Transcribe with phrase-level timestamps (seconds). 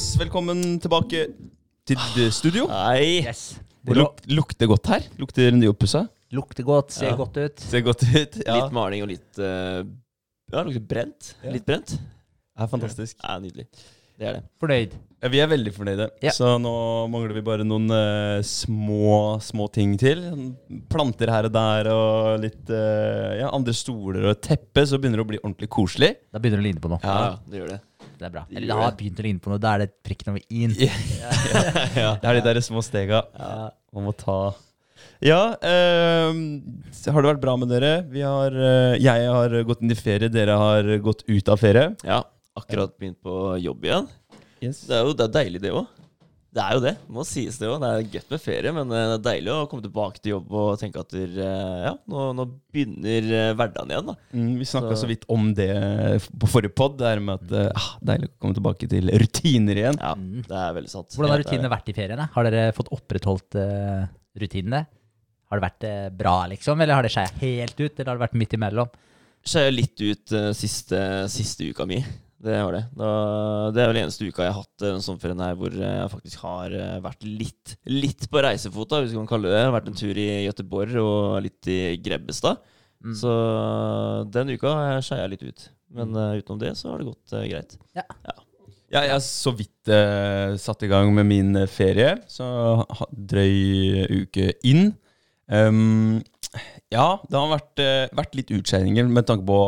[0.00, 0.16] boys.
[0.16, 1.26] Velkommen tilbake
[1.88, 2.66] til studio.
[2.70, 3.20] Nei.
[3.26, 3.58] Yes.
[3.84, 5.04] Det luk lukter godt her.
[5.20, 6.06] Lukter nyoppussa.
[6.32, 7.16] Lukter godt, ser Ja.
[7.16, 7.60] godt ut.
[7.60, 8.38] Ser godt ut.
[8.46, 9.82] Ja, Litt maling og litt uh,
[10.52, 11.34] Ja, lukter brent.
[11.44, 11.50] Ja.
[11.52, 11.98] Litt brent.
[11.98, 13.16] det er fantastisk.
[13.22, 13.66] Ja, nydelig.
[14.20, 14.42] Det er det.
[14.60, 14.94] Fornøyd.
[15.22, 16.08] Ja, vi er veldig fornøyde.
[16.22, 16.30] Ja.
[16.32, 16.72] Så nå
[17.12, 20.22] mangler vi bare noen uh, små, små ting til.
[20.88, 25.20] Planter her og der og litt uh, ja, andre stoler og et teppe, så begynner
[25.20, 26.14] det å bli ordentlig koselig.
[26.32, 27.00] Da begynner det å ligne på noe.
[27.04, 27.38] Ja, Ja.
[27.50, 27.80] det gjør det.
[28.20, 28.42] Det er bra.
[28.52, 29.60] Eller det har begynt å ligne på noe.
[29.62, 30.74] Da er det prikken over i-en.
[30.80, 32.10] ja.
[32.20, 33.70] Det er de der små stega Ja.
[33.96, 34.40] man må ta.
[35.24, 36.32] Ja, eh,
[37.12, 37.92] har det vært bra med dere?
[38.12, 41.90] Vi har, eh, jeg har gått inn i ferie, dere har gått ut av ferie.
[42.04, 42.22] Ja,
[42.56, 44.08] akkurat begynt på jobb igjen.
[44.60, 44.82] Yes.
[44.88, 45.88] Det er jo det er deilig, det òg.
[46.50, 46.92] Det er jo det.
[47.14, 47.76] Må sies det òg.
[47.78, 50.48] Det er godt med ferie, men eh, det er deilig å komme tilbake til jobb
[50.58, 54.08] og tenke at der, eh, ja, nå, nå begynner eh, hverdagen igjen.
[54.10, 54.14] da.
[54.34, 55.68] Mm, vi snakka Så- så vidt om det
[56.42, 59.98] på forrige pod, det her med at ah, deilig å komme tilbake til rutiner igjen.
[60.02, 60.42] Ja, Mm.
[60.48, 61.14] det er veldig sant.
[61.14, 62.18] Hvordan har rutinene vært i ferien?
[62.34, 64.86] Har dere fått opprettholdt uh, rutinene?
[65.50, 66.80] Har det vært uh, bra, liksom?
[66.82, 67.94] Eller har det skeia helt ut?
[67.94, 68.90] Eller har det vært midt imellom?
[69.46, 70.98] Skeia litt ut uh, siste,
[71.30, 72.02] siste uka mi.
[72.40, 72.82] Det har det.
[72.96, 73.08] Da,
[73.76, 76.76] det er vel eneste uka jeg har hatt uh, sommerferien her hvor jeg faktisk har
[76.76, 79.74] eh, vært litt, litt på reisefot, da, hvis man kan kalle det det.
[79.76, 82.62] Vært en tur i Gøteborg og litt i Grebbestad.
[83.04, 83.16] Mm.
[83.20, 83.34] Så
[84.32, 85.68] den uka har jeg skeia litt ut.
[85.92, 87.76] Men uh, utenom det så har det gått uh, greit.
[87.98, 88.08] Ja,
[88.90, 92.46] jeg har så vidt uh, satt i gang med min eh, ferie, så
[92.82, 94.90] ha, drøy uke inn.
[95.46, 96.18] Um,
[96.90, 99.60] ja, det har vært, eh, vært litt utskeiinger med tanke på,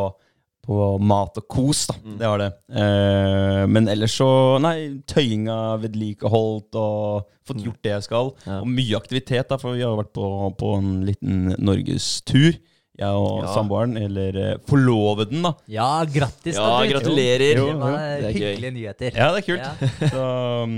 [0.63, 1.97] på mat og kos, da.
[2.05, 2.17] Mm.
[2.21, 2.51] Det har det.
[2.71, 4.29] Eh, men ellers så
[4.63, 4.77] Nei,
[5.11, 8.31] tøyinga, vedlikeholdt og fått gjort det jeg skal.
[8.47, 8.61] Ja.
[8.63, 10.29] Og mye aktivitet, da, for vi har vært på,
[10.61, 12.61] på en liten norgestur.
[13.01, 13.49] Jeg og Ja.
[13.55, 15.55] samboeren, eller eh, forloveden, da.
[15.73, 16.59] Ja, grattis.
[16.61, 17.57] Ja, da, gratulerer!
[17.57, 17.79] Jo, Det jo.
[17.81, 18.43] var Det er gøy.
[18.53, 19.17] hyggelige nyheter.
[19.17, 19.65] Ja, det er kult.
[19.65, 20.09] Ja.
[20.13, 20.27] Så
[20.63, 20.75] um,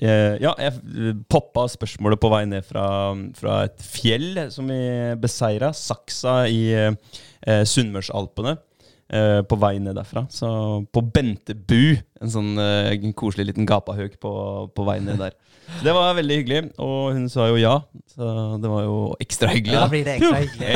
[0.00, 2.86] eh, ja, jeg poppa spørsmålet på vei ned fra,
[3.36, 4.80] fra et fjell som vi
[5.20, 8.56] beseira, Saksa i eh, Sunnmørsalpene.
[9.08, 10.26] Eh, på vei ned derfra.
[10.28, 10.48] Så
[10.92, 14.32] på Bentebu, en sånn en koselig liten gapahauk på,
[14.74, 15.36] på vei ned der.
[15.68, 17.74] Så det var veldig hyggelig, og hun sa jo ja.
[18.12, 18.28] Så
[18.60, 19.76] det var jo ekstra hyggelig.
[19.76, 19.88] Da da.
[19.92, 20.72] blir det ekstra hyggelig.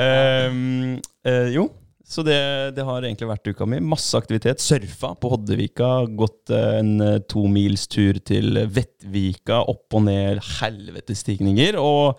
[1.20, 1.66] Eh, jo,
[2.10, 2.38] så det,
[2.74, 3.78] det har egentlig vært uka mi.
[3.86, 4.62] Masse aktivitet.
[4.64, 5.90] Surfa på Hoddevika.
[6.18, 9.60] Gått eh, en eh, tomilstur til Vettvika.
[9.70, 11.78] Opp og ned helvetesstigninger.
[11.78, 12.18] Og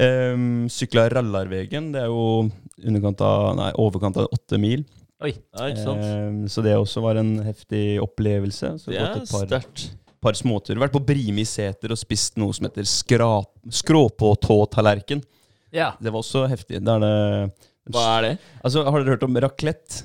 [0.00, 1.90] um, sykla Rallarvegen.
[1.92, 2.46] Det er jo
[2.84, 4.84] underkant av, nei, overkant av åtte mil.
[5.24, 5.32] Oi.
[5.56, 6.04] Ja, ikke sant?
[6.06, 8.74] Ehm, så det også var en heftig opplevelse.
[8.78, 9.88] Så Det gått er sterkt.
[10.22, 10.78] par småturer.
[10.78, 12.86] Vært på Brimi seter og spist noe som heter
[13.70, 15.22] skråpåtå-tallerken.
[15.74, 15.92] Ja.
[16.00, 16.80] Det var også heftig.
[16.84, 17.52] Det er det
[17.92, 18.32] Hva er det?
[18.64, 20.04] Altså, Har dere hørt om raclette?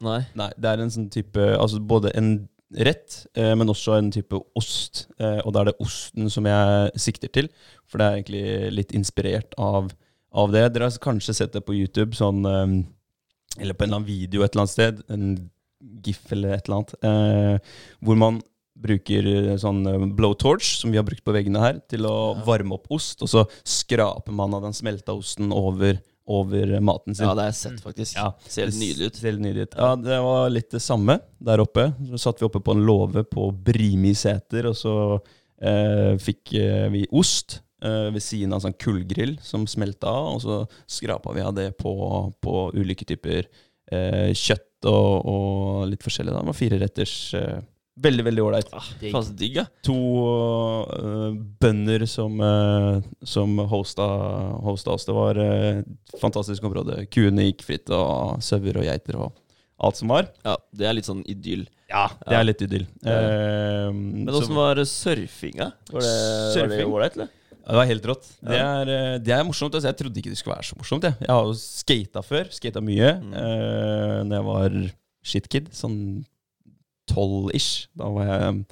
[0.00, 0.20] Nei.
[0.34, 4.34] Nei, det er en sånn type Altså både en rett, eh, men også en type
[4.56, 5.06] ost.
[5.20, 7.48] Eh, og da er det osten som jeg sikter til,
[7.86, 9.92] for det er egentlig litt inspirert av,
[10.34, 10.64] av det.
[10.74, 14.42] Dere har kanskje sett det på YouTube, sånn eh, Eller på en eller annen video
[14.42, 15.02] et eller annet sted.
[15.14, 15.50] En
[16.04, 16.94] gif eller et eller annet.
[17.04, 18.40] Eh, hvor man
[18.74, 22.42] bruker eh, sånn eh, blowtorch, som vi har brukt på veggene her, til å Ja.
[22.48, 27.28] varme opp ost, og så skraper man av den smelta osten over, over maten sin.
[27.28, 28.16] Ja, det har jeg sett, faktisk.
[28.18, 28.32] Ja.
[28.48, 29.20] Ser helt nydelig ut.
[29.22, 29.76] Ser nydelig ut.
[29.78, 31.86] Ja, det var litt det samme der oppe.
[32.10, 34.96] Så satt vi oppe på en låve på Brimi seter, og så
[35.62, 36.56] eh, fikk
[36.96, 40.58] vi ost ved siden av en sånn kullgrill som smelta av, og så
[40.90, 41.92] skrapa vi av det på,
[42.42, 43.46] på ulike typer
[43.92, 46.32] eh, kjøtt og, og litt forskjellig.
[46.34, 46.42] Da.
[46.42, 47.14] Det var fire retters.
[47.38, 47.60] Eh,
[48.04, 48.72] veldig, veldig ålreit.
[48.74, 48.88] Ah,
[49.38, 49.64] digg, ja.
[49.86, 49.96] To
[50.90, 51.30] uh,
[51.62, 54.08] bønder som, uh, som hosta,
[54.66, 55.06] hosta oss.
[55.08, 57.04] Det var et uh, fantastisk område.
[57.14, 59.32] Kuene gikk fritt, og sauer og geiter og
[59.84, 60.28] alt som var.
[60.46, 60.56] ja.
[60.74, 61.64] Det er litt sånn idyll.
[61.90, 62.84] Ja, det er litt idyll.
[63.04, 63.14] Ja.
[63.14, 65.66] Eh, Men åssen var surfinga?
[65.92, 66.94] Var det, var det Surfing?
[66.94, 67.28] ålreit, eller?
[67.64, 68.28] Det var helt rått.
[68.44, 69.74] Det er, eh, det er morsomt.
[69.74, 71.06] Altså, jeg trodde ikke det skulle være så morsomt.
[71.08, 72.50] Jeg, jeg har jo skata før.
[72.52, 73.32] Skata mye Mm.
[73.32, 74.78] Uh, Når jeg var
[75.24, 75.68] shitkid.
[75.72, 75.98] Sånn
[77.10, 77.88] tolv-ish.
[77.96, 78.64] Da var jeg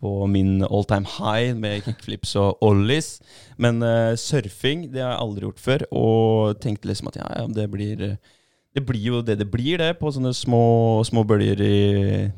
[0.00, 3.18] på min all time high med kickflips og ollies.
[3.60, 7.48] Men uh, surfing det har jeg aldri gjort før, og tenkte liksom at ja, ja,
[7.60, 8.36] det blir eh,
[8.70, 12.30] det blir jo det det blir, det, på sånne små, små bølger i,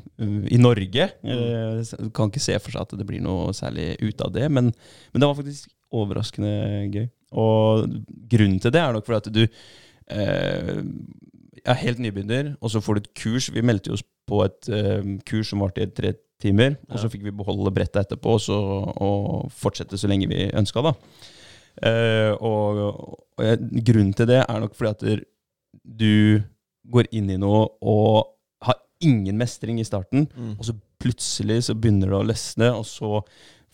[0.49, 1.05] i Norge.
[1.21, 4.47] Eh, Du kan ikke se for seg at det blir noe særlig ut av det,
[4.49, 4.71] men,
[5.13, 6.53] men det var faktisk overraskende
[6.93, 7.07] gøy.
[7.33, 7.87] Og
[8.29, 10.81] grunnen til det er nok fordi at du eh,
[11.63, 13.49] er helt nybegynner, og så får du et kurs.
[13.53, 16.13] Vi meldte oss på et eh, kurs som varte i tre
[16.43, 18.57] timer, og så fikk vi beholde brettet etterpå og, så,
[19.05, 20.93] og fortsette så lenge vi ønska, da.
[21.87, 22.81] Eh, og,
[23.37, 25.23] og jeg, grunnen til det er nok fordi at
[25.83, 26.43] du
[26.93, 28.35] går inn i noe og
[28.67, 30.27] har ingen mestring i starten.
[30.35, 30.55] Mm.
[30.57, 33.23] Og så plutselig så begynner det å løsne, og så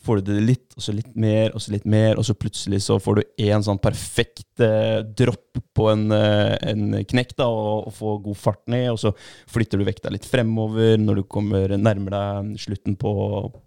[0.05, 2.81] får du det litt, og så litt mer, og så litt mer, og så plutselig
[2.85, 7.89] så får du én sånn perfekt eh, dropp på en, eh, en knekk, da, og,
[7.89, 9.13] og får god fart ned, og så
[9.51, 13.13] flytter du vekta litt fremover når du kommer nærmer deg slutten på,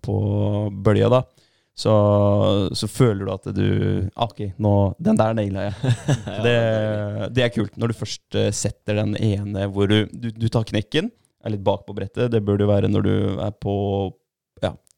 [0.05, 0.19] på
[0.85, 1.25] bølja, da.
[1.73, 1.93] Så,
[2.77, 3.69] så føler du at du
[4.13, 5.95] ah, Ok, nå, den der naila jeg.
[6.45, 6.57] Det,
[7.33, 7.79] det er kult.
[7.81, 11.09] Når du først eh, setter den ene hvor du, du, du tar knekken,
[11.43, 12.29] er litt bak på brettet.
[12.33, 13.75] Det bør du være når du er på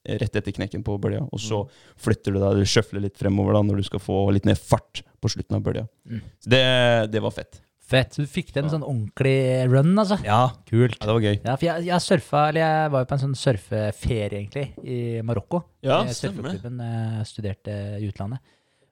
[0.05, 1.23] rett etter knekken på bølja.
[1.31, 1.63] Og så
[2.01, 5.03] flytter du deg, du sjøfler litt fremover da når du skal få litt mer fart
[5.21, 5.85] på slutten av bølja.
[6.09, 6.23] Mm.
[6.45, 6.65] Det,
[7.13, 7.61] det var fett.
[7.85, 8.15] Fett.
[8.17, 9.35] Du fikk til en sånn ordentlig
[9.69, 10.17] run, altså.
[10.25, 10.95] Ja, Kult.
[10.97, 11.35] Ja, det var gøy.
[11.37, 14.97] Ja, for jeg, jeg surfa, eller jeg var jo på en sånn surfeferie, egentlig, i
[15.25, 15.61] Marokko.
[15.85, 16.55] Ja, I stemmer det.
[16.55, 18.41] surfeklubben studerte i utlandet.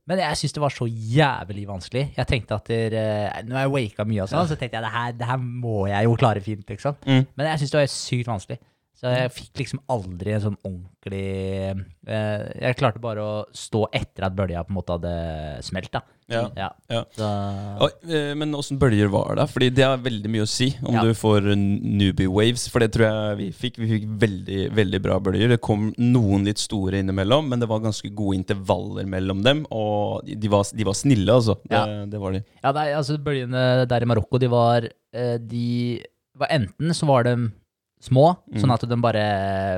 [0.06, 2.04] Men jeg syns det var så jævlig vanskelig.
[2.18, 4.92] Jeg tenkte at der, eh, Når jeg waka mye og sånn, så tenkte jeg det
[4.92, 6.98] her, det her må jeg jo klare fint, liksom.
[7.07, 7.25] Mm.
[7.39, 8.59] Men jeg syns det var sykt vanskelig.
[9.03, 11.23] Så jeg fikk liksom aldri en sånn ordentlig
[12.07, 15.15] eh, Jeg klarte bare å stå etter at bølja på en måte hadde
[15.67, 16.00] smelt, da.
[16.31, 16.44] Ja.
[16.55, 16.69] Ja.
[16.88, 17.01] Ja.
[17.11, 17.27] Så,
[17.83, 19.45] Oi, eh, men åssen bølger var det?
[19.51, 21.03] Fordi det har veldig mye å si om Ja.
[21.03, 22.63] du får newbie waves.
[22.71, 23.79] For det tror jeg vi fikk.
[23.83, 25.51] Vi fikk veldig veldig bra bølger.
[25.51, 29.65] Det kom noen litt store innimellom, men det var ganske gode intervaller mellom dem.
[29.69, 31.57] Og de var, de var snille, altså.
[31.67, 32.06] Det, Ja.
[32.07, 32.44] det var de.
[32.63, 36.01] Ja, nei, altså Bølgene der i Marokko, de var eh, De
[36.39, 37.51] var enten så var de
[38.03, 38.59] små, Mm.
[38.59, 39.23] sånn at de bare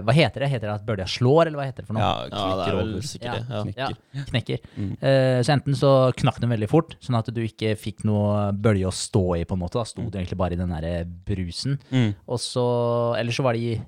[0.04, 0.50] Hva heter det?
[0.50, 2.02] Heter det at bølja slår, eller hva heter det for noe?
[2.02, 3.06] Ja, Ja, det knekker er vel over.
[3.06, 3.46] sikkert det.
[3.50, 3.62] Ja.
[3.64, 3.98] Knekker.
[4.16, 4.60] Ja, knekker.
[4.78, 4.92] Mm.
[4.98, 8.88] Uh, så enten så knakk de veldig fort, sånn at du ikke fikk noe bølge
[8.90, 9.78] å stå i, på en måte.
[9.78, 11.78] Da sto du egentlig bare i den derre brusen.
[11.92, 12.16] Mm.
[12.28, 12.66] Og så
[13.20, 13.82] Eller så var de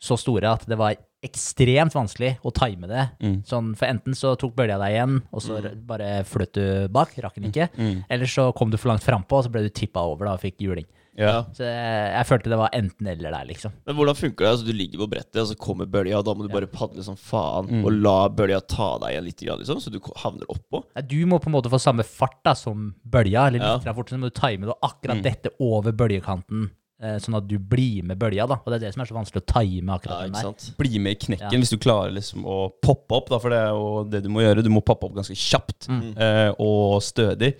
[0.00, 0.94] så store at det var
[1.26, 3.04] ekstremt vanskelig å time det.
[3.20, 3.40] Mm.
[3.44, 7.34] Sånn, for enten så tok bølja deg igjen, og så bare fløt du bak, rakk
[7.40, 7.66] den ikke.
[7.76, 8.04] Mm.
[8.08, 10.40] Eller så kom du for langt frampå, og så ble du tippa over da, og
[10.44, 10.86] fikk juling.
[11.18, 11.42] Ja.
[11.52, 13.72] Så jeg, jeg følte det var enten eller der, liksom.
[13.86, 14.52] Men hvordan funker det?
[14.52, 17.02] Altså, du ligger på brettet, og så kommer bølja, og da må du bare padle
[17.02, 17.84] som faen Mm.
[17.84, 20.84] og la bølja ta deg igjen litt, liksom, så du havner oppå.
[20.94, 23.92] Ja, Du må på en måte få samme fart da, som bølja, eller litt Ja.
[23.92, 25.22] fortere, så må du time det akkurat Mm.
[25.22, 26.70] dette over bølgekanten,
[27.02, 28.46] eh, sånn at du blir med bølja.
[28.48, 28.54] da.
[28.54, 30.74] Og det er det som er så vanskelig å time akkurat Ja, den der.
[30.78, 31.58] Bli med i knekken Ja.
[31.58, 34.40] hvis du klarer liksom å poppe opp, da, for det er jo det du må
[34.42, 34.62] gjøre.
[34.64, 36.16] Du må poppe opp ganske kjapt Mm.
[36.18, 37.54] eh, og stødig.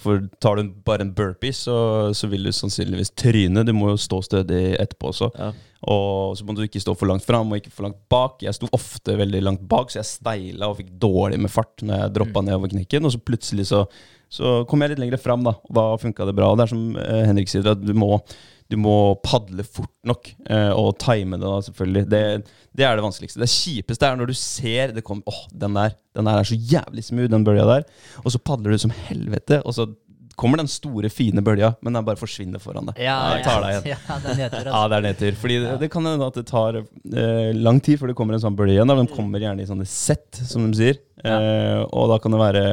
[0.00, 1.76] For tar du bare en burpee, så,
[2.16, 3.64] så vil du sannsynligvis tryne.
[3.66, 5.30] Du må jo stå stødig etterpå også.
[5.36, 5.50] Ja.
[5.92, 8.42] Og så må du ikke stå for langt fram og ikke for langt bak.
[8.44, 12.04] Jeg sto ofte veldig langt bak, så jeg steila og fikk dårlig med fart når
[12.04, 13.08] jeg droppa nedover knekken.
[13.08, 13.84] Og så plutselig så,
[14.32, 15.56] så kom jeg litt lenger fram, da.
[15.68, 16.50] Og da funka det bra.
[16.52, 18.12] Og det er som eh, Henrik sier, at du må,
[18.70, 18.96] du må
[19.26, 22.04] padle fort nok eh, og time det, da, selvfølgelig.
[22.10, 22.20] Det,
[22.78, 23.42] det er det vanskeligste.
[23.42, 26.56] Det kjipeste er når du ser det kommer Åh, den der den der er så
[26.58, 27.84] jævlig smooth, den bølja der.
[28.24, 29.88] Og så padler du som helvete, og så
[30.40, 33.00] kommer den store, fine bølja, men den bare forsvinner foran deg.
[33.04, 33.98] Ja, Jeg tar deg igjen.
[34.08, 34.72] Ja, den heter det.
[34.72, 35.34] Ja, det er nedtur.
[35.42, 38.42] Fordi det, det kan hende at det tar eh, lang tid før det kommer en
[38.42, 38.88] sånn bølge igjen.
[38.88, 38.96] Da.
[39.02, 41.02] Den kommer gjerne i sånne sett, som de sier.
[41.20, 42.64] Eh, og da kan det være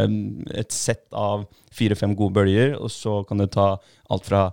[0.63, 1.43] et sett av
[1.75, 3.73] fire-fem gode bølger, og så kan det ta
[4.07, 4.47] alt fra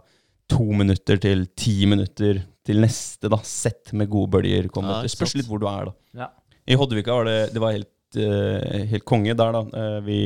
[0.50, 5.00] to minutter til ti minutter til neste da, sett med gode bølger kommer.
[5.00, 6.24] Ja, det spørs litt hvor du er, da.
[6.24, 6.30] Ja.
[6.64, 9.64] I Hoddevika var det, det var helt, uh, helt konge der, da.
[9.68, 10.20] Uh, vi,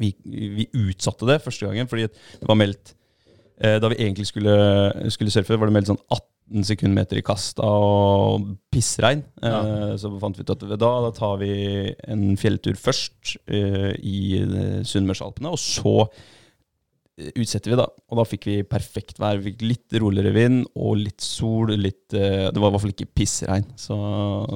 [0.00, 0.14] vi,
[0.58, 2.92] vi utsatte det første gangen fordi det var meldt
[3.64, 4.56] uh, Da vi egentlig skulle,
[5.12, 9.20] skulle surfe, var det meldt sånn 18 sekundmeter i kasta og pissregn.
[9.38, 9.94] Ja.
[10.02, 11.52] så fant vi ut at da, da tar vi
[12.10, 14.40] en fjelltur først eh, i
[14.82, 16.08] Sunnmørsalpene, og så
[17.34, 17.86] utsetter vi, da.
[18.10, 19.38] Og da fikk vi perfekt vær.
[19.40, 21.72] Vi fikk litt roligere vind og litt sol.
[21.76, 23.66] Litt, eh, det var i hvert fall ikke pissregn.
[23.80, 23.96] Så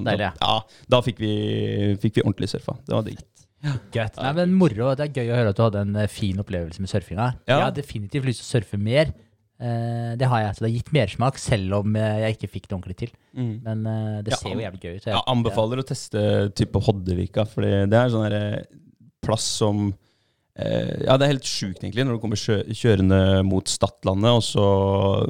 [0.05, 0.55] da, ja,
[0.91, 1.35] da fikk vi,
[2.03, 2.77] fikk vi ordentlig surfa.
[2.87, 3.23] Det var digg.
[3.65, 4.09] Ja.
[4.21, 4.91] Nei, men moro.
[4.99, 7.29] Det er gøy å høre at du hadde en eh, fin opplevelse med surfinga.
[7.47, 7.55] Ja.
[7.59, 9.13] Jeg har definitivt lyst til å surfe mer.
[9.63, 10.57] Eh, det har jeg.
[10.57, 13.13] Så det har gitt mersmak, selv om jeg ikke fikk det ordentlig til.
[13.35, 15.05] Men eh, det Ja, ser jo jævlig gøy ut.
[15.09, 16.25] Jeg, Jeg anbefaler å teste
[16.59, 18.41] type Hoddevika, for det er sånn
[19.25, 19.87] plass som
[20.55, 24.67] Ja, det er helt sjukt, egentlig, når du kommer kjørende mot Stadlandet, og så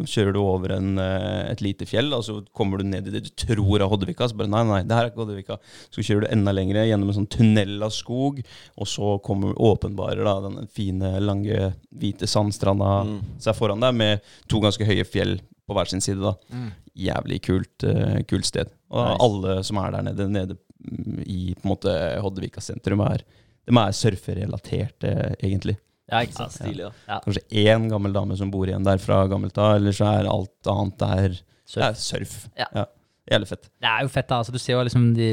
[0.04, 3.23] kjører du over en, eh, et lite fjell, og så kommer du ned i det
[3.25, 5.57] du tror er Hoddevika, så bare nei, nei, det her er ikke Hoddevika.
[5.88, 8.43] Så kjører du enda lenger gjennom en sånn tunnel av skog,
[8.76, 13.21] og så kommer åpenbarer da den fine, lange, hvite sandstranda Mm.
[13.40, 16.73] seg foran deg, med to ganske høye fjell på hver sin side, da Mm.
[16.99, 18.69] jævlig kult, uh, kult sted.
[18.90, 19.23] Og Nice.
[19.25, 23.23] alle som er der nede, nede mm, i på en måte Hoddevika sentrum, er,
[23.66, 25.76] de er surferelaterte, egentlig.
[26.11, 26.52] Ja, ikke Ja, sant.
[26.59, 27.21] stilig, da.
[27.25, 30.68] Kanskje én gammel dame som bor igjen der fra gammelt av, eller så er alt
[30.68, 31.80] annet der Surf.
[31.80, 32.49] ja, surf.
[32.61, 32.85] Ja.
[33.30, 33.71] Jævlig fett.
[33.80, 34.37] Det er jo fett, da.
[34.42, 35.28] Altså, du ser jo liksom de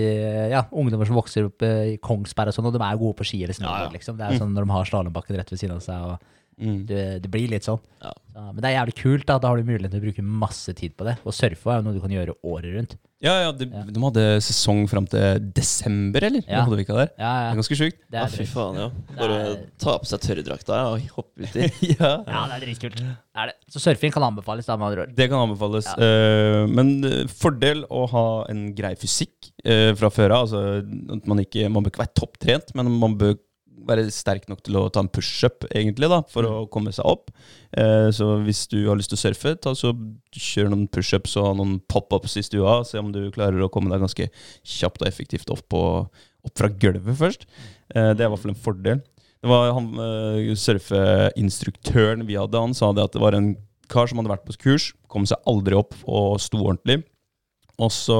[0.53, 3.17] ja, ungdommer som vokser opp eh, i Kongsberg og sånn, og de er jo gode
[3.19, 3.89] på ski Liksom, Ja, ja.
[3.91, 4.15] liksom.
[4.15, 6.19] Det er jo sånn når de har slalåmbakken rett ved siden av seg, og
[6.61, 6.85] Mm.
[6.85, 7.79] det, det blir litt sånn.
[8.03, 8.11] Ja.
[8.49, 9.25] Men det er jævlig kult.
[9.29, 11.17] Da Da har du mulighet til å bruke masse tid på det.
[11.25, 12.97] Og surfe er jo noe du kan gjøre året rundt.
[13.21, 13.83] Ja, ja, de, Ja.
[13.85, 16.41] de hadde sesong fram til desember, eller?
[16.49, 16.63] Ja.
[16.65, 17.11] Hadde vi ikke der?
[17.21, 17.53] Ja, Det er ja.
[17.59, 17.99] ganske sjukt.
[18.09, 18.87] Det Ja, er fy faen, ja.
[19.15, 21.67] Bare Det er- ta på seg tørrdrakta og hoppe uti.
[21.99, 22.11] ja.
[22.25, 22.95] Ja, det er dritkult.
[22.97, 23.55] Det er det.
[23.69, 25.15] Så surfing kan anbefales, da, med andre ord.
[25.15, 25.85] Det kan anbefales.
[25.85, 26.01] Ja.
[26.01, 30.47] Eh, men eh, fordel å ha en grei fysikk eh, fra før av.
[30.49, 30.63] Altså,
[31.13, 33.37] at man, ikke, man bør ikke være topptrent, men man bør
[33.87, 37.31] være sterk nok til å ta en pushup, egentlig, da, for å komme seg opp.
[37.77, 39.93] Eh, så hvis du har lyst til å surfe, ta så
[40.35, 42.81] kjør noen pushups og noen pop-ups i stua.
[42.87, 44.29] Se om du klarer å komme deg ganske
[44.63, 45.83] kjapt og effektivt opp, på,
[46.47, 47.47] opp fra gulvet først.
[47.95, 49.03] Eh, det er i hvert fall en fordel.
[49.41, 53.55] Det var han uh, surfeinstruktøren vi hadde, han sa det at det var en
[53.91, 57.01] kar som hadde vært på kurs, kom seg aldri opp og sto ordentlig.
[57.81, 58.19] Og så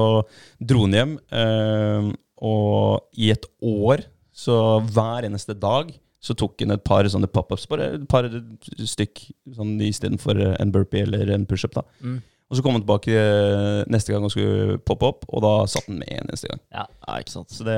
[0.58, 2.08] dro han hjem, eh,
[2.42, 4.02] og i et år,
[4.32, 4.56] så
[4.92, 8.28] hver eneste dag, så tok hun et par sånne pop-ups, bare et par
[8.78, 9.24] stykk,
[9.56, 11.74] sånn istedenfor en burpee eller en pushup.
[11.74, 11.82] da.
[12.00, 12.20] Mm.
[12.52, 15.86] Og så kom han tilbake eh, neste gang og skulle poppe opp, og da satt
[15.88, 16.60] han med en neste gang.
[16.74, 16.84] Ja,
[17.16, 17.50] ikke sant.
[17.54, 17.76] Så det,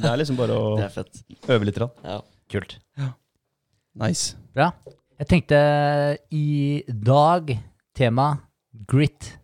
[0.00, 1.20] det er liksom bare å Det er fett.
[1.52, 1.80] øve litt.
[1.82, 1.92] Rann.
[2.08, 2.18] Ja.
[2.54, 2.78] Kult.
[4.00, 4.34] Nice.
[4.56, 4.70] Bra.
[5.20, 5.58] Jeg tenkte
[6.34, 7.52] i dag
[7.94, 8.30] tema
[8.90, 9.34] grit.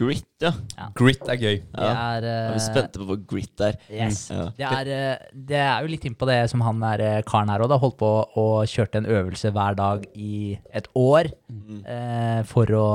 [0.00, 0.50] Grit, ja.
[0.96, 1.58] Grit er gøy.
[1.74, 1.88] Ja.
[2.16, 3.76] er Er eh, vi spente på hvor grit er?
[3.92, 4.22] Yes.
[4.32, 4.46] Ja.
[4.56, 7.52] Det, er, eh, det er jo litt inn på det som han der eh, karen
[7.52, 11.82] her òg, holdt på og kjørte en øvelse hver dag i et år Mm.
[11.84, 12.86] uh, for å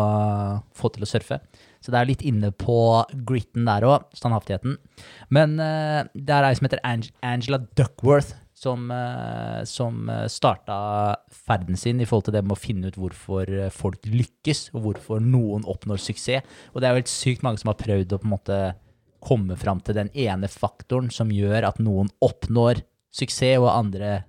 [0.75, 1.39] få til å surfe.
[1.83, 2.77] Så det er litt inne på
[3.27, 4.77] gritten der òg, standhaftigheten.
[5.35, 8.33] Men uh, det er ei som heter Ang Angela Duckworth,
[8.65, 10.79] som, uh, som starta
[11.45, 14.87] ferden sin i forhold til det med å finne ut hvorfor eh, folk lykkes, og
[14.87, 16.57] hvorfor noen oppnår suksess.
[16.73, 18.59] Og det er jo helt sykt mange som har prøvd å på en måte
[19.25, 22.83] komme fram til den ene faktoren som gjør at noen oppnår
[23.15, 24.23] suksess, og andre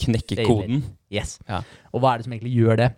[0.00, 0.82] Knekker koden.
[1.12, 1.38] Yes.
[1.48, 1.60] Ja.
[1.92, 2.90] Og hva er det som egentlig gjør det?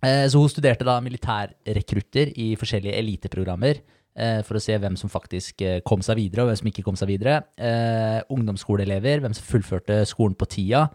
[0.00, 3.99] Eh, Så hun studerte da militærrekrutter i forskjellige eliteprogrammer eh,
[4.46, 6.98] for å se hvem som faktisk eh, kom seg videre, og hvem som ikke kom
[6.98, 7.40] seg videre.
[7.56, 10.86] Eh, Ungdomsskoleelever, hvem som fullførte skolen på tida.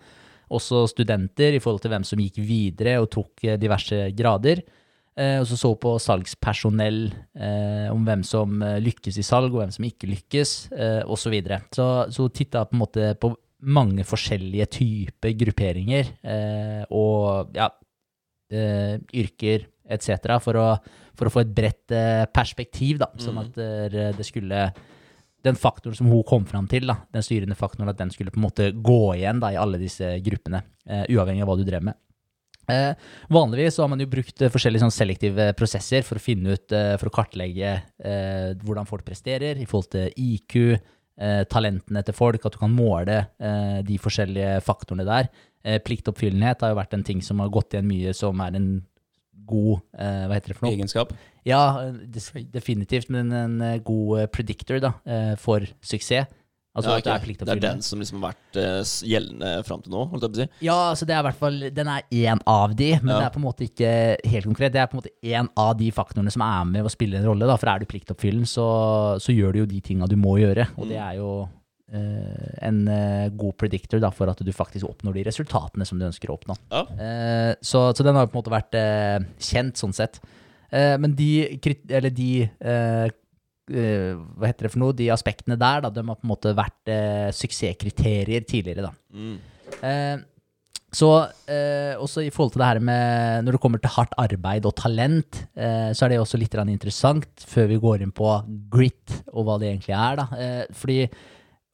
[0.54, 4.62] Også studenter i forhold til hvem som gikk videre og tok eh, diverse grader.
[5.16, 7.00] Eh, og så så på salgspersonell,
[7.40, 11.26] eh, om hvem som eh, lykkes i salg, og hvem som ikke lykkes, eh, osv.
[11.26, 11.62] Så, videre.
[11.72, 13.32] så så titta på en måte på
[13.66, 17.70] mange forskjellige typer grupperinger, eh, og ja,
[18.52, 20.68] eh, yrker etc., for å,
[21.18, 24.70] for å få et bredt eh, perspektiv, da, sånn at eh, det skulle
[25.46, 28.42] den faktoren som hun kom fram til, da, den styrende faktoren, at den skulle på
[28.42, 31.86] en måte gå igjen da, i alle disse gruppene, uh, uavhengig av hva du drev
[31.86, 32.00] med.
[32.66, 32.98] Uh,
[33.30, 36.74] vanligvis så har man jo brukt uh, forskjellige sånn selektive prosesser for å finne ut,
[36.74, 37.76] for å kartlegge
[38.66, 40.56] hvordan folk presterer i forhold til IQ,
[41.48, 43.22] talentene til folk, at du kan måle
[43.88, 45.30] de forskjellige faktorene der.
[45.86, 48.68] Pliktoppfyllenhet har jo vært en ting som har gått igjen mye, som er en
[49.48, 50.76] god eh, Hva heter det for noe?
[50.78, 51.14] Egenskap.
[51.46, 51.62] Ja,
[52.54, 56.26] definitivt, men en eh, god eh, predictor da, eh, for suksess.
[56.76, 57.36] Altså Ja, at du er.
[57.40, 58.58] Det er den som liksom har vært
[59.08, 60.48] gjeldende fram til nå, holdt jeg på å si.
[60.68, 63.20] Ja, altså det er hvert fall Den er én av de, men Ja.
[63.22, 63.92] det er på en måte ikke
[64.28, 64.74] helt konkret.
[64.74, 67.30] Det er på en måte én av de faktorene som er med å spille en
[67.30, 67.48] rolle.
[67.48, 67.56] Da.
[67.62, 68.66] For er du pliktoppfyllende, så,
[69.24, 70.68] så gjør du jo de tinga du må gjøre.
[70.76, 71.48] Og det er jo
[71.92, 76.32] en eh, god predictor da, for at du faktisk oppnår de resultatene som du ønsker
[76.32, 76.58] å oppnå.
[76.72, 76.86] Ja.
[76.98, 80.18] Eh, så, så den har på en måte vært eh, kjent sånn sett.
[80.72, 81.30] Eh, men de,
[81.90, 83.08] eller de eh,
[83.72, 86.56] eh, hva heter det for noe, de aspektene der, da, de har på en måte
[86.58, 88.90] vært eh, suksesskriterier tidligere.
[88.90, 88.96] da.
[89.14, 89.36] Mm.
[89.82, 90.16] Eh,
[90.96, 91.10] så
[91.52, 94.78] eh, også i forhold til det her med Når det kommer til hardt arbeid og
[94.80, 98.30] talent, eh, så er det også litt interessant før vi går inn på
[98.72, 100.22] grit og hva det egentlig er.
[100.22, 100.28] da.
[100.40, 101.02] Eh, fordi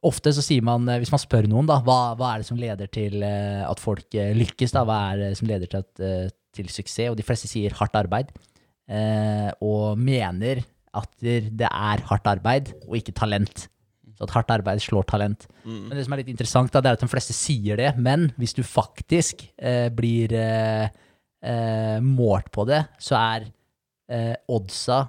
[0.07, 2.59] ofte så sier man, eh, hvis man spør noen, da, hva, hva er det som
[2.59, 4.73] leder til eh, at folk eh, lykkes?
[4.75, 7.11] da, Hva er det som leder til, at, til suksess?
[7.11, 8.31] Og de fleste sier hardt arbeid.
[8.91, 10.63] Eh, og mener
[10.97, 13.67] at det er hardt arbeid og ikke talent.
[14.17, 15.47] Så at hardt arbeid slår talent.
[15.63, 15.85] Mm.
[15.87, 18.29] Men det som er litt interessant, da, det er at de fleste sier det, men
[18.41, 20.89] hvis du faktisk eh, blir eh,
[22.03, 23.51] målt på det, så er
[24.51, 25.05] oddsa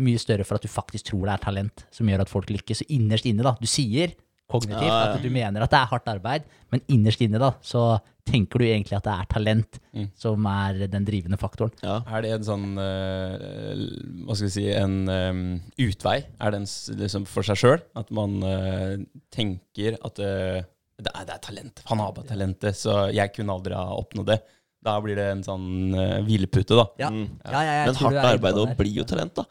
[0.00, 2.80] mye større for at du faktisk tror det er talent som gjør at folk lykkes.
[2.82, 4.14] Så innerst inne, da, du sier
[4.48, 5.16] kognitivt Ja, ja.
[5.18, 7.98] at du mener at det er hardt arbeid, men innerst inne da, så
[8.28, 10.06] tenker du egentlig at det er talent Mm.
[10.14, 11.72] som er den drivende faktoren.
[11.82, 11.98] Ja.
[12.06, 13.76] Er det en sånn uh,
[14.28, 15.40] Hva skal vi si En um,
[15.80, 16.18] utvei?
[16.38, 16.68] Er det en,
[17.00, 17.80] liksom for seg sjøl?
[17.98, 18.96] At man uh,
[19.34, 20.60] tenker at uh,
[20.98, 21.82] det, er, det er talent.
[21.90, 24.38] Han har bare talentet, så jeg kunne aldri ha oppnådd det.
[24.88, 26.88] Da blir det en sånn uh, hvilepute, da.
[27.04, 27.12] Ja.
[27.14, 27.24] Mm.
[27.44, 29.46] Ja, ja, jeg Men tror hardt arbeid det blir jo talent, da.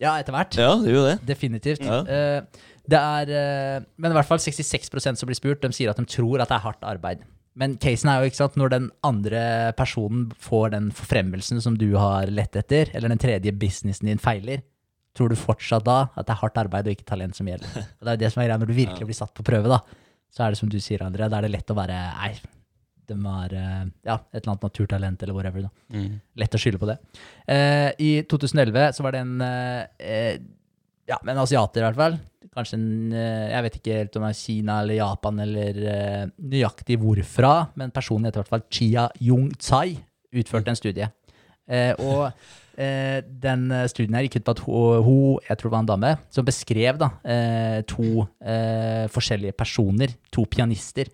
[0.00, 0.56] Ja, etter hvert.
[0.56, 1.16] Ja, det gjør jo det.
[1.28, 1.84] Definitivt.
[1.84, 1.98] Ja.
[2.08, 6.00] Eh, det er, eh, men i hvert fall 66% som blir spurt, de sier at
[6.00, 7.26] de tror at det er hardt arbeid.
[7.60, 9.42] Men casen er jo ikke sant, når den andre
[9.76, 14.62] personen får den forfremmelsen som du har lett etter, eller den tredje businessen din feiler,
[15.18, 17.68] tror du fortsatt da at det er hardt arbeid og ikke talent som gjelder?
[17.98, 19.68] Og det er jo det som er greia når du virkelig blir satt på prøve,
[19.68, 19.82] da.
[20.30, 22.32] Så er det som du sier, André, da er det lett å være Nei,
[23.10, 25.66] det var eh, ja, et eller annet naturtalent eller whatever.
[25.66, 25.98] da.
[25.98, 26.16] Mm.
[26.42, 26.96] Lett å skylde på det.
[27.50, 30.40] Eh, I 2011 så var det en eh,
[31.10, 32.18] ja, en asiater i hvert fall.
[32.54, 36.24] Kanskje en eh, Jeg vet ikke helt om det er Kina eller Japan eller eh,
[36.54, 39.98] nøyaktig hvorfra, men personen heter i hvert fall Chia Yung Tsai.
[40.40, 41.08] Utførte en studie.
[41.70, 42.30] Eh, og
[42.78, 46.12] eh, den studien her gikk ut på at hun, jeg tror det var en dame,
[46.34, 51.10] som beskrev da, eh, to eh, forskjellige personer, to pianister.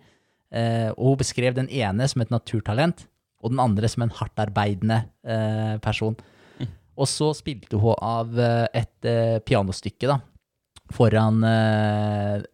[0.53, 3.05] Eh, og hun beskrev den ene som et naturtalent,
[3.43, 6.17] og den andre som en hardtarbeidende eh, person.
[6.97, 9.09] Og så spilte hun av eh, et
[9.45, 10.19] pianostykke da,
[10.95, 11.43] foran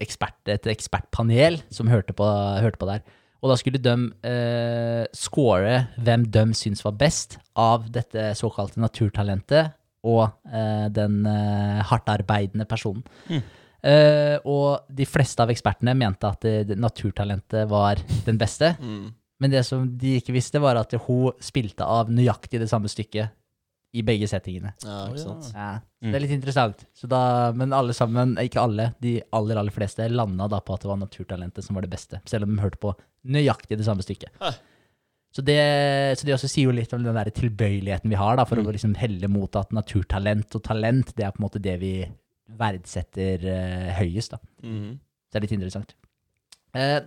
[0.02, 2.26] ekspert, et ekspertpanel som hørte på,
[2.60, 3.04] hørte på der.
[3.44, 9.74] Og da skulle de eh, score hvem de syns var best av dette såkalte naturtalentet
[10.08, 13.04] og eh, den eh, hardtarbeidende personen.
[13.84, 18.76] Eh, og de fleste av ekspertene mente at det, det naturtalentet var den beste.
[19.44, 23.34] Men det som de ikke visste, var at hun spilte av nøyaktig det samme stykket
[23.94, 24.72] i begge settingene.
[24.82, 25.50] Ja, ikke sant.
[25.54, 25.72] Ja,
[26.02, 26.80] Det er litt interessant.
[26.98, 30.82] Så da, men alle sammen, ikke alle, de aller aller fleste landa da på at
[30.86, 32.22] det var naturtalentet som var det beste.
[32.30, 32.96] Selv om de hørte på
[33.36, 34.34] nøyaktig det samme stykket.
[34.42, 34.50] Hæ.
[35.34, 35.60] Så det,
[36.18, 38.66] så det også sier jo litt om den der tilbøyeligheten vi har da, for å
[38.74, 41.94] liksom helle mot at naturtalent og talent det er på en måte det vi
[42.60, 44.36] verdsetter eh, høyest.
[44.36, 44.42] da.
[44.64, 44.98] Mm.
[45.00, 45.94] Så det er litt interessant.
[46.74, 47.04] Eh,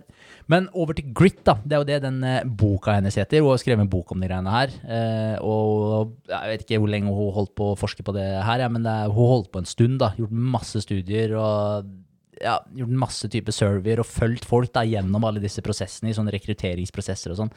[0.47, 1.57] men over til grit, da.
[1.59, 3.43] Det er jo det den eh, boka hennes heter.
[3.43, 4.71] Hun har skrevet en bok om de greiene her.
[4.87, 8.63] Eh, og jeg vet ikke hvor lenge hun holdt på å forske på det her,
[8.63, 9.99] ja, men det er, hun holdt på en stund.
[10.03, 11.89] da, Gjort masse studier og
[12.39, 16.33] ja, gjort masse type surveyer og fulgt folk da gjennom alle disse prosessene i sånne
[16.35, 17.53] rekrutteringsprosesser og sånn.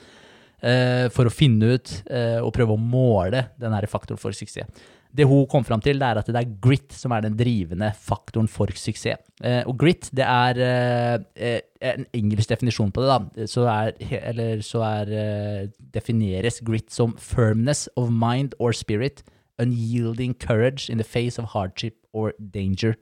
[0.65, 4.67] eh, for å finne ut eh, og prøve å måle den her faktoren for suksess.
[5.11, 7.91] Det hun kom fram til, det er at det er grit som er den drivende
[7.99, 9.19] faktoren for suksess.
[9.43, 11.61] Eh, og grit, det er eh, eh,
[11.97, 13.47] en engelsk definisjon på det, da.
[13.51, 19.25] Så er, eller så er defineres grit som firmness of mind or spirit,
[19.61, 22.95] unyielding courage in the face of hardship or danger.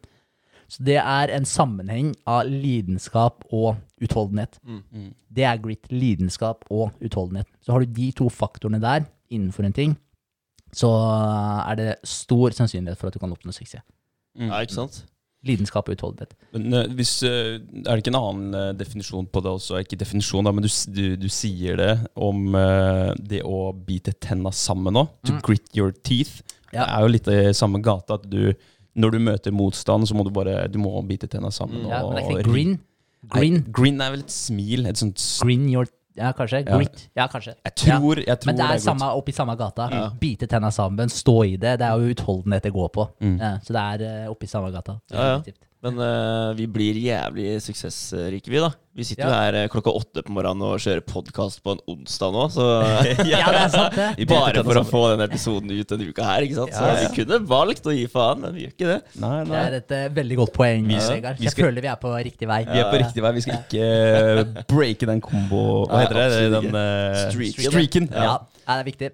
[0.68, 4.58] Så det er en sammenheng av lidenskap og utholdenhet.
[5.32, 5.86] Det er grit.
[5.88, 7.48] Lidenskap og utholdenhet.
[7.64, 9.94] Så har du de to faktorene der innenfor en ting,
[10.74, 10.90] så
[11.64, 13.84] er det stor sannsynlighet for at du kan oppnå suksess.
[14.38, 15.02] Ja, ikke sant?
[15.46, 16.32] Lidenskap og utholdenhet.
[16.54, 19.78] Men eh, hvis, eh, er det ikke en annen eh, definisjon på det også?
[19.84, 22.56] Ikke definisjon, da, men du, du, du sier det om
[23.22, 25.12] det å bite tenna sammen òg.
[25.30, 26.42] To grit your teeth.
[26.72, 26.82] Ja.
[26.82, 28.18] Det er jo litt i samme gata.
[28.18, 28.52] at du
[28.98, 31.86] når du møter motstand, så må du bare du må bite tenna sammen.
[31.86, 32.74] Ja, men det er ikke grin.
[33.28, 33.60] Grin.
[33.60, 34.86] Nei, grin er vel et smil.
[34.90, 35.86] Et sånt Grin your
[36.18, 36.64] Ja, kanskje.
[36.66, 37.04] Grit.
[37.16, 37.54] Ja, kanskje.
[37.64, 39.88] Jeg tror, jeg tror Men det er er samme, oppi samme gata.
[40.20, 41.78] Bite tenna sammen, stå i det.
[41.78, 43.08] Det er jo utholdenhet det går på.
[43.20, 43.38] Mm.
[43.40, 44.98] Ja, så det er eh, oppi samme gata.
[45.12, 45.67] Ja, ja.
[45.78, 48.72] Men uh, vi blir jævlig suksessrike, vi, da.
[48.98, 49.42] Vi sitter jo Ja.
[49.44, 52.64] her eh, klokka åtte på morgenen og kjører podkast på en onsdag nå, så
[53.30, 54.26] Ja, det er sant, det.
[54.32, 56.74] Bare for å få den episoden ut denne uka her, ikke sant.
[56.74, 58.98] Så Ja, vi kunne valgt å gi faen, men vi gjør ikke det.
[59.22, 61.38] Nei, Det er et uh, veldig godt poeng, Vegard.
[61.46, 62.58] Jeg skal- føler vi er på riktig vei.
[62.66, 63.32] Vi er på riktig vei.
[63.38, 65.62] Vi skal ikke breake den kombo...
[65.86, 66.44] Hva heter det?
[66.58, 67.70] Den uh, Streaken.
[67.70, 68.10] streaken.
[68.18, 68.34] Ja,
[68.68, 69.08] ja, det er viktig.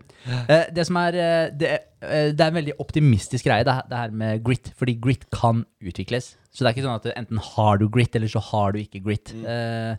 [0.51, 1.69] Eh, det som er eh, det,
[2.03, 4.73] eh, det er en veldig optimistisk greie, det, det her med grit.
[4.79, 6.35] Fordi grit kan utvikles.
[6.51, 9.03] Så det er ikke sånn at enten har du grit, eller så har du ikke
[9.05, 9.31] grit.
[9.47, 9.95] Eh,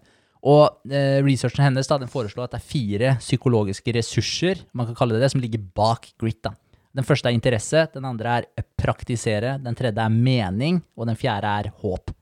[0.46, 4.98] og uh, researchen hennes da, den foreslår at det er fire psykologiske ressurser man kan
[5.00, 6.38] kalle det det, som ligger bak grit.
[6.46, 6.52] da.
[6.96, 11.50] Den første er interesse, den andre er praktisere, den tredje er mening, og den fjerde
[11.50, 12.14] er håp.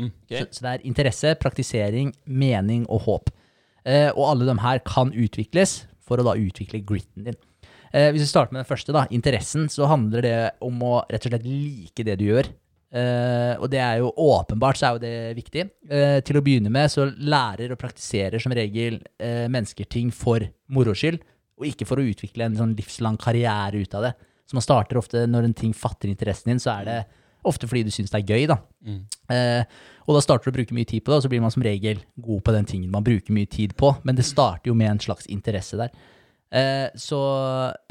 [0.00, 0.28] Ok.
[0.28, 3.32] Så, så det er interesse, praktisering, mening og håp.
[3.88, 7.38] Eh, og alle de her kan utvikles for å da utvikle gritten din.
[7.94, 11.26] Eh, hvis vi starter med den første, da, interessen, så handler det om å rett
[11.26, 12.50] og slett like det du gjør.
[12.90, 15.66] Eh, og det er jo åpenbart så er jo det viktig.
[15.90, 20.42] Eh, til å begynne med så lærer og praktiserer som regel eh, mennesker ting for
[20.74, 21.22] moro skyld,
[21.60, 24.14] og ikke for å utvikle en sånn livslang karriere ut av det.
[24.50, 27.00] Så man starter ofte når en ting fatter interessen din, så er det
[27.46, 28.58] ofte fordi du syns det er gøy, da.
[29.30, 31.52] Eh, og da starter du å bruke mye tid på det, og så blir man
[31.54, 33.92] som regel god på den tingen man bruker mye tid på.
[34.04, 35.92] Men det starter jo med en slags interesse der.
[36.50, 37.18] Eh, så,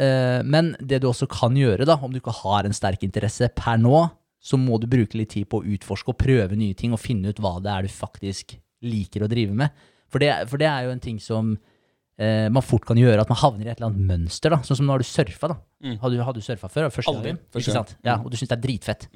[0.02, 3.48] eh, men det du også kan gjøre, da, om du ikke har en sterk interesse
[3.56, 4.10] per nå,
[4.41, 7.32] så må du bruke litt tid på å utforske og prøve nye ting og finne
[7.32, 9.72] ut hva det er du faktisk liker å drive med.
[10.10, 11.54] For det, for det er jo en ting som
[12.19, 14.56] eh, man fort kan gjøre, at man havner i et eller annet mønster.
[14.56, 15.52] da, Sånn som nå har du surfa.
[15.52, 15.60] da.
[16.02, 16.88] Har du, har du surfa før?
[16.91, 17.34] Første Aldri.
[17.36, 17.43] gangen?
[17.56, 17.95] Ikke sant?
[18.04, 19.08] Ja, Og du syns det er dritfett.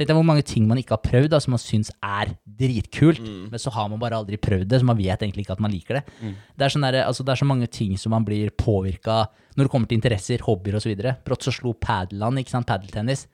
[0.00, 3.18] Tenk deg hvor mange ting man ikke har prøvd, da, som man syns er dritkult,
[3.20, 3.50] Mm.
[3.52, 5.70] men så har man bare aldri prøvd det, så man vet egentlig ikke at man
[5.74, 6.04] liker det.
[6.56, 9.26] Det, er sånn der, altså, det er så mange ting som man blir påvirka
[9.58, 10.94] når det kommer til interesser, hobbyer osv.
[11.26, 13.26] Brått så slo padel an, ikke sant, padeltennis.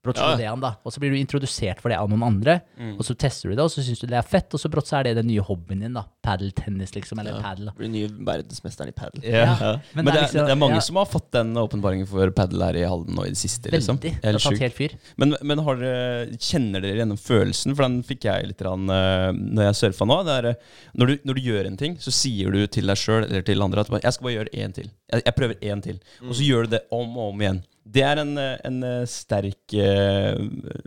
[0.00, 0.54] Brått Ja.
[0.56, 0.76] da.
[0.82, 2.60] Og så blir du introdusert for det av noen andre,
[2.96, 4.88] og så tester du det, og så syns du det er fett, og så brått
[4.88, 6.06] så er det den nye hobbyen din, da.
[6.24, 7.68] Padeltennis, liksom, eller padel.
[7.76, 9.20] Blir den nye verdensmesteren i padel.
[9.28, 9.44] Ja.
[9.60, 9.72] Ja.
[9.92, 12.62] Men, det, er, liksom- det er mange ja, som har fått den åpenbaringen for padel
[12.64, 13.68] her i Halden nå i det siste.
[13.70, 13.98] liksom.
[14.00, 14.14] Veldig.
[14.22, 14.94] Det har tatt helt fyr.
[15.20, 17.76] Men, men har dere, kjenner dere gjennom følelsen?
[17.76, 20.20] For den fikk jeg litt rann, eh, når jeg surfa nå.
[20.24, 20.54] Det er, eh,
[20.96, 23.60] når, du, når du gjør en ting, så sier du til deg sjøl eller til
[23.60, 24.88] andre at jeg skal bare gjøre én til.
[25.12, 26.00] Jeg, jeg prøver én til.
[26.24, 27.60] Og så gjør du det om og om igjen.
[27.90, 30.36] Det er en, eh, en eh, sterk eh,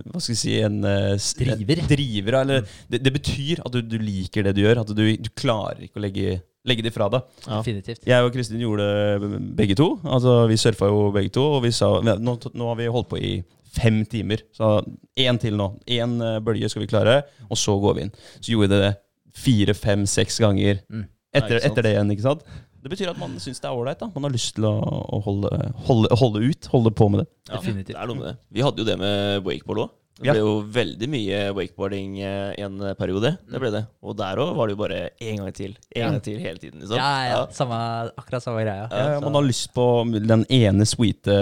[0.08, 1.82] Hva skal vi si en Driver.
[1.90, 4.82] driver eller, det, det betyr at du, du liker det du gjør.
[4.86, 6.38] At du, du klarer ikke å legge,
[6.70, 7.26] legge det fra deg.
[7.48, 7.60] Ja.
[7.60, 8.06] Definitivt.
[8.08, 8.88] Jeg og Kristin gjorde
[9.24, 9.90] det begge to.
[10.06, 13.20] Altså Vi surfa jo begge to, og vi sa nå, nå har vi holdt på
[13.20, 13.34] i
[13.74, 14.44] fem timer.
[14.54, 14.76] Så
[15.18, 15.72] én til nå.
[15.90, 18.14] Én bølge skal vi klare, og så går vi inn.
[18.40, 18.94] Så gjorde vi det
[19.34, 21.08] fire, fem, seks ganger Mm.
[21.34, 22.12] etter, Ja, etter det igjen.
[22.14, 22.44] ikke sant?
[22.84, 24.02] Det betyr at man syns det er ålreit.
[24.14, 25.50] Man har lyst til å, å holde,
[25.88, 27.28] holde, holde ut, holde på med det.
[27.50, 27.96] Ja, Definitivt.
[27.96, 28.38] Det er noe med det.
[28.52, 29.92] Vi hadde jo det med wakeboard òg.
[30.14, 30.34] Det Ja.
[30.36, 33.32] ble jo veldig mye wakeboarding eh, en periode.
[33.50, 33.82] Det ble det.
[34.06, 35.72] Og der òg var det jo bare én gang til.
[35.96, 36.10] En Ja.
[36.12, 36.98] gang til hele tiden, liksom.
[37.00, 37.80] Ja, ja, Samme,
[38.16, 38.86] akkurat samme greia.
[38.92, 41.34] Ja, man har lyst på den ene sweete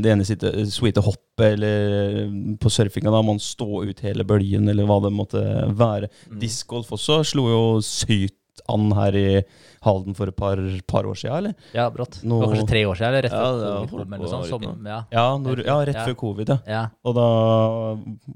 [0.00, 5.02] Det ene sweete, hoppet, eller på surfinga da man stå ut hele bølgen, eller hva
[5.04, 5.44] det måtte
[5.76, 6.08] være.
[6.30, 6.40] Mm.
[6.40, 8.38] Discgolf også slo jo sykt
[8.68, 9.42] an her i
[9.84, 10.56] Halden for et par,
[10.88, 11.54] par år siden, eller?
[11.74, 12.20] Ja, brått.
[12.22, 14.44] Det var kanskje tre år siden, eller rett Ja, før ja, covid eller sånt.
[14.44, 14.48] nå.
[14.48, 16.04] Som, ja, Ja, når, ja rett Ja.
[16.06, 16.58] før covid, ja.
[16.66, 16.84] ja.
[17.04, 17.26] Og da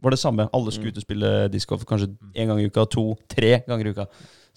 [0.02, 0.48] var det samme.
[0.52, 3.90] Alle skulle ut og spille discgolf kanskje én gang i uka, to, tre ganger i
[3.96, 4.06] uka.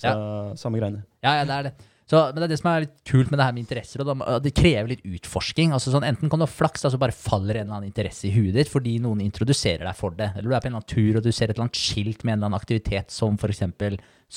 [0.02, 0.12] Så
[0.58, 1.04] samme greiene.
[1.24, 1.74] Ja, ja, det er det.
[2.12, 4.02] Så, men det er det som er litt kult med det her med interesser.
[4.04, 5.72] Og det krever litt utforsking.
[5.72, 8.28] Altså sånn, enten kan du ha flaks, altså så bare faller en eller annen interesse
[8.28, 10.28] i huet ditt fordi noen introduserer deg for det.
[10.36, 12.26] Eller du er på en eller annen tur og du ser et eller annet skilt
[12.26, 13.64] med en eller annen aktivitet, som f.eks.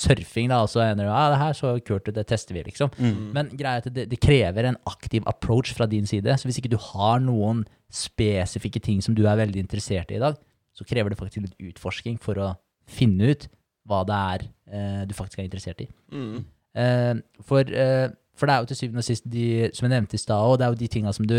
[0.05, 0.53] surfing.
[0.55, 2.95] da, Og så ender du ja, det her så kult ut, det tester vi, liksom.
[3.35, 6.39] Men greia er at det, det krever en aktiv approach fra din side.
[6.39, 10.23] Så hvis ikke du har noen spesifikke ting som du er veldig interessert i i
[10.23, 10.39] dag,
[10.75, 12.53] så krever det faktisk litt utforsking for å
[12.87, 13.49] finne ut
[13.91, 15.91] hva det er eh, du faktisk er interessert i.
[16.15, 16.45] Mm.
[16.75, 17.15] Eh,
[17.47, 20.23] for, eh, for det er jo til syvende og sist de, som jeg nevnte i
[20.23, 21.39] stad, og det er jo de tinga som du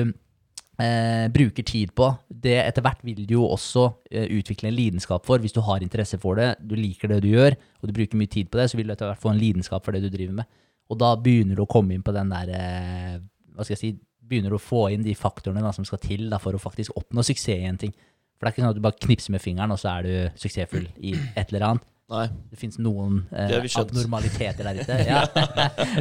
[0.80, 2.10] eh, bruker tid på.
[2.30, 5.84] Det Etter hvert vil du jo også eh, utvikle en lidenskap for, hvis du har
[5.84, 8.70] interesse for det, du liker det du gjør, og du bruker mye tid på det,
[8.72, 10.50] så vil du etter hvert få en lidenskap for det du driver med.
[10.92, 13.16] Og da begynner du å komme inn på den der eh,
[13.56, 13.96] Hva skal jeg si
[14.26, 16.96] Begynner du å få inn de faktorene da, som skal til da, for å faktisk
[16.98, 17.92] oppnå suksess i en ting.
[17.94, 20.40] For det er ikke sånn at du bare knipser med fingeren, og så er du
[20.42, 21.86] suksessfull i et eller annet.
[22.14, 22.26] Nei.
[22.52, 24.98] Det fins noen eh, abnormaliteter der ute.
[25.10, 25.24] Ja.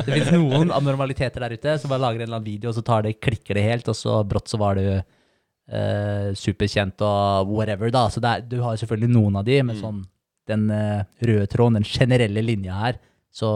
[0.05, 2.85] det fins noen abnormaliteter der ute som bare lager en eller annen video, og så
[2.85, 7.89] tar det, klikker det helt, og så brått så var du eh, superkjent og whatever,
[7.95, 8.05] da.
[8.13, 9.81] Så det er, du har selvfølgelig noen av de, men Mm.
[9.81, 10.03] sånn
[10.53, 12.99] den eh, røde tråden, den generelle linja her,
[13.33, 13.49] så,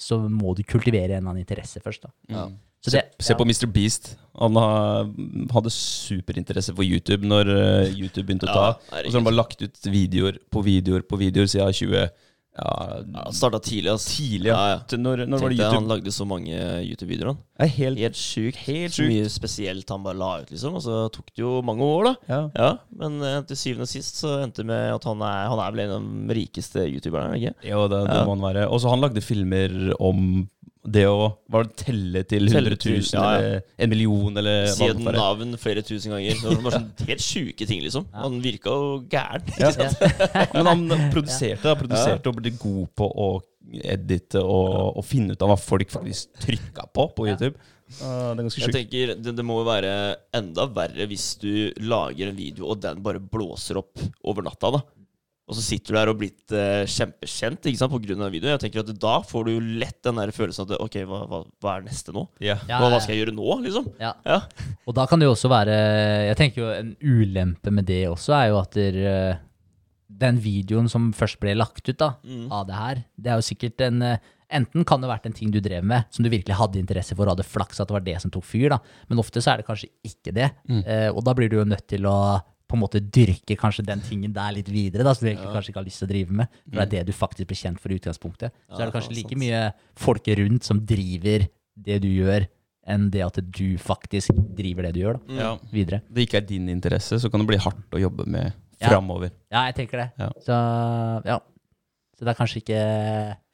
[0.00, 2.14] så må du kultivere en eller annen interesse først, da.
[2.32, 2.46] Ja.
[2.82, 3.66] Så Se, det- se på Mr.
[3.70, 4.16] Beast.
[4.40, 8.66] Han hadde superinteresse for YouTube når eh, YouTube begynte å ta.
[8.90, 12.10] Ja, og så har han bare lagt ut videoer på videoer på videoer siden 20...
[12.52, 12.72] Ja,
[13.08, 14.04] Ja, Starta tidlig, ass.
[14.12, 14.50] tidlig.
[14.50, 14.56] Ja.
[14.58, 14.96] Ja, ja.
[15.00, 15.76] Når, når var det YouTube?
[15.78, 16.52] Han lagde så mange
[16.84, 17.30] YouTube-videoer.
[17.30, 17.38] han.
[17.64, 18.58] Er helt, Helt sjukt.
[18.66, 19.08] Helt sjukt.
[19.08, 20.74] mye spesielt han bare la ut, liksom.
[20.76, 22.42] Og så tok det jo mange år, da.
[22.52, 22.68] ja.
[23.00, 25.72] Men eh, til syvende og sist så endte det med at han er, han er
[25.72, 27.70] vel en av de rikeste youtuberne, er ikke?
[27.72, 28.66] Jo, det, det må han være.
[28.68, 30.26] Og så han lagde filmer om
[30.82, 33.36] det å Var det telle til 100 Telle 000 ja, ja.
[33.38, 36.40] eller en million, eller Si et navn flere tusen ganger.
[36.42, 38.08] Det var sånn helt sjuke ting, liksom.
[38.16, 39.46] Han virka jo gæren.
[40.56, 43.28] Men han produserte, da, produserte og ble god på å
[43.72, 47.54] edite og, og finne ut av hva folk faktisk trykka på på YouTube.
[48.00, 49.92] Uh, det er ganske Jeg tenker det, det må jo være
[50.34, 51.52] enda verre hvis du
[51.84, 54.82] lager en video, og den bare blåser opp over natta, da.
[55.50, 58.54] Og så sitter du der og blitt eh, kjempekjent ikke sant, på grunn av videoen.
[58.54, 61.72] Jeg tenker at Da får du lett den der følelsen at OK, hva, hva, hva
[61.76, 62.22] er neste nå?
[62.40, 62.56] Ja.
[62.70, 63.88] Ja, Hva, hva skal jeg gjøre nå, liksom?
[64.00, 64.12] Ja.
[64.24, 64.38] Ja.
[64.86, 65.74] Og da kan det jo også være
[66.30, 69.42] Jeg tenker jo en ulempe med det også er jo at der, eh,
[70.22, 72.46] den videoen som først ble lagt ut da, Mm.
[72.52, 74.18] av det her, det er jo sikkert en eh,
[74.52, 77.14] Enten kan det ha vært en ting du drev med som du virkelig hadde interesse
[77.16, 78.76] for og hadde flaks at det var det som tok fyr, da.
[79.08, 80.50] Men ofte så er det kanskje ikke det.
[80.84, 82.36] Eh, og da blir du jo nødt til å
[82.72, 85.70] på en måte dyrke kanskje den tingen der litt videre, da, som du egentlig kanskje
[85.74, 86.48] ikke har lyst til å drive med.
[86.64, 88.50] For det er det du faktisk blir kjent for i utgangspunktet.
[88.72, 89.42] Så Ja, er det kanskje like sant.
[89.44, 89.60] mye
[90.00, 92.48] folk rundt som driver det du gjør,
[92.88, 95.50] enn det at du faktisk driver det du gjør, da, Ja.
[95.70, 96.00] videre.
[96.10, 98.88] det ikke er din interesse, så kan det bli hardt å jobbe med Ja.
[98.88, 99.30] framover.
[99.52, 100.12] Ja, jeg tenker det.
[100.18, 100.30] Ja.
[100.40, 101.38] Så ja.
[102.18, 102.78] Så det er kanskje ikke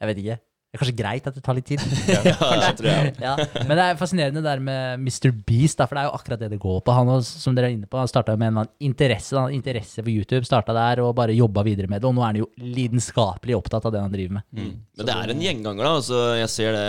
[0.01, 0.39] Jeg vet ikke.
[0.69, 1.81] Det er kanskje greit at det tar litt tid.
[2.13, 2.21] Ja,
[2.61, 3.13] det tror jeg.
[3.25, 3.35] ja.
[3.65, 5.31] Men det er fascinerende det der med Mr.
[5.49, 6.93] Beast, da, for det er jo akkurat det det går på.
[6.93, 10.13] Han også, som dere er inne på, han starta med en interesse, han interesse for
[10.13, 12.11] YouTube, starta der og bare jobba videre med det.
[12.11, 14.47] Og nå er han jo lidenskapelig opptatt av det han driver med.
[14.61, 14.75] Mm.
[15.01, 15.95] Men det er en gjenganger, da.
[16.03, 16.89] Altså, jeg ser det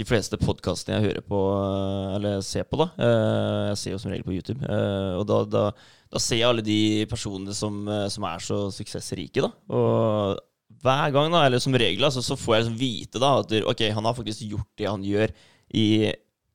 [0.00, 3.98] de fleste podkastene jeg hører på, eh, eller ser på, da eh, Jeg ser jo
[4.00, 4.62] som regel på YouTube.
[4.64, 5.64] eh, Og da, da,
[6.14, 6.78] da ser jeg alle de
[7.10, 9.50] personene som, som er så suksessrike, da.
[9.74, 10.38] Og
[10.82, 13.82] hver gang, da, eller som regel, altså, så får jeg liksom vite da at ok,
[13.96, 15.32] han har faktisk gjort det han gjør
[15.76, 15.86] i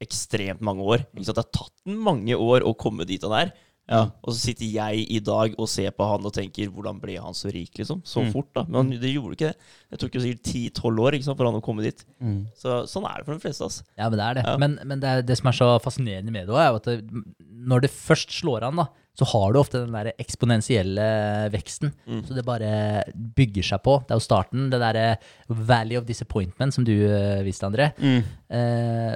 [0.04, 1.06] ekstremt mange år.
[1.16, 1.38] Ikke sant?
[1.40, 3.54] Det har tatt han mange år å komme dit han er.
[3.86, 7.20] Ja, og så sitter jeg i dag og ser på han og tenker hvordan ble
[7.22, 8.00] han så rik, liksom?
[8.02, 8.32] Så Mm.
[8.34, 8.64] fort, da.
[8.66, 9.58] Men han, det gjorde ikke det.
[9.94, 12.02] Det tok jo sikkert 10-12 år ikke sant, for han å komme dit.
[12.20, 12.48] Mm.
[12.58, 13.62] Så sånn er det for de fleste.
[13.70, 13.84] Altså.
[13.96, 14.46] Ja, men det er det.
[14.50, 14.58] Ja.
[14.58, 17.24] Men, men det, er, det som er så fascinerende med det òg, er at det,
[17.46, 21.06] når det først slår an, da, så har du ofte den der eksponentielle
[21.54, 21.94] veksten.
[22.06, 22.24] Mm.
[22.28, 22.72] Så det bare
[23.14, 24.00] bygger seg på.
[24.04, 25.06] Det er jo starten, det derre
[25.48, 27.92] valley of disappointment som du eh, viste, André.
[27.96, 28.20] Mm.
[28.60, 29.14] Eh,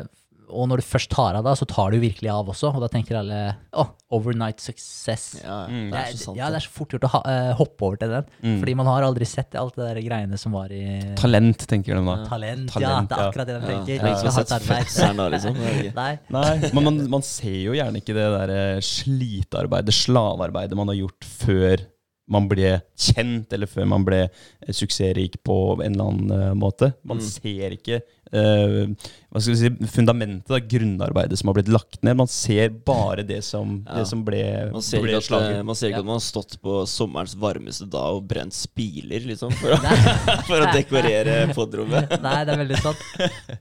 [0.50, 2.72] og når du først tar av da, så tar du virkelig av også.
[2.76, 3.40] Og da tenker alle
[3.74, 5.42] å, overnight success.
[5.44, 5.92] Ja, Mm.
[5.92, 6.38] det Det er så sant.
[6.38, 8.26] ja, det er så fort gjort å ha, uh, hoppe over til den.
[8.44, 8.60] Mm.
[8.64, 12.06] Fordi man har aldri sett alt det der greiene som var i Talent, tenker de
[12.06, 12.18] da.
[12.26, 12.74] talent.
[12.76, 13.02] ja, ja.
[13.06, 13.96] det er akkurat det de tenker.
[13.96, 14.16] Ja.
[14.24, 14.32] Ja.
[14.32, 15.56] sett da, liksom.
[16.02, 16.20] Nei.
[16.30, 20.96] Nei, men man, man ser jo gjerne ikke det der eh, slitearbeidet, slavearbeidet man har
[21.04, 21.86] gjort før
[22.30, 26.92] man ble kjent, eller før man ble eh, suksessrik på en eller annen måte.
[27.04, 27.26] Man Mm.
[27.26, 28.02] ser ikke
[28.34, 32.18] eh, hva skal vi si, fundamentet, da, grunnarbeidet som har blitt lagt ned.
[32.18, 34.00] Man ser bare det som, Ja.
[34.00, 36.00] det som ble, Man ser ble at, eh, man ser ikke Ja.
[36.00, 39.78] at man har stått på sommerens varmeste dag og brent spiler, liksom, for å,
[40.50, 42.10] for å dekorere podrommet.
[42.26, 42.98] Nei, det er veldig sant.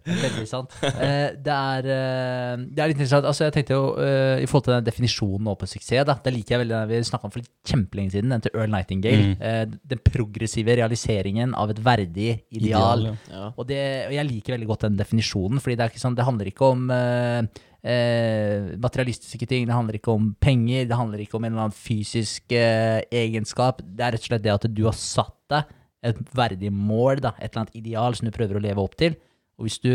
[0.09, 0.73] Veldig sant.
[0.83, 3.29] Uh, det, er, uh, det er litt interessant.
[3.29, 6.65] Altså, jeg tenkte jo, I forhold til den definisjonen på suksess, da, det liker jeg
[6.65, 9.37] veldig vi snakka om for kjempelenge siden, den til Earl Nightingale.
[9.37, 9.77] Mm.
[9.93, 13.05] Den progressive realiseringen av et verdig ideal.
[13.11, 13.15] ja.
[13.29, 13.53] Ja.
[13.57, 16.27] Og, det, og jeg liker veldig godt den definisjonen, fordi det, er ikke sånn, det
[16.27, 17.41] handler ikke om eh,
[17.87, 21.79] eh, materialistiske ting, det handler ikke om penger, det handler ikke om en eller annen
[21.79, 23.83] fysisk eh, egenskap.
[23.85, 25.75] Det er rett og slett det at du har satt deg
[26.09, 29.17] et verdig mål, da, et eller annet ideal som du prøver å leve opp til.
[29.59, 29.93] Og hvis du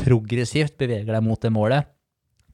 [0.00, 1.88] progressivt beveger deg mot det målet,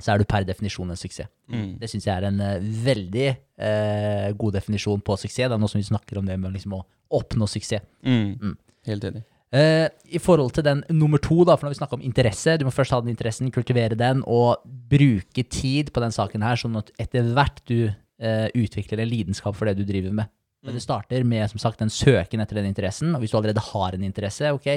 [0.02, 1.30] så er du per definisjon en suksess.
[1.48, 1.76] Mm.
[1.80, 5.48] Det syns jeg er en eh, veldig eh, god definisjon på suksess.
[5.48, 6.84] Det er noe som vi snakker om det med liksom, å
[7.16, 7.84] oppnå suksess.
[8.04, 8.34] Mm.
[8.40, 8.56] Mm.
[8.90, 9.24] Helt enig.
[9.56, 12.66] Eh, I forhold til den nummer to, da, for når vi snakker om interesse, du
[12.66, 16.76] må først ha den interessen, kultivere den, og bruke tid på den saken her, sånn
[16.80, 20.32] at etter hvert du uh, utvikler en lidenskap for det du driver med.
[20.66, 23.62] Men det starter med som sagt, en søken etter den interessen, og hvis du allerede
[23.68, 24.68] har en interesse, ok,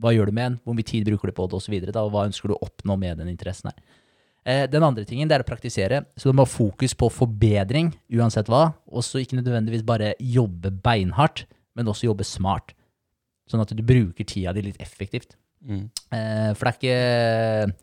[0.00, 2.26] hva gjør du med den, hvor mye tid bruker du på det, osv., og hva
[2.28, 3.78] ønsker du å oppnå med den interessen her.
[4.46, 7.90] Eh, Den andre tingen det er å praktisere, så du må ha fokus på forbedring
[8.14, 12.75] uansett hva, og så ikke nødvendigvis bare jobbe beinhardt, men også jobbe smart.
[13.46, 15.36] Sånn at du bruker tida di litt effektivt.
[15.66, 15.84] Mm.
[16.14, 17.74] Eh, For det er ikke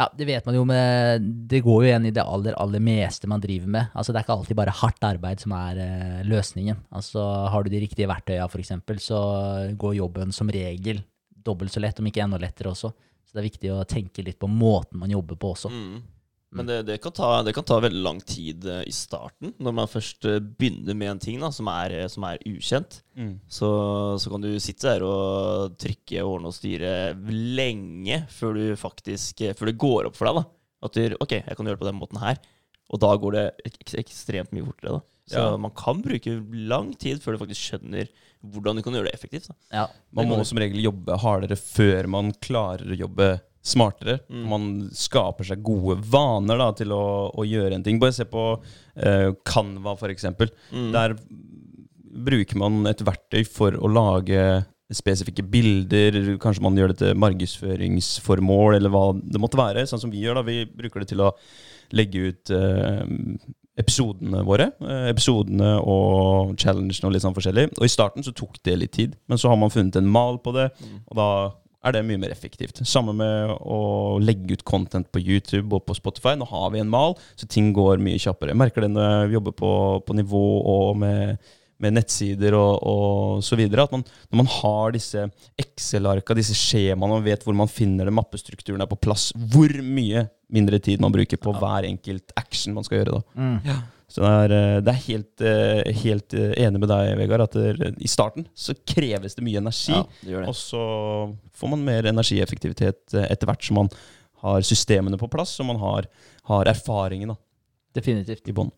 [0.00, 3.28] Ja, det vet man jo, men det går jo igjen i det aller, aller meste
[3.28, 3.88] man driver med.
[3.92, 6.78] Altså, det er ikke alltid bare hardt arbeid som er eh, løsningen.
[6.94, 9.18] Altså, har du de riktige verktøya, eksempel, så
[9.76, 11.02] går jobben som regel
[11.44, 12.92] dobbelt så lett, om ikke enda lettere også.
[13.26, 15.70] Så det er viktig å tenke litt på måten man jobber på også.
[15.74, 16.00] Mm.
[16.52, 19.74] Men det, det, kan ta, det kan ta veldig lang tid eh, i starten, når
[19.76, 22.96] man først eh, begynner med en ting da, som, er, eh, som er ukjent.
[23.14, 23.36] Mm.
[23.46, 23.68] Så,
[24.18, 26.90] så kan du sitte der og trykke, ordne og styre
[27.30, 30.40] lenge før du faktisk Før det går opp for deg.
[30.40, 32.40] da At du, ok, jeg kan gjøre det på den måten her.
[32.90, 34.98] Og da går det ek ekstremt mye fortere.
[34.98, 35.56] da Så Ja.
[35.56, 38.08] man kan bruke lang tid før du faktisk skjønner
[38.42, 39.46] hvordan du kan gjøre det effektivt.
[39.48, 44.18] da Ja, Man må som regel jobbe hardere før man klarer å jobbe smartere.
[44.30, 44.44] Mm.
[44.48, 47.02] Man skaper seg gode vaner da, til å,
[47.36, 48.00] å gjøre en ting.
[48.00, 50.52] Bare se på uh, Canva, for eksempel.
[50.72, 50.90] Mm.
[50.96, 51.16] Der
[52.30, 56.16] bruker man et verktøy for å lage spesifikke bilder.
[56.42, 59.86] Kanskje man gjør det til markedsføringsformål, eller hva det måtte være.
[59.86, 60.40] Sånn som vi gjør.
[60.40, 61.30] da, Vi bruker det til å
[61.94, 63.04] legge ut uh,
[63.80, 64.70] episodene våre.
[64.82, 67.70] Eh, episodene og challengene og litt sånn forskjellig.
[67.78, 70.38] Og i starten så tok det litt tid, men så har man funnet en mal
[70.42, 70.98] på det, Mm.
[71.06, 71.28] og da
[71.80, 72.82] er det mye mer effektivt.
[72.88, 76.34] Samme med å legge ut content på YouTube og på Spotify.
[76.36, 78.52] Nå har vi en mal, så ting går mye kjappere.
[78.52, 79.72] Jeg merker det når jeg jobber på,
[80.06, 84.96] på nivå og med, med nettsider og, og så videre, at man, når man har
[84.96, 85.24] disse
[85.60, 90.26] Excel-arka, disse skjemaene, og vet hvor man finner det, mappestrukturen er på plass, hvor mye
[90.52, 93.24] mindre tid man bruker på hver enkelt action man skal gjøre da.
[93.40, 93.56] mm.
[94.10, 97.52] Så det er, eh, det er helt, eh, helt eh, enig med deg, Vegard, at
[97.54, 99.94] det, i starten så kreves det mye energi.
[99.94, 100.48] Ja, det gjør det.
[100.50, 100.80] Og så
[101.60, 103.92] får man mer energieffektivitet etter hvert som man
[104.42, 106.08] har systemene på plass, og man har,
[106.48, 107.36] har erfaringen da,
[107.94, 108.48] definitivt.
[108.48, 108.72] i bånn.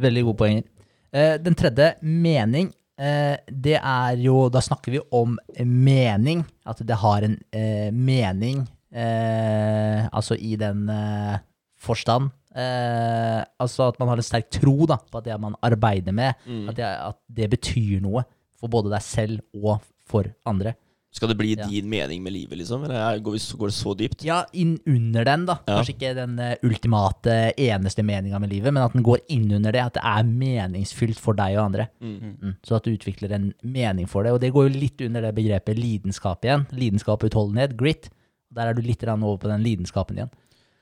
[0.00, 0.66] Veldig gode poenger.
[1.12, 2.72] Eh, den tredje, mening.
[2.98, 6.42] eh, det er jo Da snakker vi om mening.
[6.66, 11.38] At det har en eh, mening, eh, altså i den eh,
[11.78, 12.30] forstand.
[12.58, 16.34] Eh, altså at man har en sterk tro da, på at det man arbeider med,
[16.46, 16.68] Mm.
[16.68, 18.24] at, det, at det betyr noe
[18.58, 20.74] for både deg selv og for andre.
[21.10, 21.66] Skal det bli Ja.
[21.66, 22.84] din mening med livet, liksom?
[22.84, 24.24] Eller er- går, vi, går det så dypt?
[24.24, 25.58] Ja, inn under den, da.
[25.66, 25.78] Ja.
[25.78, 29.72] Kanskje ikke den eh, ultimate, eneste meninga med livet, men at den går inn under
[29.72, 29.80] det.
[29.80, 31.88] At det er meningsfylt for deg og andre.
[32.02, 32.36] Mm.
[32.42, 32.54] Mm.
[32.62, 34.32] Så at du utvikler en mening for det.
[34.32, 36.66] Og det går jo litt under det begrepet lidenskap igjen.
[36.72, 38.10] Lidenskap og utholdenhet, grit.
[38.52, 40.30] Der er du litt over på den lidenskapen igjen.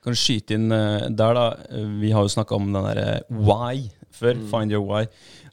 [0.07, 1.47] Kan du skyte inn eh, der, da?
[1.67, 4.39] Eh, Vi har jo snakka om den derre why før.
[4.47, 5.01] Find your why.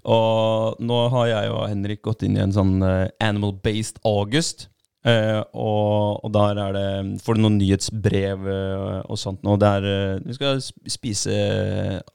[0.07, 4.69] Og nå har jeg og Henrik gått inn i en sånn eh, animal-based August.
[5.05, 6.85] Eh, og, og der er det
[7.27, 9.59] Får du noen nyhetsbrev eh, og sånt nå.
[9.61, 11.35] Der er eh, Vi skal spise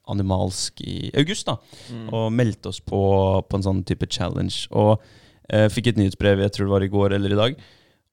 [0.10, 1.58] animalsk i august, da.
[2.15, 3.02] Og meldte oss på,
[3.45, 4.63] på en sånn type challenge.
[4.71, 4.95] Og
[5.52, 7.60] eh, fikk et nyhetsbrev, jeg tror det var i går eller i dag.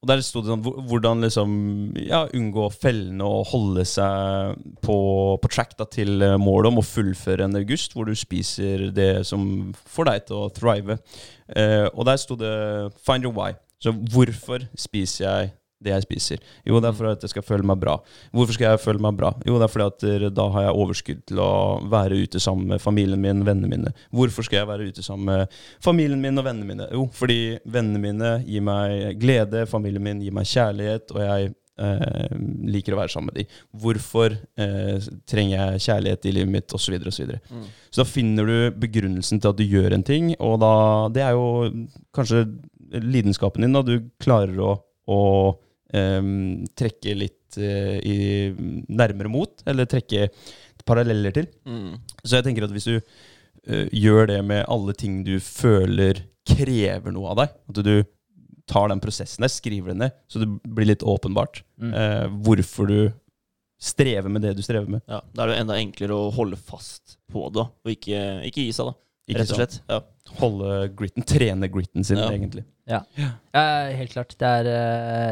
[0.07, 1.55] Og der sto det sånn hvordan liksom
[1.99, 4.99] ja, unngå fellene og holde seg på,
[5.43, 9.27] på track da, til eh, målet om å fullføre en august, hvor du spiser det
[9.27, 11.01] som får deg til å thrive.
[11.51, 12.55] Eh, og der sto det
[13.03, 13.59] 'find your why'.
[13.83, 15.51] Så hvorfor spiser jeg
[15.83, 16.45] det jeg spiser?
[16.67, 17.99] Jo, det er for at jeg skal føle meg bra.
[18.35, 19.33] Hvorfor skal jeg føle meg bra?
[19.47, 21.51] Jo, det er fordi at eh, da har jeg overskudd til å
[21.93, 23.93] være ute sammen med familien min, vennene mine.
[24.15, 26.89] Hvorfor skal jeg være ute sammen med familien min og vennene mine?
[26.93, 32.37] Jo, fordi vennene mine gir meg glede, familien min gir meg kjærlighet, og jeg eh,
[32.77, 33.59] liker å være sammen med dem.
[33.83, 37.11] Hvorfor eh, trenger jeg kjærlighet i livet mitt, osv., osv.
[37.11, 37.43] Så, videre.
[37.51, 37.69] Mm.
[37.91, 40.75] så da finner du begrunnelsen til at du gjør en ting, og da
[41.13, 41.87] Det er jo
[42.17, 42.47] kanskje
[43.03, 43.83] lidenskapen din, da.
[43.83, 44.73] Du klarer å,
[45.11, 45.21] å
[45.97, 46.31] em,
[46.79, 48.17] trekke litt eh, i,
[48.89, 50.29] nærmere mot, eller trekke
[50.87, 51.49] paralleller til.
[51.67, 51.97] Mm.
[52.23, 57.11] Så jeg tenker at hvis du eh, gjør det med alle ting du føler krever
[57.15, 57.95] noe av deg, at du
[58.71, 61.91] tar den prosessen der, skriver det ned, så det blir litt åpenbart Mm.
[61.93, 63.01] eh, hvorfor du
[63.77, 65.03] strever med det du strever med.
[65.11, 68.73] Ja, Da er det enda enklere å holde fast på det, og ikke, ikke gi
[68.73, 68.95] seg, da.
[69.27, 69.81] Ikke rett og slett.
[69.91, 70.01] Ja.
[70.41, 72.29] Holde gritten, trene gritten sin, Ja.
[72.31, 72.65] egentlig.
[72.87, 73.01] Ja,
[73.97, 74.37] helt klart.
[74.39, 74.69] Det er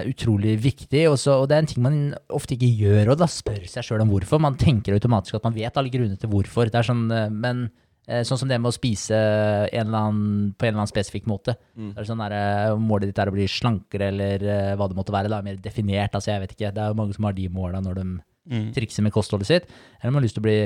[0.02, 1.04] uh, utrolig viktig.
[1.11, 1.98] Også, og det er en ting man
[2.35, 4.40] ofte ikke gjør, og da spør seg sjøl om hvorfor.
[4.42, 6.66] Man tenker automatisk at man vet alle grunnene til hvorfor.
[6.72, 7.68] Det er sånn, uh, men
[8.09, 11.28] eh, sånn som det med å spise en eller annen, på en eller annen spesifikk
[11.30, 11.54] måte.
[11.78, 11.92] Mm.
[11.94, 12.37] Det er sånn der,
[12.83, 15.30] Målet ditt er å bli slankere, eller hva det måtte være.
[15.30, 16.14] Det er mer definert.
[16.18, 16.72] altså jeg vet ikke.
[16.74, 18.09] Det er jo mange som har de måla når de
[18.44, 18.74] Mm.
[18.76, 19.70] trikser med kostholdet sitt.
[20.02, 20.59] Eller man har lyst til å bli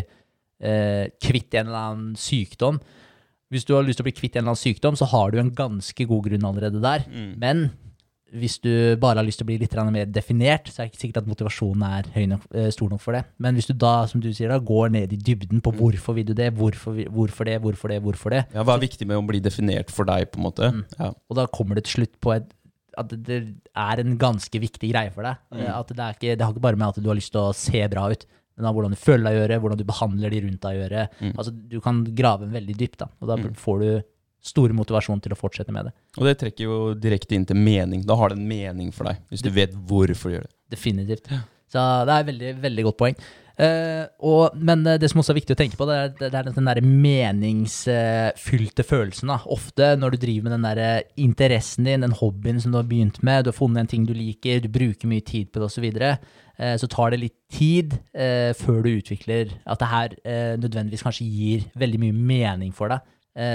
[0.67, 2.81] eh, kvitt en eller annen sykdom.
[3.53, 5.39] Hvis du har lyst til å bli kvitt en eller annen sykdom, så har du
[5.41, 7.07] en ganske god grunn allerede der.
[7.09, 7.31] Mm.
[7.41, 7.63] Men
[8.37, 11.01] hvis du bare har lyst til å bli litt mer definert, så er det ikke
[11.01, 13.25] sikkert at motivasjonen er nok, eh, stor nok for det.
[13.39, 16.27] Men hvis du da, som du sier, da, går ned i dybden på hvorfor vil
[16.29, 19.27] du det, hvorfor, hvorfor det, hvorfor det, hvorfor det, Ja, hva er viktig med å
[19.27, 20.69] bli definert for deg, på en måte?
[20.73, 20.85] Mm.
[20.99, 21.13] Ja.
[21.31, 22.53] og da kommer det til slutt på et,
[22.99, 25.37] at det- er en ganske viktig greie for deg.
[25.55, 25.67] Mm.
[25.73, 27.87] At det, ikke, det har ikke bare med at du har lyst til å se
[27.89, 28.27] bra ut,
[28.59, 30.83] men av hvordan du føler deg å gjøre, hvordan du behandler de rundt deg å
[30.83, 31.07] gjøre.
[31.23, 31.33] Mm.
[31.39, 33.55] Altså, du kan grave veldig dypt, da, og da Mm.
[33.55, 33.91] får du
[34.49, 35.93] stor motivasjon til å fortsette med det.
[36.19, 38.05] Og det trekker jo direkte inn til mening.
[38.07, 40.55] Da har det en mening for deg, hvis du vet hvorfor du gjør det.
[40.71, 41.29] Definitivt.
[41.69, 43.17] Så det er et veldig, veldig godt poeng.
[43.59, 46.29] Eh, og, men eh, det som også er viktig å tenke på, det er, det
[46.31, 49.33] er den der meningsfylte følelsen.
[49.33, 49.41] Da.
[49.51, 52.87] Ofte når du driver med den der eh, interessen din, den hobbyen som du har
[52.89, 55.71] begynt med, du har funnet en ting du liker, du bruker mye tid på det
[55.71, 56.13] osv., så,
[56.83, 57.93] så tar det litt tid
[58.59, 60.15] før du utvikler at det her
[60.59, 62.99] nødvendigvis kanskje gir veldig mye mening for deg.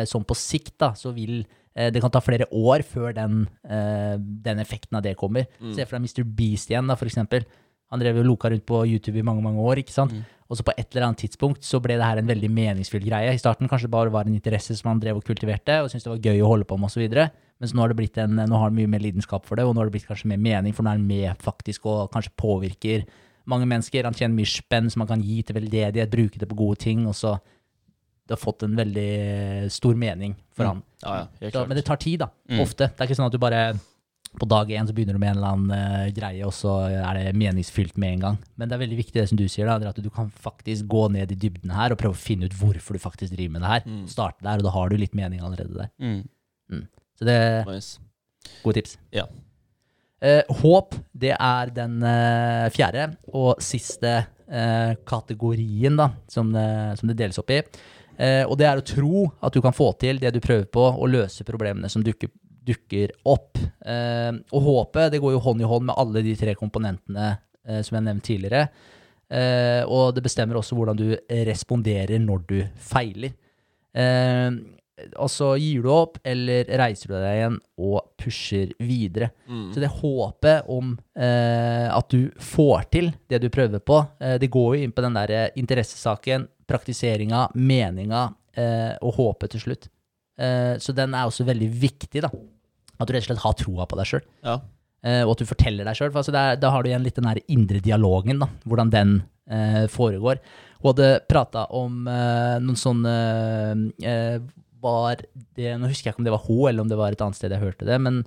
[0.08, 1.44] Som på sikt da, så vil
[1.76, 5.44] det kan ta flere år før den, den effekten av det kommer.
[5.60, 5.76] Mm.
[5.76, 6.24] Se for deg Mr.
[6.38, 7.44] Beast igjen, da, for eksempel.
[7.94, 9.84] Han drev jo loka rundt på YouTube i mange mange år.
[9.84, 10.12] ikke sant?
[10.18, 10.24] Mm.
[10.50, 13.32] Og så på et eller annet tidspunkt så ble det her en veldig meningsfull greie.
[13.34, 16.04] I starten kanskje det bare var en interesse som han drev og kultiverte, og syntes
[16.06, 17.06] det var gøy å holde på med osv.
[17.64, 19.74] Mens nå har det blitt en, nå har han mye mer lidenskap for det, og
[19.74, 22.34] nå har det blitt kanskje mer mening, for nå er han med faktisk og kanskje
[22.38, 23.06] påvirker
[23.50, 24.04] mange mennesker.
[24.10, 27.08] Han tjener mye spenn som han kan gi til veldedighet, bruke det på gode ting,
[27.08, 27.38] og så
[28.28, 30.70] det har fått en veldig stor mening for Mm.
[30.70, 30.84] han.
[31.04, 32.30] Ja, ja, Så, men det tar tid, da.
[32.50, 32.60] Mm.
[32.62, 32.88] Ofte.
[32.90, 33.64] Det er ikke sånn at du bare
[34.40, 37.20] på dag én så begynner du med en eller annen uh, greie, og så er
[37.20, 38.38] det meningsfylt med en gang.
[38.58, 41.04] Men det er veldig viktig det som du sier, da, at du kan faktisk gå
[41.14, 43.72] ned i dybden her og prøve å finne ut hvorfor du faktisk driver med det
[43.72, 43.86] her.
[43.86, 44.04] Mm.
[44.10, 45.92] Starte der, og da har du litt mening allerede der.
[46.02, 46.86] Mm.
[47.20, 48.02] Så det Nice.
[48.64, 48.98] gode tips.
[49.14, 49.28] Ja.
[50.24, 54.24] Uh, håp, det er den uh, fjerde og siste
[55.10, 56.64] kategorien da, som det,
[57.00, 57.64] som det deles opp i.
[58.46, 61.10] Og det er å tro at du kan få til det du prøver på, og
[61.10, 62.30] løse problemene som dukker,
[62.68, 63.60] dukker opp.
[63.86, 67.82] Eh, og håpet det går jo hånd i hånd med alle de tre komponentene eh,
[67.86, 68.68] som jeg nevnte tidligere.
[69.34, 71.10] Eh, og det bestemmer også hvordan du
[71.48, 72.58] responderer når du
[72.92, 73.36] feiler.
[75.18, 79.32] Og så gir du opp, eller reiser du deg igjen og pusher videre.
[79.50, 79.72] Mm.
[79.74, 84.52] Så det håpet om eh, at du får til det du prøver på, eh, det
[84.54, 89.90] går jo inn på den der interessesaken, praktiseringa, meninga eh, og håpet til slutt.
[90.40, 92.32] Eh, så den er også veldig viktig, da.
[93.00, 94.24] At du rett og slett har troa på deg sjøl.
[94.46, 94.58] Ja.
[95.04, 96.12] Eh, og at du forteller deg sjøl.
[96.16, 99.16] Altså da har du igjen litt den der indre dialogen, da, hvordan den
[99.50, 100.40] eh, foregår.
[100.84, 103.14] Hun hadde prata om eh, noen sånne
[104.04, 104.38] eh,
[104.84, 105.22] var
[105.56, 107.38] det, Nå husker jeg ikke om det var hun, eller om det var et annet
[107.40, 108.18] sted jeg hørte det, men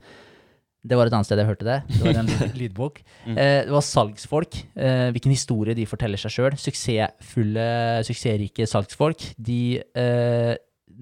[0.86, 1.80] det var et annet sted jeg hørte det.
[1.90, 3.00] Det var en lyd- lydbok.
[3.28, 4.54] Eh, det var salgsfolk.
[4.78, 6.54] Eh, hvilken historie de forteller seg sjøl.
[6.62, 7.64] Suksessfulle,
[8.06, 9.24] suksessrike salgsfolk.
[9.36, 10.52] De, eh,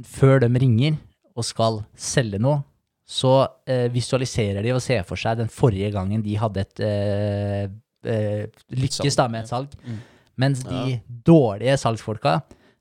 [0.08, 0.96] før de ringer
[1.36, 2.62] og skal selge noe,
[3.04, 3.34] så
[3.68, 7.64] eh, visualiserer de og ser for seg den forrige gangen de hadde et eh,
[8.08, 9.74] eh, lykkes da med et salg.
[9.84, 10.02] Mm.
[10.40, 12.38] Mens de dårlige salgsfolka,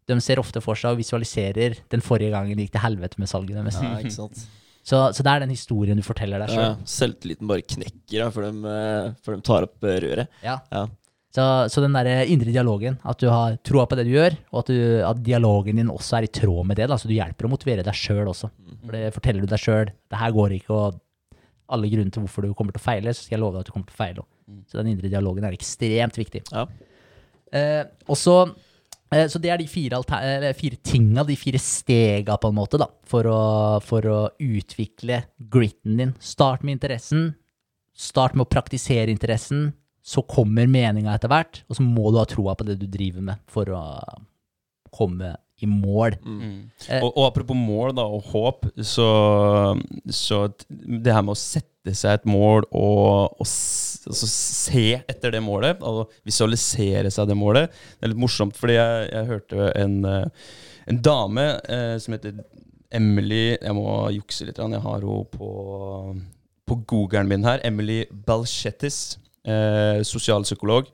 [0.09, 3.29] de ser ofte for seg og visualiserer den forrige gangen det gikk til helvete med
[3.31, 3.79] salget deres.
[3.83, 4.43] ja, ikke sant.
[4.83, 6.65] Så, så det er den historien du forteller deg sjøl.
[6.65, 10.33] Ja, selvtilliten bare knekker ja, før, de, eh, før de tar opp eh, røret.
[10.43, 10.57] Ja.
[10.75, 10.81] Ja.
[11.33, 14.59] Så, så den der indre dialogen, at du har troa på det du gjør, og
[14.59, 17.47] at, du, at dialogen din også er i tråd med det, da, så du hjelper
[17.47, 18.51] å motivere deg sjøl også.
[18.83, 21.01] For det forteller du deg sjøl, det her går ikke, og
[21.73, 23.71] alle grunner til hvorfor du kommer til å feile, så skal jeg love deg at
[23.71, 24.21] du kommer til å feile.
[24.21, 24.61] også.
[24.69, 26.43] Så den indre dialogen er ekstremt viktig.
[26.53, 26.67] Ja.
[27.53, 27.81] Eh,
[28.13, 28.37] også,
[29.13, 30.01] eh, så det er de fire,
[30.57, 33.43] fire tinga, de fire stega på en måte, da, for å,
[33.81, 35.23] for å utvikle
[35.53, 36.13] gritten din.
[36.21, 37.31] Start med interessen.
[37.93, 39.71] Start med å praktisere interessen.
[40.03, 43.23] Så kommer meninga etter hvert, og så må du ha troa på det du driver
[43.23, 43.83] med for å
[44.93, 45.31] komme
[45.63, 46.17] i mål.
[46.25, 46.55] Mm.
[46.89, 47.03] Eh.
[47.03, 49.07] Og, og apropos mål da, og håp, så,
[50.11, 55.43] så det her med å sette seg et mål og, og altså se etter det
[55.43, 59.97] målet, og visualisere seg det målet, det er litt morsomt, fordi jeg, jeg hørte en,
[60.09, 60.51] eh,
[60.91, 62.43] en dame eh, som heter
[62.93, 65.47] Emily Jeg må jukse litt, jeg har henne på,
[66.69, 67.63] på googeren min her.
[67.65, 69.15] Emily Balchettis,
[70.07, 70.87] sosialpsykolog.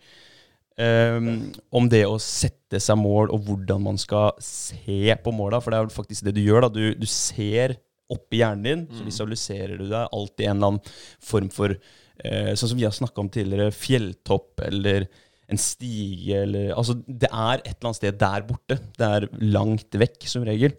[0.79, 5.59] Um, om det å sette seg mål, og hvordan man skal se på måla.
[5.59, 6.65] For det er faktisk det du gjør.
[6.65, 7.75] da Du, du ser
[8.09, 12.71] oppi hjernen din, så visualiserer du deg alltid en eller annen form for eh, Sånn
[12.71, 15.05] som vi har snakka om tidligere, fjelltopp eller
[15.49, 18.79] en stige eller Altså, det er et eller annet sted der borte.
[18.97, 20.75] Det er langt vekk, som regel.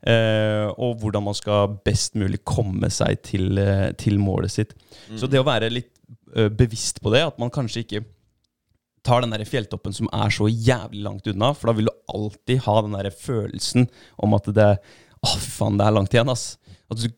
[0.00, 4.72] Uh, og hvordan man skal best mulig komme seg til, uh, til målet sitt.
[5.20, 5.99] Så det å være litt eh,
[6.56, 8.02] bevisst på det, at man kanskje ikke
[9.06, 12.60] tar den der fjelltoppen som er så jævlig langt unna, for da vil du alltid
[12.66, 13.88] ha den der følelsen
[14.20, 14.72] om at det
[15.20, 16.54] Å, fy faen, det er langt igjen, ass.
[16.88, 17.10] At du,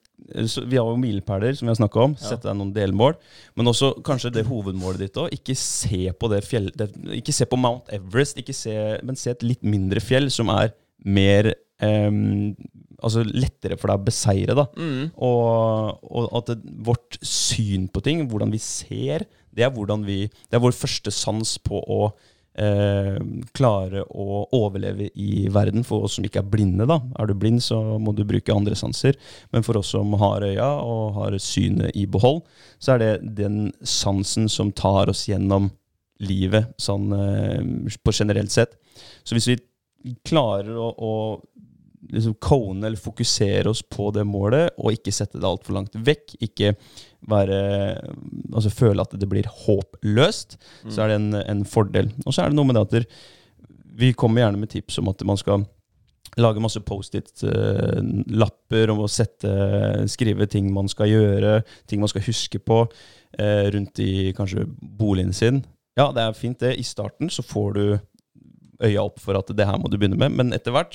[0.67, 2.17] vi har jo milepæler, som vi har snakka om.
[2.19, 3.15] Sette deg noen delmål.
[3.55, 5.31] Men også kanskje det hovedmålet ditt òg.
[5.37, 6.67] Ikke se på det fjell...
[6.75, 8.75] Det, ikke se på Mount Everest, ikke se,
[9.07, 10.75] men se et litt mindre fjell som er
[11.07, 11.53] mer
[13.03, 14.67] Altså lettere for deg å beseire, da.
[14.79, 15.13] Mm.
[15.27, 20.25] Og, og at det, vårt syn på ting, hvordan vi ser, det er, hvordan vi,
[20.49, 22.03] det er vår første sans på å
[22.55, 23.19] eh,
[23.57, 25.85] klare å overleve i verden.
[25.87, 26.99] For oss som ikke er blinde, da.
[27.21, 29.19] Er du blind, så må du bruke andre sanser.
[29.53, 32.43] Men for oss som har øya og har synet i behold,
[32.83, 35.71] så er det den sansen som tar oss gjennom
[36.23, 38.77] livet sånn eh, på generelt sett.
[39.27, 39.61] Så hvis vi
[40.27, 41.13] klarer å, å
[42.11, 46.37] liksom kone eller fokusere oss på det målet, og ikke sette det altfor langt vekk.
[46.43, 46.75] Ikke
[47.31, 47.59] være
[48.53, 50.57] Altså føle at det blir håpløst.
[50.91, 52.11] Så er det en, en fordel.
[52.27, 53.07] Og så er det noe med det at
[54.03, 55.65] vi kommer gjerne med tips om at man skal
[56.41, 59.51] lage masse Post-it-lapper om å sette,
[60.09, 62.79] skrive ting man skal gjøre, ting man skal huske på
[63.39, 65.65] eh, rundt i kanskje boligen sin.
[65.99, 66.79] Ja, det er fint det.
[66.81, 67.85] I starten så får du
[68.83, 70.95] øya opp for at det her må du begynne med, men etter hvert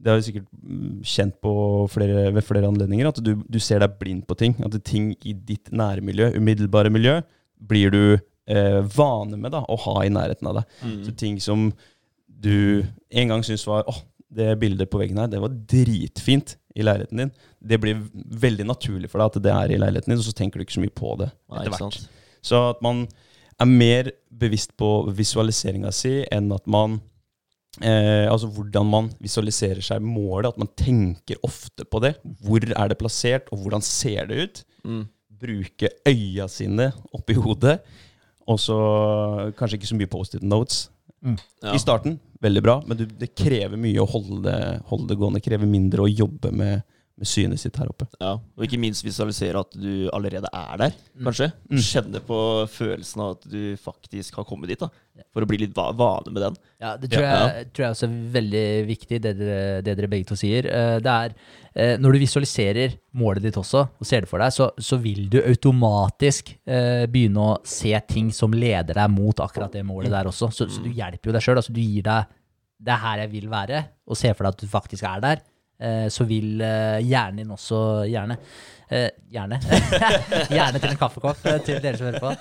[0.00, 1.52] det har vi sikkert mm, kjent på
[1.92, 4.56] flere, ved flere anledninger, at du, du ser deg blind på ting.
[4.64, 7.18] At ting i ditt nærmiljø, umiddelbare miljø,
[7.70, 10.78] blir du eh, vane med da, å ha i nærheten av deg.
[10.80, 11.00] Mm.
[11.04, 11.68] Så ting som
[12.40, 16.86] du en gang syntes var åh, det bildet på veggen her, det var dritfint i
[16.86, 17.34] leiligheten din.
[17.58, 20.60] Det blir veldig naturlig for deg at det er i leiligheten din, og så tenker
[20.60, 21.28] du ikke så mye på det
[21.58, 22.00] etter hvert.
[22.46, 23.04] Så at man
[23.60, 27.00] er mer bevisst på visualiseringa si enn at man
[27.78, 30.50] eh, Altså hvordan man visualiserer seg målet.
[30.52, 32.16] At man tenker ofte på det.
[32.42, 34.62] Hvor er det plassert, og hvordan ser det ut?
[34.84, 35.04] Mm.
[35.40, 37.78] Bruke øya sine oppi hodet.
[38.50, 38.76] Og så
[39.56, 40.88] kanskje ikke så mye Post-it notes
[41.22, 41.74] Ja.
[41.74, 42.18] i starten.
[42.40, 45.42] Veldig bra, men du, det krever mye å holde det, holde det gående.
[45.44, 46.80] Krever mindre å jobbe med,
[47.20, 48.06] med synet sitt her oppe.
[48.20, 51.50] Ja, Og ikke minst visualisere at du allerede er der, kanskje.
[51.68, 51.80] Mm.
[51.84, 52.38] Kjenne på
[52.72, 54.80] følelsen av at du faktisk har kommet dit.
[54.80, 54.88] da
[55.36, 56.56] For å bli litt vane med den.
[56.80, 57.34] Ja, det tror, Ja.
[57.58, 60.64] jeg, tror jeg også er veldig viktig, det dere, det dere begge to sier.
[60.64, 61.34] Eh, Det er,
[61.76, 65.28] eh, når du visualiserer målet ditt også, og ser det for deg, så, så vil
[65.28, 70.24] du automatisk eh, begynne å se ting som leder deg mot akkurat det målet der
[70.32, 70.48] også.
[70.50, 71.60] Så, så du hjelper jo deg sjøl.
[71.60, 72.24] Altså, du gir deg
[72.80, 75.42] 'det er her jeg vil være', og ser for deg at du faktisk er der.
[75.80, 78.36] Eh, så vil eh, hjernen din også Gjerne.
[78.90, 79.60] Eh, gjerne.
[80.50, 82.32] gjerne til en kaffekopp eh, til dere som hører på.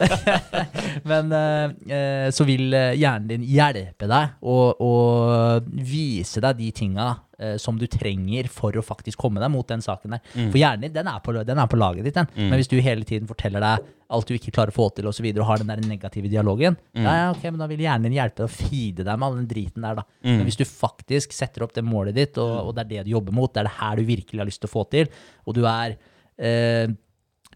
[1.11, 6.71] Men eh, eh, så vil eh, hjernen din hjelpe deg og, og vise deg de
[6.83, 7.11] tinga
[7.55, 10.23] som du trenger for å faktisk komme deg mot den saken der.
[10.51, 12.27] For hjernen din, den er på, den er på laget ditt, den.
[12.35, 15.15] Men hvis du hele tiden forteller deg alt du ikke klarer å få til, og
[15.15, 18.09] så videre, og har den der negative dialogen, ja, ja, ok, men da vil hjernen
[18.09, 20.05] din hjelpe deg å feede deg med all den driten der, da.
[20.27, 23.13] Men hvis du faktisk setter opp det målet ditt, og, og det er det du
[23.13, 25.15] jobber mot, det er det her du virkelig har lyst til å få til,
[25.47, 25.95] og du er
[26.39, 26.87] eh,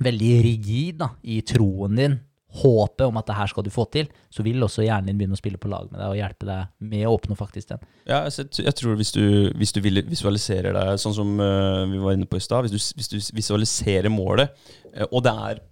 [0.04, 2.20] veldig rigid da, i troen din,
[2.54, 5.38] håpet om at det her skal du få til, så vil også hjernen din begynne
[5.38, 7.82] å spille på lag med deg og hjelpe deg med å oppnå faktisk den.
[8.06, 9.24] Ja, altså, jeg tror hvis du,
[9.58, 13.10] hvis du visualiserer deg sånn som eh, vi var inne på i stad, hvis, hvis
[13.10, 14.54] du visualiserer målet,
[14.94, 15.64] eh, og det er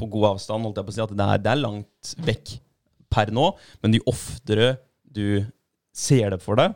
[0.00, 2.54] på god avstand, holdt jeg på å si, at det er, det er langt vekk
[3.12, 3.50] per nå,
[3.82, 5.42] men jo oftere du
[5.96, 6.72] ser det for deg,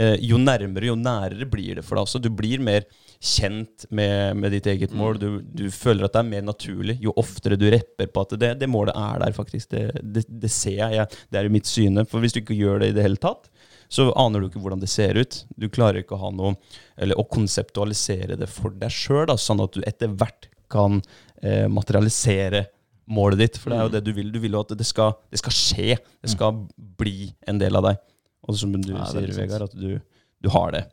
[0.00, 2.22] eh, jo nærmere, jo nærere blir det for deg også.
[2.22, 2.86] Du blir mer
[3.20, 5.18] kjent med, med ditt eget mål.
[5.20, 8.52] Du, du føler at det er mer naturlig jo oftere du repper på at det,
[8.60, 9.70] det målet er der, faktisk.
[9.72, 10.98] Det, det, det ser jeg.
[11.00, 11.20] jeg.
[11.32, 12.06] Det er i mitt syne.
[12.08, 13.50] For hvis du ikke gjør det i det hele tatt,
[13.88, 15.40] så aner du ikke hvordan det ser ut.
[15.56, 16.56] Du klarer ikke å ha noe
[16.98, 20.98] Eller å konseptualisere det for deg sjøl, sånn at du etter hvert kan
[21.42, 22.64] eh, materialisere
[23.06, 23.60] målet ditt.
[23.62, 24.32] For det er jo det du vil.
[24.34, 25.96] Du vil jo at det skal, det skal skje.
[26.22, 26.64] Det skal
[26.98, 28.02] bli en del av deg.
[28.46, 29.30] Og som du Ja, sier.
[29.36, 30.00] Vegard, at du,
[30.42, 30.84] du har det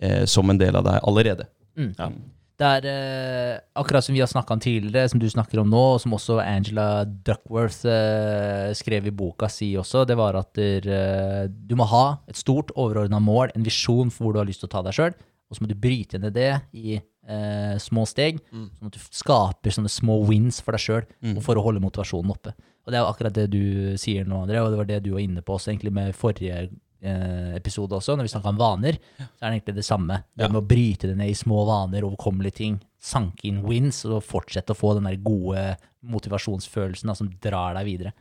[0.00, 1.48] eh, som en del av deg allerede.
[1.78, 2.10] Ja.
[2.58, 5.82] Det er eh, akkurat som vi har snakka om tidligere, som du snakker om nå,
[5.94, 10.88] og som også Angela Duckworth eh, skrev i boka si også, det var at der,
[10.90, 14.64] eh, du må ha et stort overordna mål, en visjon for hvor du har lyst
[14.64, 18.02] til å ta deg sjøl, og så må du bryte ned det i eh, små
[18.10, 21.06] steg, sånn at du skaper sånne små wins for deg sjøl,
[21.36, 22.56] og for å holde motivasjonen oppe.
[22.88, 23.62] Og det er jo akkurat det du
[24.00, 26.72] sier nå, André, og det var det du var inne på også egentlig med forrige
[27.00, 30.16] episode også, når vi snakka om vaner, så er det egentlig det samme.
[30.34, 34.24] Det med å bryte det ned i små vaner, overkommelige ting, sanke inn wins, og
[34.26, 35.62] fortsette å få den der gode
[36.06, 38.12] motivasjonsfølelsen da, som drar deg videre.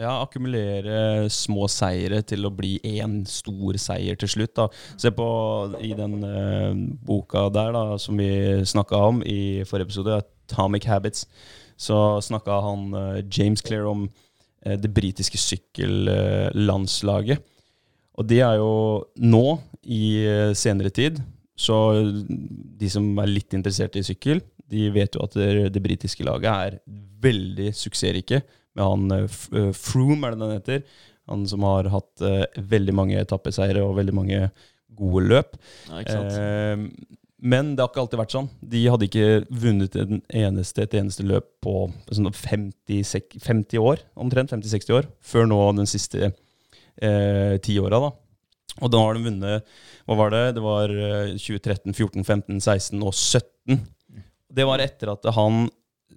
[0.00, 4.54] Ja, akkumulere små seire til å bli én stor seier til slutt.
[4.58, 4.68] da.
[4.98, 5.26] Se på
[5.78, 6.74] i den uh,
[7.06, 8.30] boka der da, som vi
[8.66, 11.20] snakka om i forrige episode, Atomic Habits,
[11.80, 14.00] så snakka han uh, James Clear om
[14.66, 17.38] uh, det britiske sykkellandslaget.
[18.20, 18.72] Og det er jo
[19.16, 19.44] nå,
[19.88, 21.22] i eh, senere tid,
[21.56, 26.24] så de som er litt interessert i sykkel, de vet jo at det, det britiske
[26.26, 26.76] laget er
[27.24, 28.42] veldig suksessrike.
[28.76, 30.84] Med han eh, eh, Froome, er det den heter.
[31.30, 32.42] Han som har hatt uh,
[32.72, 34.38] veldig mange etappeseiere og veldig mange
[34.98, 35.56] gode løp.
[35.86, 36.00] Ja?
[36.02, 36.86] Eh,
[37.40, 38.48] men det har ikke alltid vært sånn.
[38.72, 39.28] De hadde ikke
[39.62, 45.48] vunnet en eneste, et eneste løp på sånn 50, 50, år, omtrent 50-60 år, før
[45.48, 46.32] nå den siste
[47.00, 48.00] eh, ti åra.
[48.06, 48.10] da.
[48.80, 49.66] Og da har de vunnet
[50.06, 50.44] Hva var det?
[50.56, 53.82] Det var eh, 2013, 14, 15, 16 og 17.
[54.50, 55.68] Det var etter at han,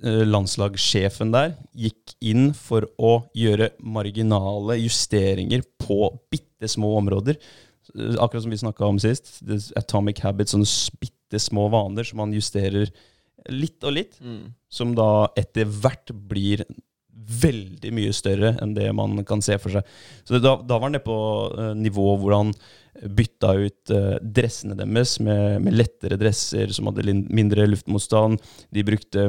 [0.02, 7.38] eh, landslagssjefen der, gikk inn for å gjøre marginale justeringer på bitte små områder.
[7.94, 9.36] Eh, Akkurat som vi snakka om sist.
[9.78, 10.70] Atomic habits, sånne
[11.02, 12.90] bitte små vaner som man justerer
[13.50, 14.18] litt og litt.
[14.22, 14.54] Mm.
[14.72, 16.66] Som da etter hvert blir
[17.44, 19.98] veldig mye større enn det man kan se for seg.
[20.28, 21.20] Så da, da var han nede på
[21.54, 22.54] uh, nivå hvor han
[23.02, 28.40] bytta ut uh, dressene deres med, med lettere dresser som hadde mindre luftmotstand.
[28.74, 29.26] De brukte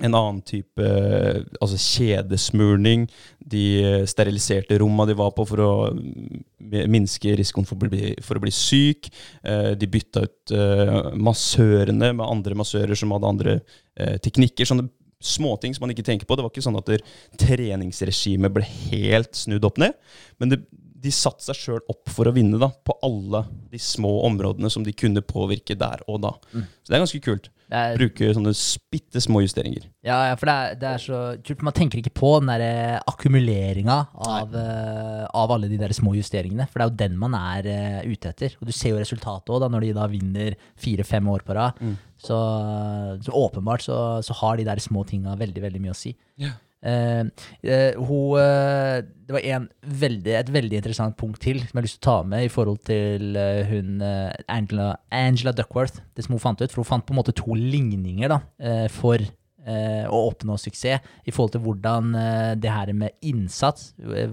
[0.00, 3.06] en annen type uh, altså kjedesmurning.
[3.38, 8.38] De steriliserte romma de var på for å mm, minske risikoen for å bli, for
[8.38, 9.10] å bli syk.
[9.46, 10.56] Uh, De bytta ut
[11.20, 13.60] massørene med andre massører som hadde andre
[14.24, 14.66] teknikker.
[14.66, 14.88] Sånne
[15.20, 16.36] småting som man ikke tenker på.
[16.36, 17.04] Det var ikke sånn at der
[17.40, 19.96] treningsregimet ble helt snudd opp ned.
[20.40, 20.62] Men det,
[21.00, 24.84] de satte seg sjøl opp for å vinne da, på alle de små områdene som
[24.84, 26.34] de kunne påvirke der og da.
[26.52, 27.50] Så det er ganske kult.
[27.70, 28.50] Er, Bruke sånne
[28.90, 29.84] bitte små justeringer.
[30.02, 31.62] ja, ja, for det er, det er så kult.
[31.62, 36.16] Man tenker ikke på den der eh, akkumuleringa av, uh, av alle de der små
[36.18, 36.66] justeringene.
[36.66, 38.58] For det er jo den man er uh, ute etter.
[38.58, 41.78] Og du ser jo resultatet òg, når de da vinner fire-fem år på rad.
[42.20, 42.38] Så,
[43.24, 46.12] så åpenbart så, så har de der små tinga veldig, veldig mye å si.
[46.40, 46.58] Yeah.
[46.80, 47.26] Uh,
[47.68, 51.84] uh, hun, uh, det var en veldig, et veldig interessant punkt til som jeg har
[51.86, 56.00] lyst til å ta med i forhold til eh, hun eh, Angela, Angela Duckworth.
[56.16, 58.88] Det som hun fant ut, for hun fant på en måte to ligninger da, eh,
[58.90, 64.32] for eh, å oppnå suksess i forhold til hvordan eh, det her med innsats, eh,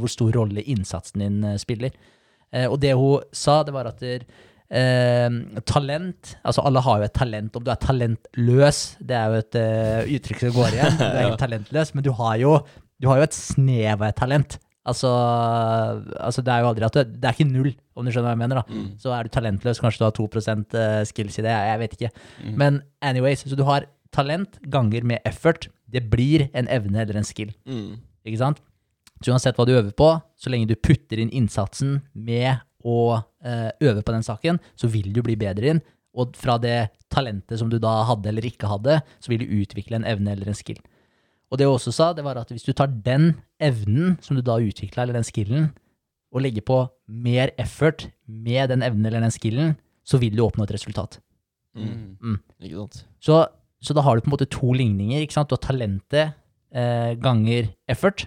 [0.00, 1.94] hvor stor rolle innsatsen din eh, spiller.
[2.50, 4.26] Eh, og det hun sa, det var at der,
[4.72, 5.28] eh,
[5.68, 7.56] talent Altså, alle har jo et talent.
[7.56, 10.98] Om du er talentløs, det er jo et uh, uttrykk som går igjen.
[10.98, 12.58] Du er ikke talentløs, men du har jo,
[13.02, 14.58] du har jo et snev av et talent.
[14.82, 15.10] Altså,
[16.18, 18.34] altså, det er jo aldri at du, Det er ikke null, om du skjønner hva
[18.34, 18.62] jeg mener.
[18.62, 18.64] da.
[18.66, 18.88] Mm.
[18.98, 21.52] Så er du talentløs, kanskje du har 2 eh, skills i det.
[21.52, 22.10] Jeg vet ikke.
[22.42, 22.56] Mm.
[22.58, 25.68] Men anyways, så du har talent ganger med effort.
[25.86, 27.54] Det blir en evne eller en skill.
[27.66, 28.00] Mm.
[28.26, 28.58] Ikke sant?
[29.22, 33.70] Så uansett hva du øver på, så lenge du putter inn innsatsen med å eh,
[33.84, 35.82] øve på den saken, så vil du bli bedre inn.
[36.12, 40.00] Og fra det talentet som du da hadde eller ikke hadde, så vil du utvikle
[40.00, 40.80] en evne eller en skill.
[41.52, 44.42] Og det hun også sa, det var at hvis du tar den evnen som du
[44.44, 45.70] da utvikla, eller den skillen,
[46.32, 46.78] og legger på
[47.12, 49.74] mer effort med den evnen eller den skillen,
[50.04, 51.18] så vil du oppnå et resultat.
[51.76, 52.38] Mm.
[52.60, 53.02] Ikke sant?
[53.20, 53.42] Så,
[53.84, 55.20] så da har du på en måte to ligninger.
[55.20, 55.52] ikke sant?
[55.52, 56.32] Du har talentet
[56.72, 58.26] eh, ganger effort.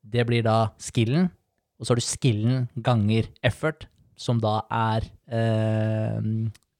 [0.00, 1.28] Det blir da skillen.
[1.76, 6.28] Og så har du skillen ganger effort, som da er eh,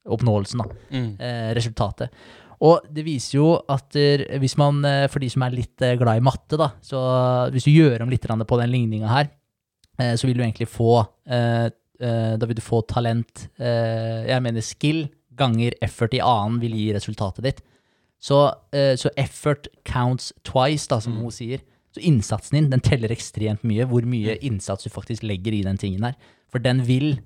[0.09, 0.77] oppnåelsen, da.
[0.89, 1.09] Mm.
[1.21, 2.13] Eh, resultatet.
[2.65, 3.93] Og det viser jo at
[4.41, 6.99] hvis man, eh, for de som er litt eh, glad i matte, da, så
[7.53, 9.29] hvis du gjør om litt på den ligninga her,
[9.99, 11.69] eh, så vil du egentlig få eh,
[12.01, 16.73] eh, Da vil du få talent eh, Jeg mener skill ganger effort i annen vil
[16.73, 17.61] gi resultatet ditt.
[18.17, 21.61] Så, eh, så effort counts twice, da, som hun sier.
[21.97, 25.79] Så innsatsen din den teller ekstremt mye, hvor mye innsats du faktisk legger i den
[25.81, 26.17] tingen her.
[26.53, 27.17] For den vil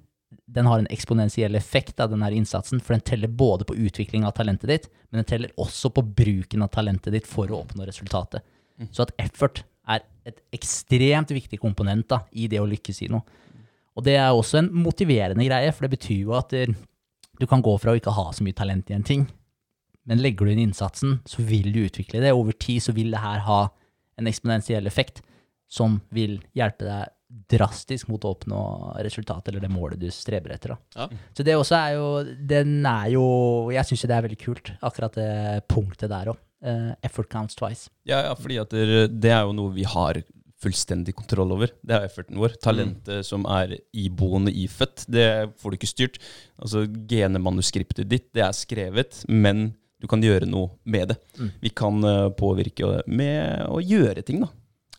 [0.51, 4.24] den har en eksponentiell effekt av den her innsatsen, for den teller både på utvikling
[4.28, 7.88] av talentet ditt, men den teller også på bruken av talentet ditt for å oppnå
[7.88, 8.43] resultatet.
[8.95, 13.24] Så at effort er et ekstremt viktig komponent da, i det å lykkes i noe.
[13.95, 16.72] Og det er også en motiverende greie, for det betyr jo at eh,
[17.39, 19.28] du kan gå fra å ikke ha så mye talent i en ting,
[20.07, 22.32] men legger du inn innsatsen, så vil du utvikle det.
[22.34, 23.61] Over tid så vil det her ha
[24.20, 25.22] en eksponentiell effekt
[25.72, 27.18] som vil hjelpe deg
[27.51, 28.62] drastisk mot å oppnå
[29.05, 30.74] resultatet eller det målet du streber etter.
[30.97, 31.07] Ja.
[31.32, 33.24] Så det også er jo Den er jo
[33.72, 36.41] Jeg syns jo det er veldig kult, akkurat det punktet der òg.
[37.01, 37.89] effort counts twice.
[38.05, 40.20] Ja, ja, fordi det, det er jo noe vi har
[40.62, 41.72] fullstendig kontroll over.
[41.82, 42.55] Det er efforten vår.
[42.62, 45.28] Talentet som er iboende ifødt, det
[45.62, 46.20] får du ikke styrt.
[46.62, 49.72] Altså Genemanuskriptet ditt, det er skrevet, men
[50.02, 51.18] du kan gjøre noe med det.
[51.39, 51.52] Mm.
[51.62, 54.47] Vi kan eh, påvirke med å gjøre ting, da.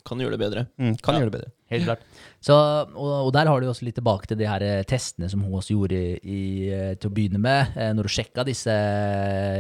[0.03, 0.65] Kan gjøre det bedre.
[0.83, 1.21] Mm, kan Ja.
[1.23, 1.51] gjøre det bedre.
[1.73, 2.01] Helt klart.
[2.43, 5.41] Så, og, og der har du også litt tilbake til de her eh, testene som
[5.47, 6.41] hun også gjorde i, i,
[6.75, 8.75] eh, til å begynne med, eh, når du sjekka disse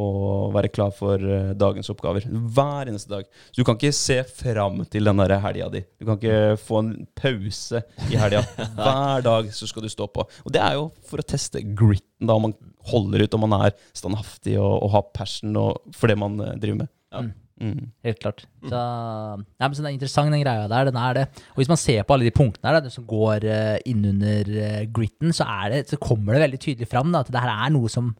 [0.00, 2.26] og være klar for eh, dagens oppgaver.
[2.26, 3.28] Hver eneste dag.
[3.50, 5.82] Så du kan ikke se fram til den der helga di.
[6.00, 8.42] Du kan ikke få en pause i helga.
[8.78, 10.26] Hver dag så skal du stå på.
[10.44, 12.56] Og det er jo for å teste gritten, da, om man
[12.90, 16.56] holder ut, om man er standhaftig og, og har passion og, for det man eh,
[16.60, 16.92] driver med.
[17.10, 17.28] Ja.
[17.60, 17.90] Mm.
[18.06, 18.46] Helt klart.
[18.64, 20.88] Så, nei, men så det er interessant, den greia der.
[20.88, 21.26] Den er det.
[21.52, 24.82] Og hvis man ser på alle de punktene her, det som går uh, innunder uh,
[24.96, 27.74] gritten, så, er det, så kommer det veldig tydelig fram da, at det her er
[27.74, 28.14] noe som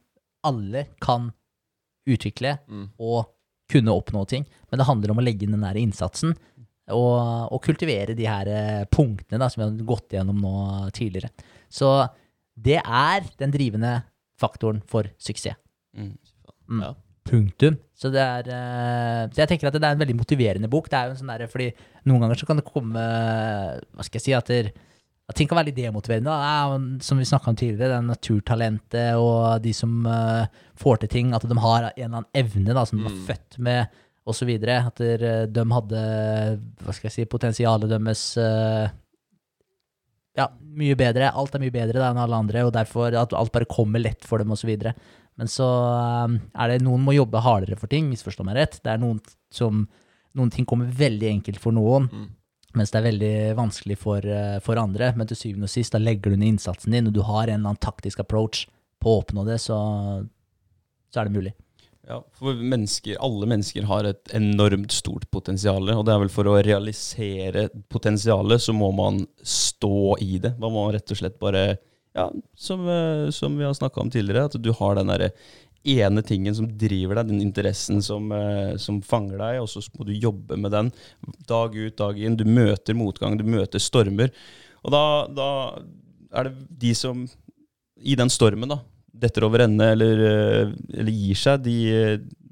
[0.46, 1.30] alle kan
[2.14, 2.88] utvikle Mm.
[2.98, 3.30] og
[3.70, 4.46] kunne oppnå ting.
[4.70, 6.32] Men det handler om å legge inn den der innsatsen
[6.90, 10.54] og, og kultivere de her eh, punktene da, som vi har gått gjennom nå
[10.96, 11.30] tidligere.
[11.70, 11.92] Så
[12.58, 14.00] det er den drivende
[14.40, 15.54] faktoren for suksess.
[15.96, 16.16] Mm.
[16.70, 16.82] Mm.
[16.82, 16.90] Ja.
[17.30, 17.76] Punktum.
[17.94, 20.88] Så det er eh, Så jeg tenker at det er en veldig motiverende bok.
[20.90, 21.68] Det er jo en sånn der, fordi
[22.08, 23.02] noen ganger så kan det komme
[23.94, 24.72] Hva skal jeg si at, det,
[25.30, 26.34] at ting kan være litt demotiverende.
[26.34, 26.78] da.
[27.06, 30.46] Som vi snakka om tidligere, det er naturtalentet og de som uh,
[30.82, 31.34] får til ting.
[31.36, 33.26] At de har en eller annen evne da, som de var Mm.
[33.28, 34.50] født med, osv.
[34.58, 36.00] At der, de hadde
[36.84, 38.90] Hva skal jeg si Potensialet deres uh,
[40.38, 41.30] ja, mye bedre.
[41.34, 44.24] Alt er mye bedre da, enn alle andre, og derfor at alt bare kommer lett
[44.26, 44.70] for dem, osv.
[45.40, 45.66] Men så
[46.26, 48.78] um, er det noen må jobbe hardere for ting, misforstå meg rett.
[48.84, 49.20] Det er noen
[49.54, 49.86] som
[50.38, 52.28] Noen ting kommer veldig enkelt for noen, Mm.
[52.78, 55.12] Mens det er veldig vanskelig for, uh, for andre.
[55.18, 57.56] Men til syvende og sist, da legger du ned innsatsen din, og du har en
[57.58, 58.66] eller annen taktisk approach
[59.00, 59.78] på å oppnå det, så,
[61.10, 61.54] så er det mulig.
[62.10, 66.48] Ja, for mennesker, alle mennesker har et enormt stort potensial, og det er vel for
[66.50, 70.56] å realisere potensialet, så må man stå i det.
[70.58, 71.64] Man må rett og slett bare,
[72.16, 72.26] ja,
[72.58, 75.30] som, eh, som vi har snakka om tidligere, at du har den derre
[75.84, 80.06] ene tingen som driver deg, den interessen som, eh, som fanger deg, og så må
[80.06, 80.90] du jobbe med den
[81.48, 82.36] dag ut, dag inn.
[82.36, 84.32] Du møter motgang, du møter stormer.
[84.84, 85.50] Og da, da
[86.36, 87.24] er det de som
[88.00, 88.80] i den stormen da,
[89.20, 91.78] detter over ende eller, eh, eller gir seg, de,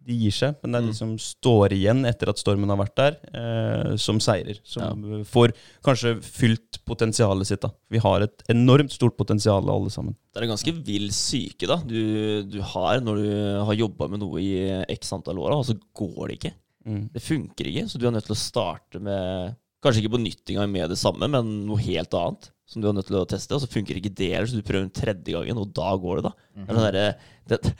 [0.09, 0.57] de gir seg.
[0.63, 0.99] Men det er de Mm.
[0.99, 4.59] som står igjen etter at stormen har vært der, eh, som seirer.
[4.65, 5.23] Som ja.
[5.29, 5.53] får
[5.85, 7.61] kanskje fylt potensialet sitt.
[7.61, 7.71] da.
[7.93, 10.17] Vi har et enormt stort potensial, alle sammen.
[10.33, 13.31] Det er en ganske vill syke da du, du har når du
[13.69, 16.55] har jobba med noe i x antall år, og så går det ikke.
[16.89, 17.03] Mm.
[17.13, 20.51] Det funker ikke, så du er nødt til å starte med Kanskje ikke på nytt
[20.51, 22.49] engang med det samme, men noe helt annet.
[22.67, 24.89] Som du er nødt til å teste, og så funker ikke det, så du prøver
[24.89, 26.33] den tredje gangen, og da går det, da.
[26.67, 27.05] Det er det,
[27.47, 27.75] der, det,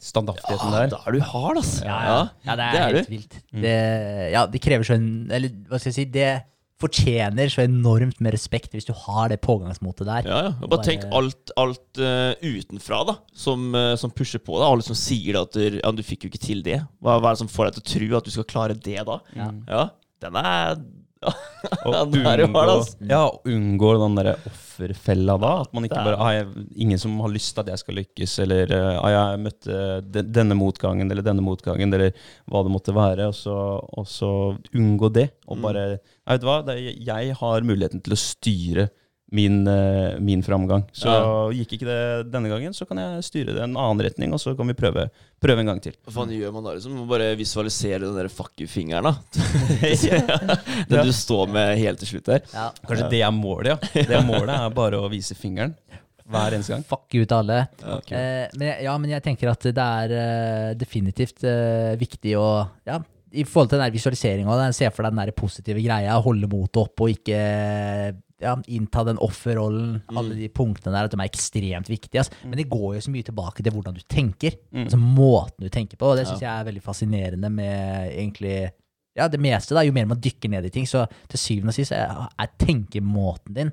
[0.00, 0.92] Standhaftigheten ja, der.
[0.94, 1.82] Da er du hard, altså.
[1.84, 2.20] Ja, ja.
[2.46, 3.16] ja det er, det er helt du.
[3.16, 3.34] vilt.
[3.50, 3.64] Mm.
[3.64, 3.74] Det,
[4.32, 6.30] ja, det krever så en Eller hva skal jeg si Det
[6.80, 10.28] fortjener så enormt med respekt hvis du har det pågangsmotet der.
[10.30, 10.52] Ja, ja.
[10.64, 14.64] Og Bare tenk alt, alt uh, utenfra da som, uh, som pusher på deg.
[14.64, 16.78] Alle som sier at du, ja, du fikk jo ikke til det.
[17.04, 18.96] Hva, hva er det som får deg til å tro at du skal klare det
[19.10, 19.18] da?
[19.36, 19.50] Ja.
[19.68, 19.84] Ja,
[20.24, 20.80] den er
[21.26, 21.32] ja,
[21.84, 22.96] Og den var det, unngå, altså.
[23.10, 25.50] ja, unngå den der offerfella da.
[25.66, 26.46] At man ikke bare ah, jeg,
[26.86, 29.80] Ingen som har lyst til at jeg skal lykkes, eller ah, jeg møtte
[30.16, 32.14] den, denne motgangen eller denne motgangen, eller
[32.48, 33.28] hva det måtte være.
[33.28, 33.56] Og så,
[34.00, 34.30] og så
[34.72, 35.28] unngå det.
[35.46, 35.62] Og Mm.
[35.68, 38.88] bare «Nei, Vet du hva, det, er- jeg har muligheten til å styre
[39.30, 40.84] min, eh, min framgang.
[40.92, 41.50] Så Ja.
[41.54, 44.56] gikk ikke det denne gangen, så kan jeg styre det en annen retning, og så
[44.56, 45.08] kan vi prøve,
[45.40, 45.94] prøve en gang til.
[46.06, 46.74] Hva faen gjør man da?
[46.74, 46.94] liksom?
[46.94, 49.14] Man må bare visualisere den der fuck you-fingeren, da.
[49.30, 51.02] den Ja.
[51.04, 52.42] du står med helt til slutt der.
[52.52, 52.70] Ja.
[52.86, 53.76] Kanskje det er målet, ja.
[53.94, 55.74] Det er målet er bare å vise fingeren
[56.30, 56.84] hver eneste gang.
[56.86, 57.60] Fuck you til alle.
[57.98, 58.16] Okay.
[58.18, 63.00] Eh, men, ja, men jeg tenker at det er uh, definitivt uh, viktig å ja,
[63.32, 67.06] I forhold til den visualiseringa, se for deg den der positive greia, holde motet oppe
[67.06, 67.40] og ikke
[68.40, 70.00] ja, innta den offerrollen.
[70.16, 72.22] Alle de punktene der, at de er ekstremt viktige.
[72.22, 72.32] Altså.
[72.46, 74.56] Men det går jo så mye tilbake til hvordan du tenker.
[74.72, 74.86] Mm.
[74.86, 76.12] Altså måten du tenker på.
[76.12, 76.38] Og det Ja.
[76.40, 78.70] jeg er veldig fascinerende med egentlig
[79.16, 79.74] ja, det meste.
[79.74, 82.52] da, Jo mer man dykker ned i ting, så til syvende og sist er, er
[82.58, 83.72] tenkemåten din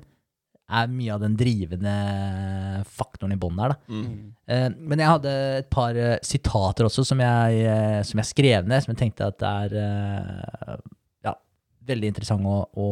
[0.68, 3.72] er mye av den drivende faktoren i bånn her.
[3.72, 3.76] da.
[3.88, 4.34] Mm.
[4.46, 8.68] Eh, men jeg hadde et par uh, sitater også som jeg, uh, som jeg skrev
[8.68, 10.76] ned, som jeg tenkte at det er ja,
[11.88, 12.88] veldig interessant å, å,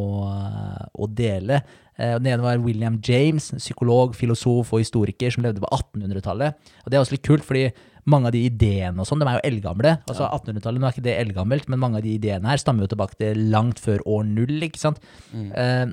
[0.93, 1.61] å dele.
[1.97, 6.73] Eh, den ene var William James, psykolog, filosof og historiker som levde på 1800-tallet.
[6.83, 7.67] Og det er også litt kult, fordi
[8.07, 9.93] mange av de ideene og sånn, de er jo eldgamle.
[10.07, 12.91] Altså 1800-tallet, nå er ikke det eldgammelt, men mange av de ideene her stammer jo
[12.93, 15.01] tilbake til langt før år null, ikke sant?
[15.33, 15.49] Mm.
[15.51, 15.85] Eh,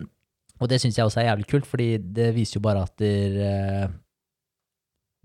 [0.62, 3.38] og det syns jeg også er jævlig kult, fordi det viser jo bare at der,
[3.48, 3.88] eh,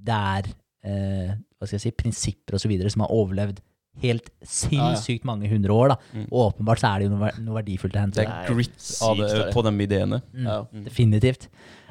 [0.10, 3.62] det er eh, hva skal jeg si, prinsipper og så videre som har overlevd
[4.04, 5.88] helt sinnssykt mange hundre år.
[5.90, 5.98] da.
[6.14, 6.28] Mm.
[6.32, 8.22] Og åpenbart så er det jo noe, noe verdifullt å hente.
[8.22, 10.22] Det er grit av det, på de ideene.
[10.34, 10.62] Mm, Ja.
[10.86, 11.50] Definitivt.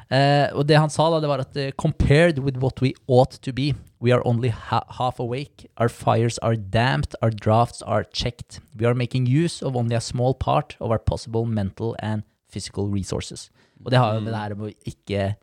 [0.09, 3.37] Uh, og det han sa, da, det var at eh, compared with what we ought
[3.45, 8.03] to be, we are only ha half awake, our fires are damped, our drafts are
[8.11, 8.59] checked.
[8.75, 12.89] We are making use of only a small part of our possible mental and physical
[12.89, 13.51] resources.
[13.85, 15.35] Og det har jo med det her med å ikke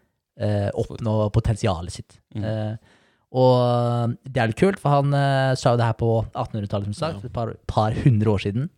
[0.42, 2.18] uh, oppnå potensialet sitt.
[2.34, 2.76] Mm.
[3.32, 6.84] Eh, og det er litt kult, for han uh, sa jo det her på 1800-tallet,
[6.92, 7.26] som sagt, Ja.
[7.26, 8.70] et par, par hundre år siden.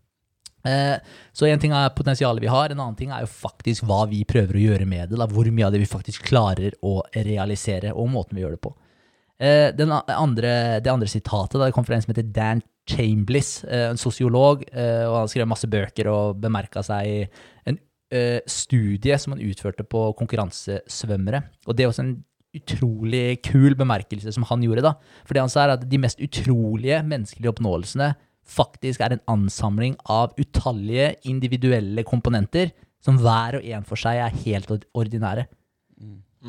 [0.66, 0.98] Eh,
[1.32, 4.24] så en ting er potensialet vi har, en annen ting er jo faktisk hva vi
[4.24, 5.18] prøver å gjøre med det.
[5.20, 8.62] Da, hvor mye av det vi faktisk klarer å realisere, og måten vi gjør det
[8.64, 8.74] på.
[9.38, 13.62] Eh, den andre, det andre sitatet da, det kom fra en som heter Dan Chambliss,
[13.64, 17.28] eh, en sosiolog, eh, og han skrev masse bøker og bemerka seg
[17.68, 17.78] en
[18.10, 21.42] eh, studie som han utførte på konkurransesvømmere.
[21.68, 22.16] Og det er også en
[22.56, 24.94] utrolig kul bemerkelse som han gjorde, da.
[25.26, 28.14] For det han sa, er at de mest utrolige menneskelige oppnåelsene
[28.48, 32.72] faktisk er en ansamling av utallige individuelle komponenter
[33.04, 34.88] som hver og en for seg er helt ordinære.
[34.96, 35.48] ordinære.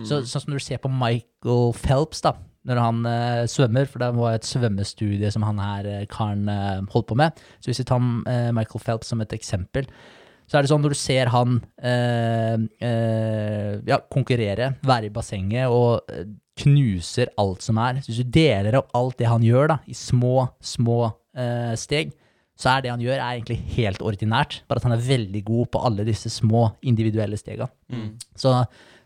[0.05, 2.35] Så, sånn som når du ser på Michael Phelps, da,
[2.69, 6.85] når han uh, svømmer, for det var et svømmestudie som han her uh, karen uh,
[6.93, 7.39] holdt på med.
[7.59, 8.03] Så hvis vi tar
[8.55, 9.89] Michael Phelps som et eksempel,
[10.49, 15.69] så er det sånn når du ser han eh, eh, ja, konkurrere, være i bassenget
[15.69, 16.25] og eh,
[16.59, 20.49] knuser alt som er hvis du deler opp alt det han gjør, da, i små,
[20.57, 21.03] små
[21.37, 22.15] eh, steg,
[22.59, 24.57] så er det han gjør, er egentlig helt ordinært.
[24.67, 27.69] Bare at han er veldig god på alle disse små individuelle stegene.
[28.35, 28.51] Så,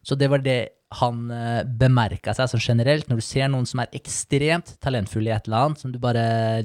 [0.01, 0.61] så det var det
[0.97, 3.09] han uh, bemerka seg sånn generelt.
[3.09, 6.23] Når du ser noen som er ekstremt talentfulle i et eller annet, som du bare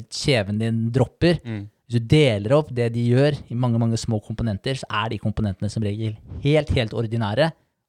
[0.09, 1.43] Kjeven din dropper.
[1.89, 5.20] Hvis du deler opp det de gjør i mange mange små komponenter, så er de
[5.22, 7.49] komponentene som regel helt, helt ordinære.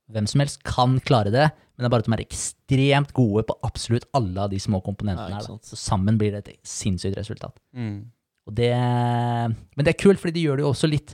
[0.09, 3.43] Hvem som helst kan klare det, men det er bare at de er ekstremt gode
[3.49, 5.35] på absolutt alle av de små komponentene.
[5.35, 7.59] Ja, her, Så sammen blir det et sinnssykt resultat.
[7.75, 8.07] Mm.
[8.47, 11.13] Og det, men det er kult, fordi de gjør det jo også litt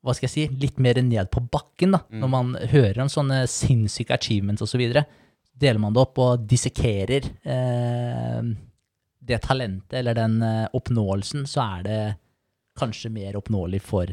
[0.00, 1.92] hva skal jeg si, litt mer ned på bakken.
[1.92, 4.80] da, Når man hører om sånne sinnssyke achievements osv.
[5.60, 8.52] Deler man det opp og dissekerer eh,
[9.30, 12.00] det talentet eller den eh, oppnåelsen, så er det
[12.80, 14.10] kanskje mer oppnåelig for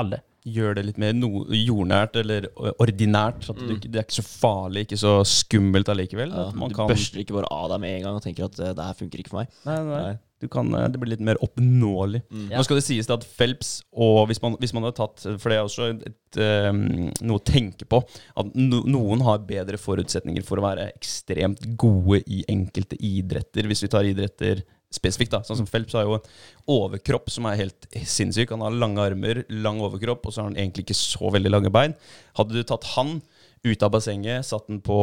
[0.00, 0.22] alle.
[0.48, 2.46] Gjør det litt mer no jordnært eller
[2.80, 3.42] ordinært.
[3.44, 6.32] Så at du, ikke- det er ikke så farlig, ikke så skummelt allikevel.
[6.32, 8.46] Ja, at man du kan, børster ikke bare av deg med en gang og tenker
[8.48, 9.52] at eh, det her funker ikke for meg.
[9.68, 10.18] nei, nei, Nei.
[10.40, 12.22] Du kan, eh, det blir litt mer oppnåelig.
[12.48, 12.58] Ja.
[12.58, 15.58] Nå skal det sies at Phelps, og hvis man, hvis man har tatt For det
[15.58, 18.02] er også et, et, eh, noe å tenke på.
[18.40, 23.68] At no, noen har bedre forutsetninger for å være ekstremt gode i enkelte idretter.
[23.68, 25.42] Hvis vi tar idretter spesifikt, da.
[25.46, 26.30] Sånn som Phelps har jo en
[26.70, 28.50] overkropp som er helt sinnssyk.
[28.54, 31.72] Han har lange armer, lang overkropp, og så har han egentlig ikke så veldig lange
[31.74, 31.94] bein.
[32.38, 33.20] Hadde du tatt han
[33.66, 34.98] ut av bassenget, satt den på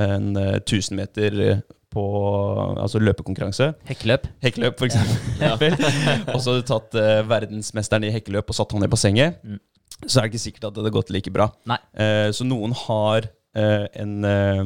[0.00, 1.58] en eh, 1000 meter eh,
[1.92, 2.02] på
[2.82, 4.26] altså løpekonkurranse, Hekkeløp.
[4.44, 5.72] hekkeløp for eksempel,
[6.34, 9.58] og så hadde du tatt eh, verdensmesteren i hekkeløp og satt han i bassenget, Mm.
[10.06, 11.48] så er det ikke sikkert at det hadde gått like bra.
[11.66, 11.78] Nei.
[11.98, 13.30] Eh, så noen har
[14.02, 14.62] en eh,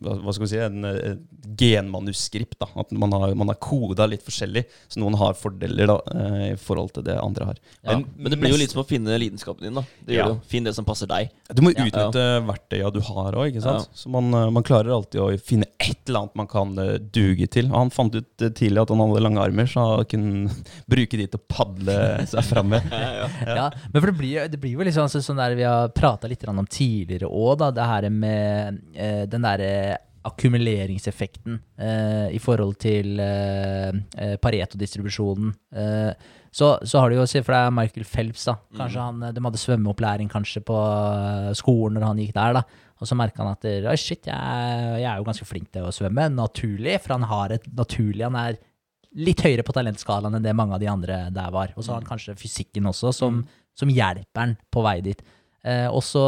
[0.00, 1.16] hva, skal vi si En eh,
[1.58, 2.58] genmanuskript.
[2.60, 4.64] da At man har, man har koda litt forskjellig.
[4.88, 7.60] Så noen har fordeler da eh, i forhold til det andre har.
[7.82, 7.96] Ja.
[7.98, 9.74] Men Men det blir jo litt som å finne lidenskapen din.
[9.74, 10.24] da Det Ja.
[10.24, 10.40] gjør det jo.
[10.54, 11.30] Finn det som passer deg.
[11.52, 11.84] Du må Ja.
[11.84, 13.54] utnytte verktøya du har òg.
[13.60, 13.78] Ja.
[13.94, 17.48] Så man, eh, man klarer alltid å finne et eller annet man kan eh, duge
[17.50, 17.66] til.
[17.72, 20.50] Og han fant ut eh, tidlig at han hadde lange armer, så han kunne
[20.90, 22.82] bruke de til å padle seg fram med.
[23.44, 23.70] Ja.
[23.92, 26.42] men for det blir, det blir jo litt sånn, sånn der vi har prata litt
[26.48, 27.60] om tidligere òg.
[27.74, 29.70] Det her med eh, den derre
[30.24, 35.52] akkumuleringseffekten eh, i forhold til eh, eh, Pareto-distribusjonen.
[35.76, 38.56] Eh, så, så har du jo, se for deg Michael Phelps, da.
[38.78, 42.64] Kanskje han, De hadde svømmeopplæring kanskje på eh, skolen når han gikk der, da.
[43.02, 45.92] Og så merka han at oh, shit, jeg, jeg er jo ganske flink til å
[45.92, 46.30] svømme.
[46.32, 48.60] Naturlig, for han har et naturlig Han er
[49.14, 51.74] litt høyere på talentskalaen enn det mange av de andre der var.
[51.74, 53.42] Og så har han kanskje fysikken også, som,
[53.76, 55.20] som hjelper han på vei dit.
[55.64, 56.22] Eh, og så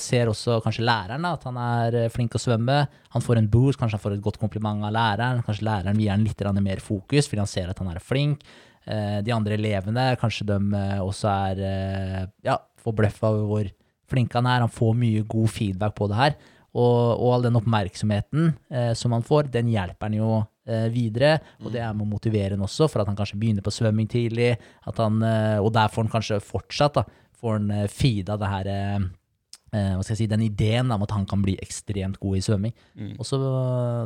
[0.00, 2.78] ser også kanskje læreren da, at han er eh, flink til å svømme.
[3.12, 5.42] Han får en boost, kanskje han får et godt kompliment av læreren.
[5.44, 8.46] Kanskje læreren gir han litt mer fokus fordi han ser at han er flink.
[8.88, 13.68] Eh, de andre elevene, kanskje de eh, også er eh, Ja, får bløff av hvor
[14.08, 14.64] flink han er.
[14.64, 16.38] Han får mye god feedback på det her.
[16.78, 20.30] Og, og all den oppmerksomheten eh, som han får, den hjelper han jo
[20.64, 21.36] eh, videre.
[21.60, 24.08] Og det er med å motivere han også, for at han kanskje begynner på svømming
[24.08, 24.54] tidlig.
[24.88, 25.20] Han,
[25.60, 27.04] og der får han kanskje fortsatt da,
[27.38, 31.06] får han eh, feeda det her eh, eh, hva skal jeg si, den ideen om
[31.06, 32.74] at han kan bli ekstremt god i svømming.
[33.18, 33.40] Og så,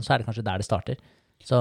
[0.05, 1.03] så er det kanskje der det starter.
[1.43, 1.59] Så,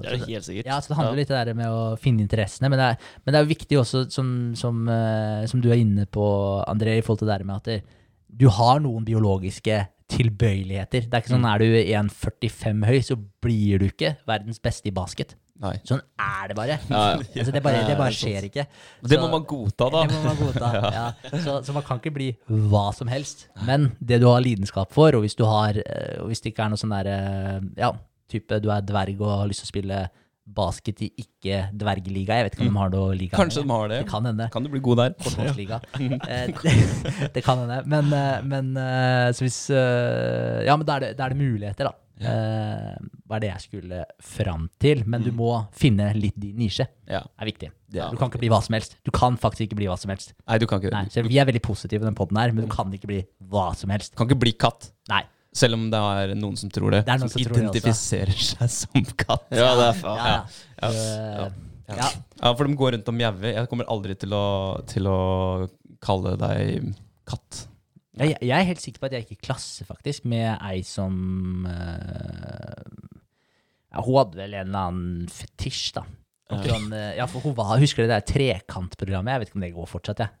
[0.00, 0.68] Det er jo helt sikkert.
[0.70, 2.70] ja, så det handler litt det der med å finne interessene.
[2.72, 4.88] Men det er, men det er viktig også, som, som,
[5.50, 6.24] som du er inne på,
[6.64, 7.82] André, i forhold til det der med at det,
[8.28, 11.04] du har noen biologiske tilbøyeligheter.
[11.04, 14.94] Det er ikke sånn er du 1,45 høy, så blir du ikke verdens beste i
[14.96, 15.36] basket.
[15.58, 15.72] Nei.
[15.88, 16.76] Sånn er det bare.
[16.92, 17.22] Ja, ja.
[17.40, 18.66] Altså, det, bare det bare skjer ikke.
[19.10, 20.04] Det må man godta, da.
[20.10, 20.70] det må man godta.
[20.94, 21.06] ja.
[21.44, 22.28] så, så man kan ikke bli
[22.70, 23.48] hva som helst.
[23.68, 26.68] Men det du har lidenskap for, og hvis du har eh, og hvis det ikke
[26.68, 27.18] er noe sånn derre
[27.78, 27.92] Ja,
[28.30, 30.00] type du er dverg og har lyst til å spille
[30.48, 32.38] basket i ikke-dvergliga.
[32.38, 33.36] Jeg vet ikke om de har noe liga.
[33.36, 34.00] Kanskje de har det.
[34.02, 34.48] Det kan hende.
[34.54, 35.16] Kan du bli god der?
[35.20, 35.80] Kortholdsliga.
[35.98, 36.52] Eh,
[37.34, 37.82] det, kan hende.
[37.84, 42.07] Men, eh, men eh, så hvis eh, Ja, men da er er det muligheter, da.
[42.26, 42.96] Eh,
[43.28, 45.04] Hva er det jeg skulle fram til?
[45.06, 46.86] Men du må finne litt din nisje.
[47.06, 47.22] Ja.
[47.38, 47.70] Er viktig.
[47.94, 48.96] Er Du kan ikke bli hva som helst.
[49.06, 50.34] Du kan faktisk ikke bli hva som helst.
[50.46, 52.66] Nei, du kan ikke Nei, selv Vi er veldig positive i den poden her, men
[52.66, 54.14] du kan ikke bli hva som helst.
[54.18, 54.90] Kan ikke bli katt.
[55.12, 55.22] Nei.
[55.58, 57.04] Selv om det er noen som tror det.
[57.06, 59.46] Det som, som identifiserer seg som katt.
[59.54, 60.18] Ja, det er faen.
[60.18, 60.36] Ja,
[60.82, 61.48] ja.
[61.88, 62.08] Ja.
[62.42, 63.46] Ja, for de går rundt og mjauer.
[63.54, 64.44] Jeg kommer aldri til å,
[64.90, 65.18] til å
[66.04, 66.90] kalle deg
[67.28, 67.62] katt.
[68.18, 71.66] Jeg, jeg er helt sikker på at jeg gikk i klasse, faktisk, med ei som
[71.70, 72.82] eh,
[73.92, 76.04] ja, Hun hadde vel en eller annen fetisj, da.
[76.48, 76.60] Ja.
[76.64, 79.34] Sånn, eh, ja, for hun var, Husker du det der trekantprogrammet?
[79.34, 80.34] Jeg vet ikke om det går fortsatt, jeg.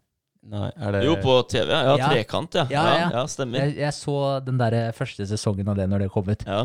[0.48, 1.66] Nei, er det Jo, på TV.
[1.74, 2.10] Ja, Ja.
[2.12, 2.66] Trekant, ja.
[2.70, 3.08] Ja, Ja, ja.
[3.18, 3.64] ja, stemmer.
[3.66, 6.44] Jeg, jeg så den der første sesongen av det når det kom ut.
[6.46, 6.62] Ja.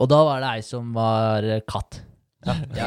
[0.00, 2.00] Og da var det ei som var eh, katt.
[2.42, 2.86] Ja, ja,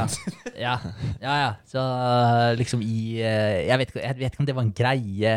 [0.59, 0.73] ja.
[1.21, 1.51] ja, ja.
[1.69, 4.73] Så eh, liksom i eh, jeg vet, ikke, jeg vet ikke om det var en
[4.75, 5.35] greie.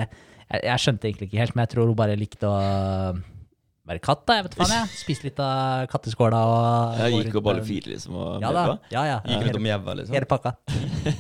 [0.49, 2.59] Jeg, jeg skjønte egentlig ikke helt, men jeg tror hun bare likte å
[3.89, 4.37] være katt, da.
[4.39, 4.99] Jeg vet faen, jeg.
[5.01, 8.17] Spise litt av katteskåla og Jeg gikk og balle fire, liksom.
[8.21, 8.65] Og Ja da.
[8.93, 9.19] Ja, ja.
[9.25, 10.17] Gikk rundt om jævla, liksom?
[10.19, 10.55] hele pakka.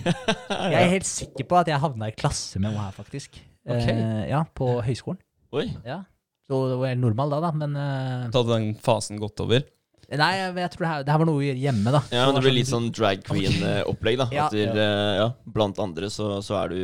[0.74, 3.38] Jeg er helt sikker på at jeg havna i klasse med henne her, faktisk.
[3.68, 3.88] Ok.
[3.88, 5.20] Eh, ja, på høyskolen.
[5.56, 5.66] Oi.
[5.86, 6.02] Ja.
[6.48, 7.50] Så det var helt normal da, da.
[7.56, 9.64] Men uh, Så hadde den fasen gått over?
[10.08, 11.98] Nei, jeg, jeg tror det her, det her var noe vi gjør hjemme, da.
[12.16, 14.26] Ja, men det blir litt sånn drag queen-opplegg, da.
[14.32, 14.46] Ja.
[14.48, 16.78] Etter, du, eh, ja, blant andre så, så, er du,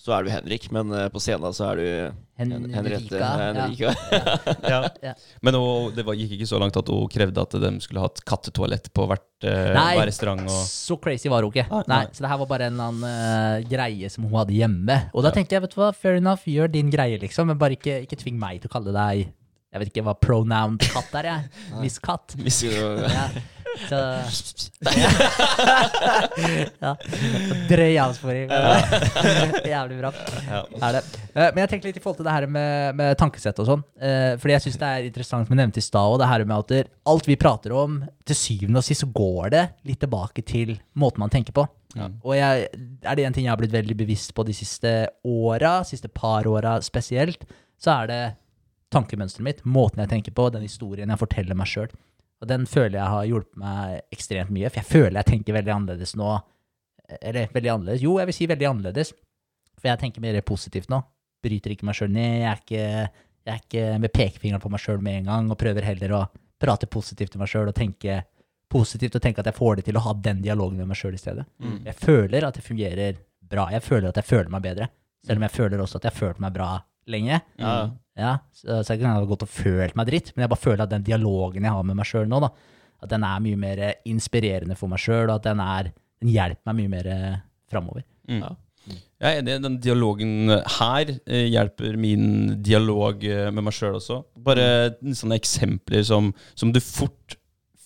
[0.00, 1.88] så er du Henrik, men eh, på scenen så er du
[2.40, 3.20] Hen Henriette.
[3.20, 3.90] Henrika.
[3.92, 3.92] Henrika.
[4.72, 4.78] Ja.
[5.04, 5.12] Ja.
[5.44, 8.08] Men og, det var, gikk ikke så langt at hun krevde at de skulle ha
[8.08, 9.90] et kattetoalett på hvert, uh, Nei.
[9.98, 10.40] hver restaurant.
[10.48, 11.66] Og, Så crazy var hun ikke.
[11.68, 12.14] Nei, Nei, nei.
[12.16, 14.96] Så det her var bare en annen uh, greie som hun hadde hjemme.
[15.12, 17.52] Og da tenkte jeg, vet du hva, fair enough, gjør din greie, liksom.
[17.52, 19.28] Men bare ikke, ikke tving meg til å kalle deg
[19.70, 21.48] Jeg vet ikke hva pronoun katt er, jeg.
[21.82, 22.34] Miss Katt.
[22.40, 23.28] Ja.
[23.86, 23.98] Så
[26.80, 26.94] Ja.
[27.70, 28.50] Drøy avsporing.
[28.50, 30.10] Jævlig bra.
[30.48, 30.62] ja.
[30.88, 31.02] Er det.
[31.34, 33.84] Eh, Men jeg tenkte litt i forhold til det her med, med tankesett og sånn.
[34.02, 36.74] eh, Fordi jeg syns det er interessant, som jeg nevnte i stad, det her med
[36.74, 40.74] at alt vi prater om, til syvende og sist så går det litt tilbake til
[40.98, 41.66] måten man tenker på.
[41.98, 42.10] Ja.
[42.22, 42.68] Og jeg,
[43.02, 44.92] er det en ting jeg har blitt veldig bevisst på de siste
[45.26, 47.46] åra, siste par åra spesielt,
[47.80, 48.20] så er det
[48.94, 51.90] tankemønsteret mitt, måten jeg tenker på, den historien jeg forteller meg sjøl.
[52.40, 55.74] Og den føler jeg har hjulpet meg ekstremt mye, for jeg føler jeg tenker veldig
[55.74, 56.34] annerledes nå.
[57.20, 58.04] Eller veldig annerledes.
[58.04, 59.12] Jo, jeg vil si veldig annerledes.
[59.80, 61.02] For jeg tenker mer positivt nå.
[61.44, 62.36] Bryter ikke meg sjøl ned.
[62.40, 62.84] Jeg er ikke,
[63.48, 66.26] jeg er ikke med pekefingeren på meg sjøl med en gang, og prøver heller å
[66.60, 68.22] prate positivt til meg sjøl og tenke
[68.70, 71.16] positivt og tenke at jeg får det til å ha den dialogen med meg sjøl
[71.16, 71.44] i stedet.
[71.58, 71.80] Mm.
[71.88, 73.18] Jeg føler at det fungerer
[73.50, 73.66] bra.
[73.74, 74.90] Jeg føler at jeg føler meg bedre.
[75.26, 76.70] Selv om jeg føler også at jeg følte meg bra
[77.12, 77.40] lenge.
[77.60, 77.74] Ja.
[78.20, 80.82] Ja, så, så jeg kan ha gått og følt meg dritt, men jeg bare føler
[80.84, 82.50] at den dialogen jeg har med meg sjøl nå, da,
[83.00, 86.68] at den er mye mer inspirerende for meg sjøl, og at den, er, den hjelper
[86.68, 87.08] meg mye mer
[87.70, 88.04] framover.
[88.28, 88.42] Mm.
[88.42, 88.52] Ja.
[89.20, 89.58] Jeg er enig.
[89.64, 94.22] Den dialogen her eh, hjelper min dialog eh, med meg sjøl også.
[94.40, 94.64] Bare
[95.04, 97.36] sånne eksempler som, som du fort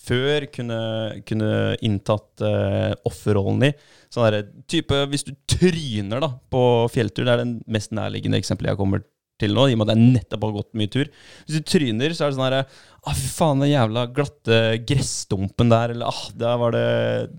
[0.04, 0.78] før kunne,
[1.24, 1.50] kunne
[1.80, 3.72] inntatt uh, offerrollen i.
[4.12, 6.60] Sånn der, type Hvis du tryner da på
[6.92, 9.00] fjelltur, det er det mest nærliggende eksempelet jeg kommer
[9.40, 11.08] til nå, i og med at jeg nettopp har gått mye tur.
[11.44, 12.60] Hvis du tryner, så er det sånn herre
[13.02, 15.94] ah, Fy faen, den jævla glatte gressdumpen der.
[15.96, 16.84] Eller ah, der var det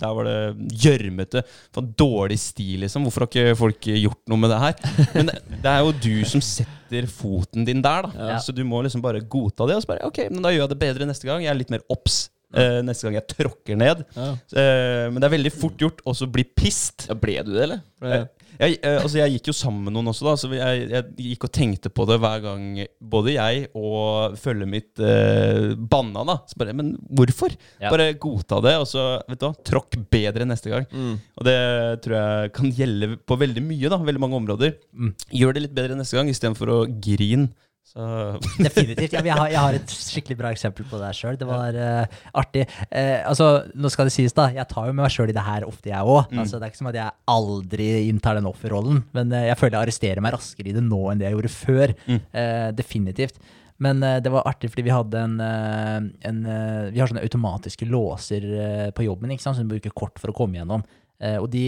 [0.02, 1.46] Der var det gjørmete.
[1.76, 3.08] For dårlig stil, liksom.
[3.08, 4.78] Hvorfor har ikke folk gjort noe med det her?
[5.16, 8.30] Men det, det er jo du som setter foten din der, da.
[8.36, 8.40] Ja.
[8.44, 9.80] Så du må liksom bare godta det.
[9.80, 11.44] Og så bare Ok, men da gjør jeg det bedre neste gang.
[11.48, 12.26] Jeg er litt mer obs.
[12.56, 14.04] Uh, neste gang jeg tråkker ned.
[14.16, 14.32] Ja.
[14.36, 17.08] Uh, men det er veldig fort gjort også bli pissed.
[17.10, 17.82] Ja, ble du det, eller?
[18.00, 18.28] Ble-
[18.60, 21.48] Jeg, eh, altså jeg gikk jo sammen med noen også, da, så jeg, jeg gikk
[21.48, 22.66] og tenkte på det hver gang
[23.00, 26.26] både jeg og følget mitt eh, banna.
[26.28, 27.56] da Så bare, Men hvorfor?
[27.82, 27.92] Ja.
[27.94, 30.88] Bare godta det, og så vet du hva, tråkk bedre neste gang.
[30.92, 31.20] Mm.
[31.40, 31.60] Og det
[32.06, 34.76] tror jeg kan gjelde på veldig mye, da veldig mange områder.
[34.96, 35.14] Mm.
[35.42, 37.52] Gjør det litt bedre neste gang istedenfor å grine.
[37.86, 38.06] Så
[38.66, 39.14] Definitivt.
[39.14, 41.38] Ja, jeg, har, jeg har et skikkelig bra eksempel på det her sjøl.
[41.40, 42.66] Det var uh, artig.
[42.90, 44.48] Uh, altså, nå skal det sies, da.
[44.56, 46.32] Jeg tar jo med meg sjøl i det her ofte, jeg òg.
[46.32, 46.42] Mm.
[46.44, 49.04] Altså, det er ikke som at jeg aldri inntar den offerrollen.
[49.16, 51.54] Men uh, jeg føler jeg arresterer meg raskere i det nå enn det jeg gjorde
[51.54, 51.96] før.
[52.10, 52.20] Mm.
[52.76, 53.40] Definitivt.
[53.84, 56.38] Men det var artig fordi vi hadde en, en
[56.94, 58.46] Vi har sånne automatiske låser
[58.96, 59.58] på jobben ikke sant?
[59.58, 60.86] som du bruker kort for å komme gjennom.
[61.42, 61.66] Og de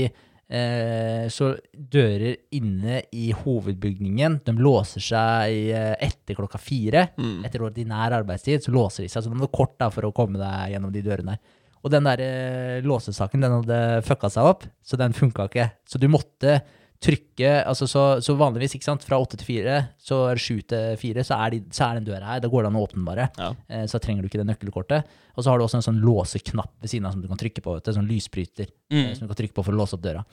[0.47, 7.09] Så dører inne i hovedbygningen de låser seg eh, etter klokka fire.
[7.19, 7.41] Mm.
[7.47, 9.25] Etter ordinær arbeidstid så låser de seg.
[9.25, 11.37] Så du må kort da, for å komme deg gjennom de dørene.
[11.83, 15.69] Og den der eh, låsesaken den hadde fucka seg opp, så den funka ikke.
[15.87, 16.61] Så du måtte
[17.03, 20.55] trykke altså så, så vanligvis, ikke sant, fra åtte til fire, så er det sju
[20.65, 22.41] til fire, så er, de, så er den døra her.
[22.41, 23.27] Da går det an å åpne den bare.
[23.37, 23.51] Ja.
[23.69, 25.11] Eh, så trenger du ikke det nøkkelkortet.
[25.37, 27.61] Og så har du også en sånn låseknapp ved siden av som du kan trykke
[27.61, 27.75] på.
[27.77, 29.01] Vet du, sånn lysbryter Mm.
[29.09, 30.23] eh, som du kan trykke på for å låse opp døra.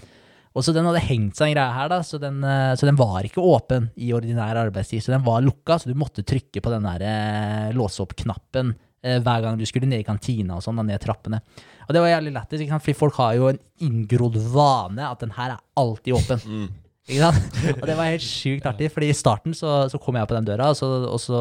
[0.54, 2.96] Og så den hadde hengt seg en greie her, da, så den, eh, så den
[2.96, 5.02] var ikke åpen i ordinær arbeidstid.
[5.02, 8.72] Så den var lukka, så du måtte trykke på den der eh, låse opp-knappen
[9.04, 11.42] hver gang du skulle ned i kantina og sånn, og ned trappene.
[11.84, 12.84] Og det var jævlig lættis, ikke sant?
[12.86, 16.40] fordi folk har jo en inngrodd vane at den her er alltid åpen.
[16.48, 16.70] Mm.
[17.04, 17.58] Ikke sant?
[17.82, 20.46] Og det var helt sjukt artig, fordi i starten så, så kom jeg på den
[20.48, 21.40] døra, og så, og så,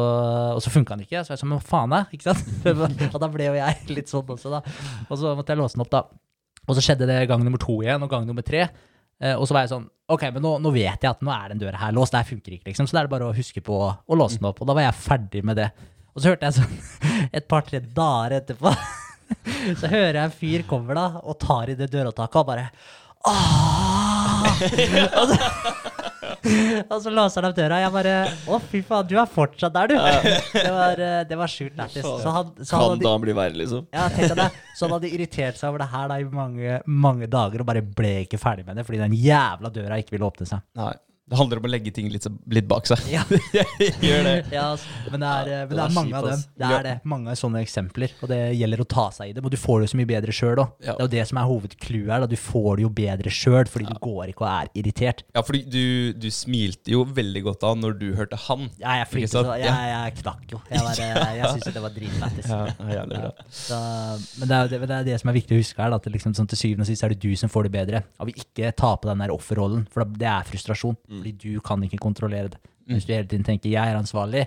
[0.52, 1.22] og så funka den ikke.
[1.24, 2.10] Så jeg sa, men faen jeg.
[2.18, 2.50] Ikke sant?
[3.14, 4.60] Og da ble jo jeg litt sånn også, da.
[5.08, 6.02] Og så måtte jeg låse den opp, da.
[6.68, 8.66] Og så skjedde det gang nummer to igjen, og gang nummer tre.
[9.22, 11.52] Eh, og så var jeg sånn Ok, men nå, nå vet jeg at nå er
[11.52, 12.12] den døra her låst.
[12.12, 12.84] Det her funker ikke, liksom.
[12.84, 14.60] Så da er det bare å huske på å låse den opp.
[14.60, 15.70] Og da var jeg ferdig med det.
[16.14, 16.74] Og så hørte jeg sånn
[17.40, 18.68] et par-tre dager etterpå
[19.80, 22.66] Så hører jeg en fyr kommer da og tar i det dørhåndtaket og bare
[23.24, 25.36] og, så,
[26.92, 27.78] og så låser han opp døra.
[27.80, 28.12] Jeg bare
[28.52, 29.96] Å, fy faen, du er fortsatt der, du.
[30.52, 32.04] Det var, eh, det var sjukt lættis.
[32.04, 33.86] Så han, så han Kan hadde, da bli verre, liksom?
[33.96, 34.50] ja, tenk deg det.
[34.76, 37.80] Så han hadde irritert seg over det her da i mange, mange dager og bare
[38.02, 40.60] ble ikke ferdig med det fordi den jævla døra ikke ville åpne seg.
[40.76, 40.92] Nei.
[41.34, 43.02] Det handler om å legge ting litt, litt bak seg.
[43.10, 43.24] Ja.
[44.04, 44.34] Gjør det.
[44.54, 46.44] Ja, altså, men det er, ja, men det Det er er mange kjipt, av dem.
[46.62, 46.94] Det er det.
[47.10, 48.14] Mange sånne eksempler.
[48.22, 49.48] Og det gjelder å ta seg i dem.
[49.48, 50.76] Og du får det jo så mye bedre sjøl òg.
[50.84, 50.94] Ja.
[50.94, 52.24] Det er jo det som er hovedclouet her.
[52.24, 52.30] Da.
[52.30, 55.24] Du får det jo bedre sjøl fordi du går ikke og er irritert.
[55.34, 55.84] Ja, fordi du,
[56.20, 58.68] du smilte jo veldig godt av når du hørte han.
[58.78, 60.60] Ja, jeg, flyttet flirte, så, jeg, jeg knakk jo.
[60.70, 62.50] Jeg, var, jeg, jeg syntes det var dritlættis.
[62.50, 62.62] Ja,
[64.38, 65.92] men det er, det, men det er det som er viktig å huske her.
[65.94, 68.02] Da, at liksom, sånn, til syvende og sist er det du som får det bedre.
[68.22, 70.98] Og vi ikke ta på den der offerrollen, for det er frustrasjon.
[71.24, 72.60] Fordi du kan ikke kontrollere det.
[72.84, 74.46] Hvis du hele tiden tenker 'jeg er ansvarlig',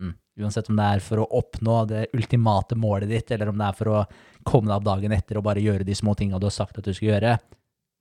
[0.00, 3.66] mm, uansett om det er for å oppnå det ultimate målet ditt, eller om det
[3.66, 4.06] er for å
[4.42, 6.84] komme deg opp dagen etter og bare gjøre de små tinga du har sagt at
[6.84, 7.38] du skal gjøre,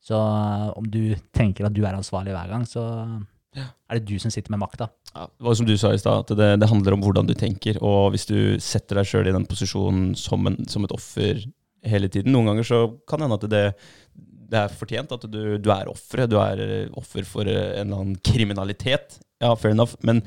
[0.02, 3.26] så eh, om du tenker at du er ansvarlig hver gang, så
[3.56, 4.88] er det du som sitter med makta.
[5.14, 7.82] Det var som du sa i stad, at det, det handler om hvordan du tenker.
[7.84, 11.44] Og hvis du setter deg sjøl i den posisjonen som, en, som et offer
[11.84, 13.66] hele tiden Noen ganger så kan det hende at det,
[14.50, 16.32] det er fortjent at du, du er offeret.
[16.32, 19.20] Du er eh, offer for eh, en eller annen kriminalitet.
[19.42, 19.96] Ja, fair enough.
[20.06, 20.24] Men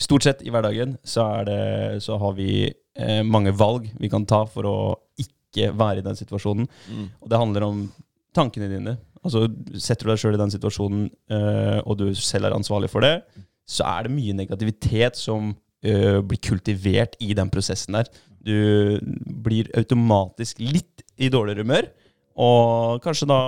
[0.00, 4.44] stort sett i hverdagen så, det, så har vi eh, mange valg vi kan ta
[4.50, 4.76] for å
[5.20, 6.68] ikke være i den situasjonen.
[6.68, 7.06] Mm.
[7.20, 7.86] Og det handler om
[8.36, 8.96] tankene dine.
[9.22, 9.46] Altså,
[9.78, 13.20] Setter du deg sjøl i den situasjonen, eh, og du selv er ansvarlig for det,
[13.68, 15.52] så er det mye negativitet som
[15.86, 18.10] eh, blir kultivert i den prosessen der.
[18.42, 18.98] Du
[19.44, 21.90] blir automatisk litt i dårligere humør,
[22.36, 23.38] og kanskje da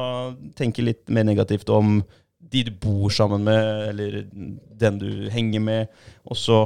[0.58, 2.00] tenke litt mer negativt om
[2.54, 4.24] de du bor sammen med, eller
[4.80, 6.58] den du henger med, og så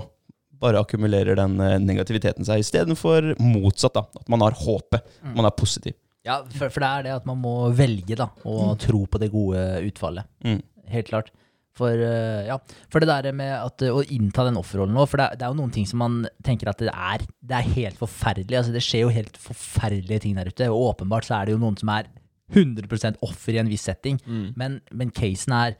[0.58, 3.94] bare akkumulerer den eh, negativiteten seg, istedenfor motsatt.
[3.94, 5.94] da, At man har håpet, man er positiv.
[6.26, 9.30] Ja, for, for det er det at man må velge da, å tro på det
[9.32, 10.26] gode utfallet.
[10.44, 10.58] Mm.
[10.90, 11.30] Helt klart.
[11.78, 12.58] For, eh, ja,
[12.90, 15.52] for det der med at, eh, å innta den offerrollen nå, for det, det er
[15.52, 18.58] jo noen ting som man tenker at det er, det er helt forferdelig.
[18.58, 21.62] Altså, det skjer jo helt forferdelige ting der ute, og åpenbart så er det jo
[21.62, 22.10] noen som er
[22.54, 24.18] 100% offer i en viss setting.
[24.24, 24.48] Mm.
[24.58, 25.78] Men, men casen er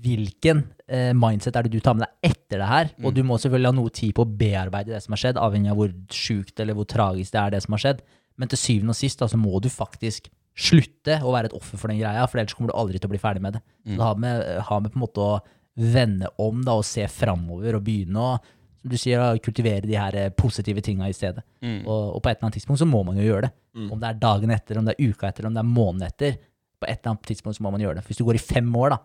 [0.00, 2.90] hvilken eh, mindset er det du tar med deg etter det her?
[3.04, 5.72] Og du må selvfølgelig ha noe tid på å bearbeide det som har skjedd, avhengig
[5.72, 8.04] av hvor sjukt eller hvor tragisk det er det som har skjedd.
[8.40, 11.78] Men til syvende og sist da, så må du faktisk slutte å være et offer
[11.80, 13.62] for den greia, for ellers kommer du aldri til å bli ferdig med det.
[13.86, 15.40] Så det har med, har med på en måte å
[15.80, 18.32] vende om da, og se framover og begynne å
[18.80, 21.42] som du sier, kultivere de her eh, positive tinga i stedet.
[21.60, 21.82] Mm.
[21.84, 23.50] Og, og på et eller annet tidspunkt så må man jo gjøre det.
[23.92, 26.38] Om det er dagen etter, om det er uka etter, om det er måneden etter.
[26.80, 28.06] På et eller annet tidspunkt så må man gjøre det.
[28.08, 28.98] Hvis du går i fem år da,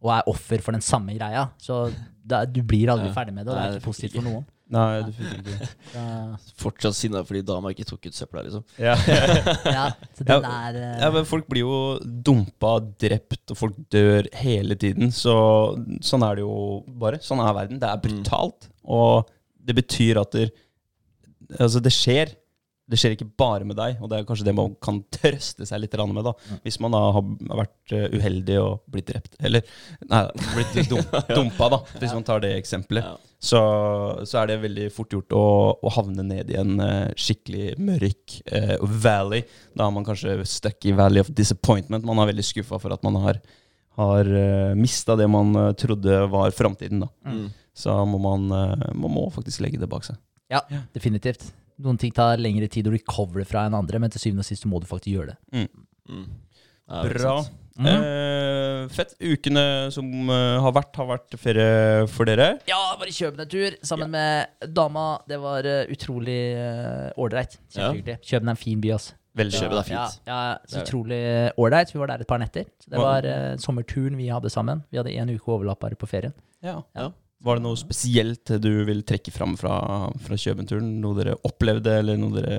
[0.00, 1.80] og er offer for den samme greia, så
[2.22, 3.16] da, du blir aldri Ja.
[3.18, 4.46] ferdig med det, og det er ikke positivt for noen.
[4.70, 6.04] Nei, du fikk ikke Da...
[6.60, 8.64] Fortsatt sinna fordi dama ikke tok ut søpla, liksom.
[8.86, 8.94] ja.
[9.76, 14.28] ja, så den er eh, ja, men Folk blir jo dumpa, drept, og folk dør
[14.40, 15.10] hele tiden.
[15.14, 15.34] Så
[16.06, 16.56] sånn er det jo
[17.02, 17.20] bare.
[17.24, 17.80] Sånn er verden.
[17.82, 18.70] Det er brutalt.
[18.90, 19.30] Og
[19.66, 20.50] det betyr at det,
[21.58, 22.34] altså det skjer.
[22.90, 25.82] Det skjer ikke bare med deg, og det er kanskje det man kan trøste seg
[25.82, 26.24] litt med.
[26.26, 26.34] da
[26.64, 27.24] Hvis man da har
[27.62, 29.62] vært eh, uheldig og blitt drept, eller
[30.10, 30.22] nei,
[30.54, 33.60] blitt dum, dumpa, da hvis man tar det eksempelet, så,
[34.28, 35.44] så er det veldig fort gjort å,
[35.80, 38.74] å havne ned i en eh, skikkelig mørk eh,
[39.04, 39.46] valley.
[39.72, 42.04] Da er man kanskje stuck i valley of disappointment.
[42.04, 43.40] Man er veldig skuffa for at man har,
[44.00, 47.06] har uh, mista det man eh, trodde var framtiden.
[47.06, 47.48] da Mm.
[47.80, 50.18] Så må man, eh, man må faktisk legge det bak seg.
[50.50, 51.46] Ja, definitivt.
[51.80, 54.68] Noen ting tar lengre tid å recovere fra enn andre, men til syvende og sist
[54.68, 55.38] må du faktisk gjøre det.
[55.56, 56.28] Mm.
[56.90, 57.34] Ja, ikke Bra.
[57.80, 57.86] Mm.
[57.88, 59.14] Eh, fett.
[59.20, 59.62] Ukene
[59.94, 62.50] som eh, har vært, har vært ferie for dere.
[62.68, 65.06] Ja, bare var i Kjøben en tur sammen med dama.
[65.28, 66.40] Det var eh, utrolig
[67.16, 67.56] ålreit.
[67.72, 68.18] Kjempehyggelig.
[68.26, 69.16] Kjøben er en fin by, altså.
[69.40, 70.20] Veldig Kjøben er fint.
[70.26, 71.22] Ja, ja, så utrolig
[71.62, 71.94] ålreit.
[71.94, 72.66] Vi var der et par netter.
[72.82, 74.82] Så det var uh, sommerturen vi hadde sammen.
[74.90, 76.34] Vi hadde en uke overlapp bare på ferien.
[76.66, 76.80] Ja.
[76.98, 77.12] Ja.
[77.40, 79.74] Var det noe spesielt du vil trekke fram fra,
[80.20, 80.98] fra Kjøbenturen?
[81.00, 82.56] Noe dere opplevde, eller noe dere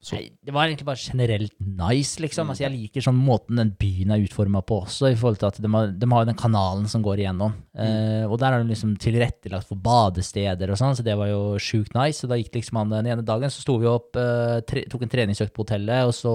[0.00, 0.16] så?
[0.16, 2.48] Nei, det var egentlig bare generelt nice, liksom.
[2.48, 5.58] Altså, jeg liker sånn måten den byen er utforma på også, i forhold til at
[5.60, 7.52] de har, de har den kanalen som går igjennom.
[7.76, 11.42] Eh, og der er det liksom tilrettelagt for badesteder og sånn, så det var jo
[11.60, 12.24] sjukt nice.
[12.24, 15.04] Og da gikk liksom an den ene dagen, så sto vi opp, eh, tre, tok
[15.04, 16.34] en treningsøkt på hotellet, og så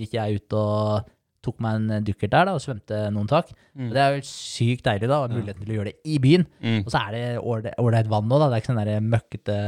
[0.00, 1.12] gikk jeg ut og
[1.44, 3.50] tok meg en dukkert der da, og svømte noen tak.
[3.78, 6.18] Og det er jo sykt deilig da, å ha muligheten til å gjøre det i
[6.22, 6.46] byen.
[6.60, 6.80] Mm.
[6.84, 7.24] Og så er det
[7.78, 8.48] ålreit vann nå, da.
[8.50, 9.58] Det er ikke sånn der møkkete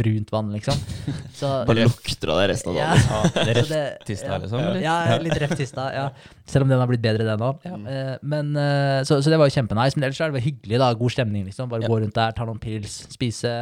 [0.00, 0.76] brunt vann, liksom.
[1.40, 3.00] Så, Bare lukter av det resten av dagen.
[3.10, 4.60] Ja, det er rett tista, liksom?
[4.62, 4.78] Eller?
[4.84, 5.86] Ja, litt rett tista.
[5.94, 6.04] Ja.
[6.48, 7.58] Selv om den har blitt bedre, den òg.
[7.66, 7.78] Ja.
[8.22, 9.98] men, eh, så, så det var jo kjempenice.
[9.98, 10.78] Men ellers er det hyggelig.
[10.80, 11.44] da, God stemning.
[11.50, 11.68] liksom.
[11.72, 11.90] Bare Ja.
[11.90, 13.52] gå rundt der, ta noen pils, spise,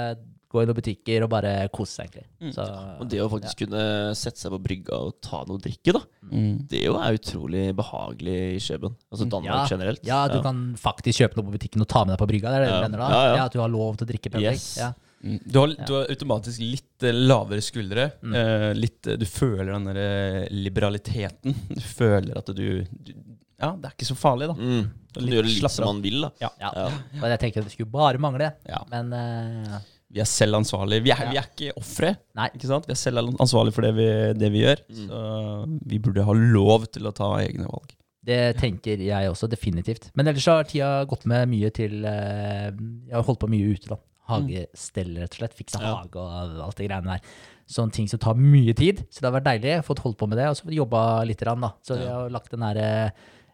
[0.49, 2.29] gå i noen butikker og bare kose seg, egentlig.
[2.41, 2.53] Mm.
[2.57, 2.67] Så,
[3.03, 3.83] Og det å faktisk kunne
[4.17, 6.01] sette seg på brygga og ta noe drikke, da.
[6.31, 6.55] Mm.
[6.71, 8.95] Det jo er utrolig behagelig i Kjøben.
[9.13, 10.07] Altså Danmark ja, generelt.
[10.09, 12.55] Ja, du kan faktisk kjøpe noe på butikken og ta med deg på brygga.
[12.55, 12.79] Det er det Ja.
[12.81, 13.11] du mener da?
[13.13, 13.45] Ja, ja.
[13.45, 14.57] At du har lov til å drikke public.
[14.57, 14.71] Yes.
[14.81, 14.93] Ja.
[15.19, 15.39] Mm.
[15.45, 18.05] Du, har, du har automatisk litt eh, lavere skuldre.
[18.23, 18.35] Mm.
[18.39, 21.57] Eh, litt, eh, du føler den der eh, liberaliteten.
[21.75, 23.13] Du føler at du, du
[23.59, 24.55] Ja, det er ikke så farlig, da.
[24.55, 24.89] Mm.
[25.19, 26.31] Du gjør det litt som man vil, da.
[26.45, 26.51] Ja.
[26.63, 26.89] Ja.
[27.19, 28.53] Og jeg tenker at det skulle bare mangle.
[28.69, 28.85] Ja.
[28.93, 29.79] Men eh,
[30.11, 31.03] Vi er selv ansvarlige.
[31.05, 31.31] Vi er, Ja.
[31.31, 32.15] vi er ikke ofre.
[32.35, 34.07] Vi er selv ansvarlige for det vi,
[34.41, 34.81] det vi gjør.
[34.89, 35.07] Mm.
[35.09, 37.93] Så vi burde ha lov til å ta egne valg.
[38.25, 40.11] Det tenker jeg også, definitivt.
[40.15, 42.71] Men ellers har tida gått med mye til eh,
[43.09, 43.97] Jeg har holdt på mye ute, da.
[44.29, 45.55] Hagestell, rett og slett.
[45.57, 45.95] Fiksa Ja.
[46.03, 47.21] hage og alt det greiene der.
[47.69, 49.05] Sånne ting som tar mye tid.
[49.11, 49.85] Så det har vært deilig.
[49.85, 51.39] Fått holdt på med det, og så jobba litt.
[51.39, 51.73] Da.
[51.85, 53.13] Så vi har lagt den derre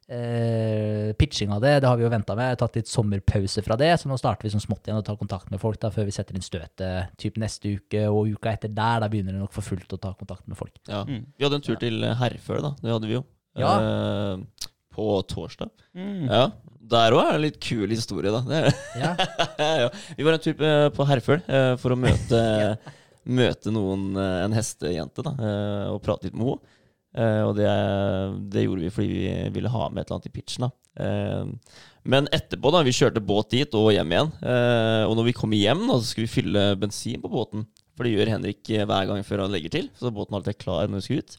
[0.08, 2.58] eh, pitching av det, det har vi jo venta med.
[2.60, 5.50] Tatt litt sommerpause fra det, så nå starter vi som smått igjen og tar kontakt
[5.52, 9.00] med folk da, før vi setter inn støtet typ neste uke og uka etter der.
[9.04, 10.76] Da begynner det nok for fullt å ta kontakt med folk.
[10.88, 11.04] Ja.
[11.08, 11.24] Mm.
[11.38, 12.74] Vi hadde en tur til Herføl, da.
[12.82, 13.24] Det hadde vi jo.
[13.60, 13.72] Ja.
[13.80, 15.70] Eh, på torsdag.
[16.30, 16.44] Ja.
[16.84, 18.42] Der òg er det en litt kul historie, da.
[18.46, 19.14] Det er, Ja,
[19.86, 19.88] ja.
[20.18, 20.54] Vi var en tur
[20.94, 22.42] på- Herføl eh, for å møte,
[23.40, 25.32] møte noen, en hestejente da,
[25.94, 26.74] og prate litt med henne.
[27.14, 27.70] Eh, og det,
[28.52, 30.66] det gjorde vi fordi vi ville ha med et eller annet i pitchen.
[30.98, 31.52] Eh,
[32.04, 34.32] men etterpå, da, vi kjørte båt dit og hjem igjen.
[34.44, 37.64] Uh, og når vi kommer hjem, da, så skulle vi fylle bensin på båten.
[37.96, 39.88] For det gjør Henrik hver gang før han legger til.
[39.96, 41.38] Så båten er alltid klar når vi skal ut.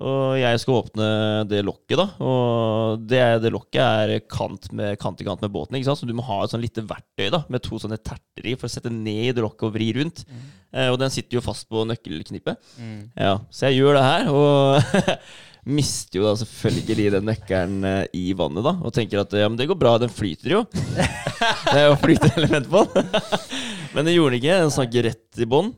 [0.00, 1.06] Og jeg skal åpne
[1.50, 2.06] det lokket, da.
[2.24, 5.76] Og det, det lokket er kant, med, kant i kant med båten.
[5.76, 6.00] ikke sant?
[6.00, 8.70] Så du må ha et sånn lite verktøy da, med to sånne terter i for
[8.70, 10.24] å sette ned i det lokket og vri rundt.
[10.72, 12.72] Eh, og den sitter jo fast på nøkkelknippet.
[13.20, 15.20] Ja, Så jeg gjør det her, og
[15.76, 18.74] mister jo da selvfølgelig den nøkkelen eh, i vannet, da.
[18.80, 20.64] Og tenker at ja, men det går bra, den flyter jo.
[21.68, 23.12] det er jo flyteelement på den.
[23.94, 24.60] men det gjorde den ikke.
[24.64, 25.74] Den sank rett i bånn.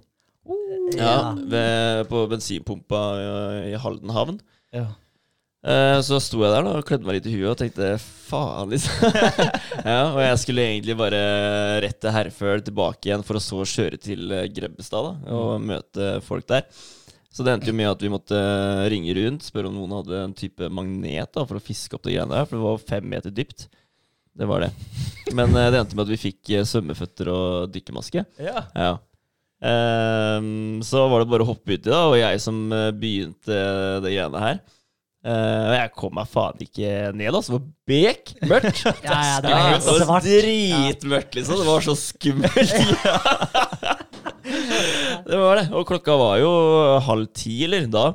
[0.99, 3.01] Ja, ved, på bensinpumpa
[3.71, 4.39] i, Halden havn.
[4.75, 4.87] Ja.
[5.65, 8.73] Eh, Så sto jeg der da og klødde meg litt i huet og tenkte faen,
[8.75, 9.15] liksom.
[9.89, 11.23] ja, og jeg skulle egentlig bare
[11.85, 16.19] rett til Herføl tilbake igjen for å så kjøre til eh, Grebbestad da, og møte
[16.27, 16.67] folk der.
[17.35, 18.39] Så det endte jo med at vi måtte
[18.93, 22.13] ringe rundt, spørre om noen hadde en type magnet da, for å fiske opp de
[22.15, 23.65] greiene der, for det var fem meter dypt.
[24.35, 24.69] Det var det.
[25.35, 28.23] Men eh, det endte med at vi fikk eh, svømmeføtter og dykkermaske.
[28.43, 28.67] Ja.
[28.77, 28.93] Ja.
[29.65, 33.61] Ehm, så var det bare å hoppe uti, da, og jeg som eh, begynte
[34.05, 34.59] det greiene her.
[35.25, 37.55] Eh, og jeg kom meg faen ikke ned, altså.
[37.55, 38.83] Det var bekmørkt.
[39.07, 41.63] ja, ja, det var helt det var dritmørkt, liksom.
[41.63, 42.75] Det var så skummelt.
[45.31, 45.67] det var det.
[45.73, 46.53] Og klokka var jo
[47.09, 47.89] halv ti, eller?
[47.89, 48.11] Da.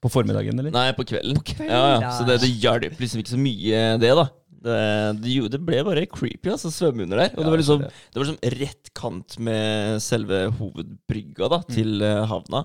[0.00, 0.72] På formiddagen, eller?
[0.72, 1.42] Nei, på kvelden.
[1.42, 1.98] kvelden, Ja, ja.
[2.06, 2.12] ja.
[2.14, 4.28] Så det, det hjalp liksom ikke så mye, det, da.
[4.60, 7.34] Det, det, ble bare creepy altså, å svømme under der.
[7.36, 12.28] Og det var liksom Det var liksom rett kant med selve hovedbrygga da, til mm.
[12.30, 12.64] havna.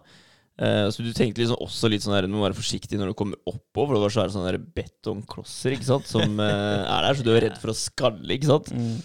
[0.56, 3.18] Eh, så du tenkte liksom også litt sånn her, du må være forsiktig når du
[3.20, 3.92] kommer oppover.
[3.92, 7.46] For det var svære sånne betongklosser ikke sant, som eh, er der, så du er
[7.50, 8.30] redd for å skalle.
[8.38, 8.72] ikke sant?
[8.76, 8.96] Mm.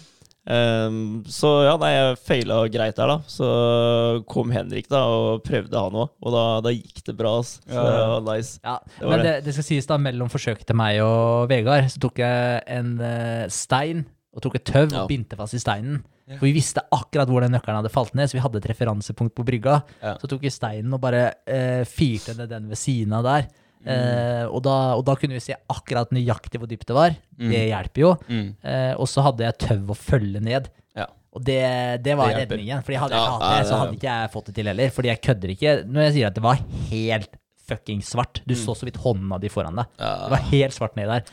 [0.47, 0.95] Eh,
[1.29, 3.17] så ja, nei, jeg feila greit der, da.
[3.29, 7.35] Så kom Henrik da og prøvde han òg, og da, da gikk det bra.
[7.39, 7.59] ass.
[7.67, 7.83] Så Ja.
[7.91, 8.59] det var nice.
[8.63, 11.89] Ja, Det var men det, det skal sies da, mellom forsøket til meg og Vegard,
[11.93, 15.03] så tok jeg en uh, stein og tok et tøv Ja.
[15.03, 16.03] og bindte fast i steinen.
[16.31, 19.33] For vi visste akkurat hvor den nøkkelen hadde falt ned, så vi hadde et referansepunkt
[19.35, 19.81] på brygga.
[20.01, 20.13] Ja.
[20.21, 23.49] Så tok vi steinen og bare uh, firte ned den ved siden av der.
[23.81, 27.15] Eh, og, da, og da kunne vi se akkurat nøyaktig hvor dypt det var.
[27.41, 28.11] Det hjelper jo.
[28.29, 28.47] Mm.
[28.61, 30.69] Eh, og så hadde jeg tøv å følge ned.
[30.97, 31.07] Ja.
[31.33, 31.59] Og det,
[32.05, 32.83] det var Det redningen.
[32.85, 34.93] Fordi hadde jeg Ja, hatt det, så hadde ikke jeg fått det til heller.
[34.97, 37.37] Fordi jeg kødder ikke når jeg sier at det var helt
[37.71, 38.41] fucking svart.
[38.45, 39.87] Du så så vidt hånda di foran deg.
[40.01, 40.11] Ja.
[40.25, 41.23] Det var helt svart ned der.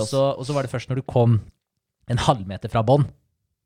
[0.00, 0.08] Og
[0.46, 1.40] så var det først når du kom
[2.08, 3.04] en halvmeter fra bånn,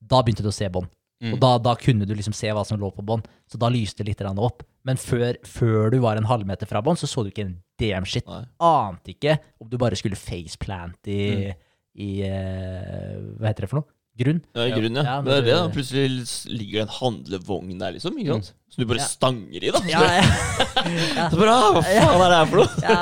[0.01, 0.89] da begynte du å se bånn.
[1.21, 1.35] Mm.
[1.35, 3.23] Og da, da kunne du liksom se hva som lå på bånn.
[3.51, 4.63] Så da lyste det litt opp.
[4.89, 8.09] Men før, før du var en halvmeter fra bånn, så så du ikke en damn
[8.09, 8.27] shit.
[8.27, 8.47] Nei.
[8.65, 11.21] Ante ikke om du bare skulle faceplant i,
[11.51, 11.67] Mm.
[12.01, 13.89] i uh, Hva heter det for noe?
[14.21, 14.41] Grunn?
[14.55, 15.05] Ja, i grunnen, ja.
[15.17, 15.69] Ja, Men det er det, da.
[15.75, 16.09] Plutselig
[16.53, 18.19] ligger det en handlevogn der, liksom.
[18.21, 18.51] Ikke sant?
[18.71, 19.07] Som du bare Ja.
[19.11, 19.81] stanger i, da.
[19.91, 20.27] Ja, ja.
[21.33, 22.83] Så bare, ah, hva faen er det her for noe?
[22.85, 22.99] ja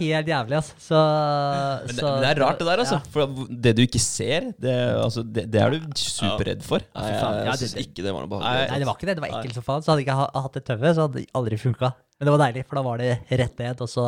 [0.00, 0.78] helt jævlig, altså.
[0.80, 3.00] Så, Men det, så men det er rart, det der, altså.
[3.00, 3.12] Ja.
[3.12, 3.34] For
[3.66, 6.86] det du ikke ser, det, altså, det, det er du superredd for.
[6.96, 8.70] Nei, jeg, jeg syns ikke det var noe behagelig.
[8.72, 9.18] Nei, det var ikke det.
[9.20, 9.84] Det var ekkelt som faen.
[9.84, 11.92] Så hadde jeg ikke hatt det tøvet, så hadde det aldri funka.
[12.16, 13.12] Men det var deilig, for da var det
[13.44, 14.06] rett ned, og så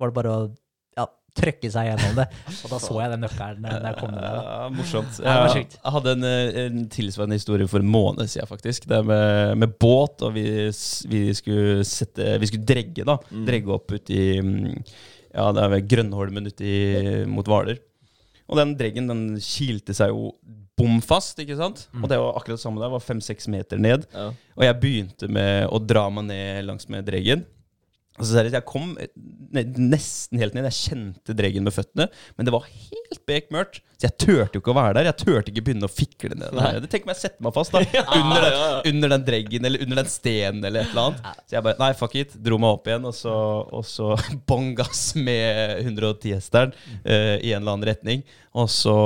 [0.00, 0.42] var det bare å
[1.36, 2.26] trøkke seg gjennom det.
[2.64, 5.20] Og da så jeg den nøkkelen da jeg kom ned Ja, morsomt.
[5.22, 6.26] Ja, Jeg, jeg hadde en,
[6.64, 8.88] en tilsvarende historie for en måned siden, faktisk.
[8.90, 10.44] Det med, med båt, og vi,
[11.12, 13.18] vi skulle sette Vi skulle dregge, da.
[13.46, 14.72] Dregge opp uti mm,
[15.34, 16.74] Ja, det er ved Grønnholmen uti
[17.30, 17.78] mot Hvaler.
[18.50, 20.32] Og den dreggen den kilte seg jo
[20.80, 21.84] bom fast, ikke sant?
[22.00, 22.90] Og det var akkurat det samme der.
[22.90, 24.06] var fem-seks meter ned.
[24.14, 24.30] Ja.
[24.56, 27.44] Og jeg begynte med å dra meg ned langs med dreggen.
[28.18, 28.96] Altså, seriøst, jeg kom
[29.54, 30.66] nesten helt ned.
[30.68, 33.80] Jeg kjente dreggen med føttene, men det var helt bekmørkt.
[34.00, 35.10] Så jeg turte jo ikke å være der.
[35.10, 36.54] Jeg turte ikke begynne å fikle ned.
[36.56, 36.86] der.
[36.88, 38.78] Tenk om jeg setter meg fast da under, den, ja, ja.
[38.88, 41.40] under den dreggen eller under den stenen eller et eller annet.
[41.44, 42.32] Så jeg bare Nei, fuck it.
[42.40, 43.34] Dro meg opp igjen, og så,
[43.76, 44.14] og så
[44.48, 48.24] bånn gass med 110-hesteren uh, i en eller annen retning.
[48.56, 48.96] Og så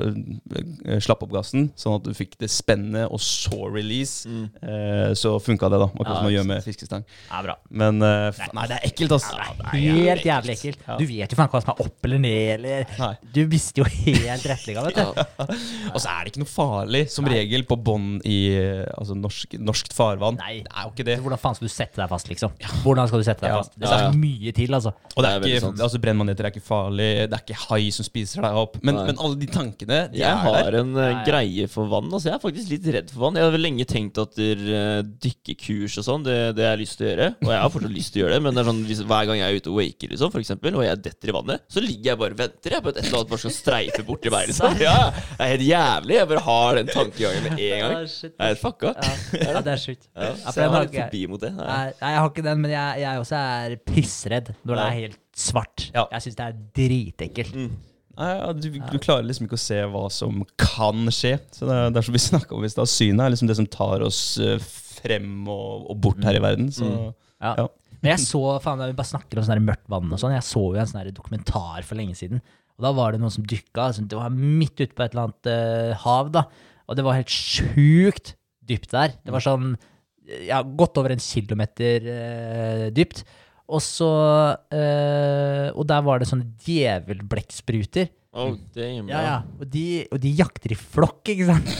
[0.00, 4.24] uh, slapp opp gassen, sånn at du fikk det spennet, og så release.
[4.62, 5.88] Eh, så funka det, da.
[5.90, 7.04] Akkurat Ja, som å gjøre med fiskestang.
[7.28, 7.56] Ja, bra.
[7.68, 9.36] Men eh, Nei, det er ekkelt, altså.
[9.74, 10.86] Helt jævlig ekkelt.
[11.00, 13.12] Du vet jo faen hva som er opp eller ned, eller Nei.
[13.36, 15.46] Du mister jo helt retninga, vet du.
[15.94, 19.56] Og så er det ikke noe farlig, som regel, på bånd i eh, altså, norsk,
[19.62, 20.36] norskt farvann.
[20.42, 20.58] Nei.
[20.66, 21.16] Det er jo ikke det.
[21.18, 22.52] Så Hvordan faen skal du sette deg fast, liksom?
[22.84, 23.60] Hvordan skal du sette deg Ja.
[23.62, 23.72] fast?
[23.78, 24.10] Det Ja, ja.
[24.10, 24.92] skal mye til, altså.
[25.16, 27.90] Og det Det er er ikke, altså Brennmaneter er ikke farlig, det er ikke hai
[27.94, 28.76] som spiser deg opp.
[28.82, 30.78] Men, men alle de tankene, de Jeg er har der.
[30.82, 31.24] en eh, Ja, ja.
[31.24, 32.10] greie for vann.
[32.12, 33.36] Altså, jeg er faktisk litt redd for vann.
[33.40, 36.98] Jeg har vel lenge tenkt at eh, dykkekurs og sånn, det, det har jeg lyst
[37.00, 37.28] til å gjøre.
[37.42, 39.28] Og jeg har fortsatt lyst til å gjøre det, men det er sånn, hvis, hver
[39.30, 41.82] gang jeg er ute og waker, liksom, for eksempel, og jeg detter i vannet, så
[41.84, 44.34] ligger jeg bare og venter jeg, på at et eller annet bare skal streife borti
[44.34, 44.50] meg.
[44.50, 44.76] Liksom.
[44.82, 46.16] Ja, det er helt jævlig.
[46.18, 48.06] Jeg bare har den tankegangen med en gang.
[48.10, 48.32] shit.
[48.32, 48.92] Jeg er helt fucka.
[49.40, 50.08] Ja, det er sjukt.
[50.16, 51.52] Ja, så jeg har litt forbi mot det.
[51.56, 51.82] Nei.
[52.00, 55.88] Jeg har ikke den, men jeg, jeg også er pissredd når det er helt svart.
[55.94, 57.54] Jeg syns det er dritekkelt.
[57.66, 57.76] Mm.
[58.16, 61.34] Nei, du, du klarer liksom ikke å se hva som kan skje.
[61.52, 62.88] Så det er, det er som vi snakka om i stad.
[62.88, 64.56] Synet er liksom det som tar oss eh,
[65.02, 66.70] frem og, og bort her i verden.
[66.72, 67.52] Så Ja.
[67.60, 67.66] Ja.
[68.06, 70.36] Men jeg så, faen, vi bare snakker om sånn mørkt vann og sånn.
[70.36, 72.42] Jeg så jo en sånn dokumentar for lenge siden.
[72.76, 73.88] Og da var det noen som dykka.
[73.88, 76.44] Altså, det var midt ute på et eller annet uh, hav, da.
[76.86, 79.16] Og det var helt sjukt dypt der.
[79.24, 79.74] Det var sånn
[80.46, 83.24] ja, godt over en kilometer uh, dypt.
[83.66, 84.08] Og så
[84.54, 88.12] uh, Og der var det sånne djevelblekkspruter.
[88.36, 89.36] Oh, damn, Ja, ja.
[89.56, 91.70] Og de, og de jakter i flokk, ikke sant?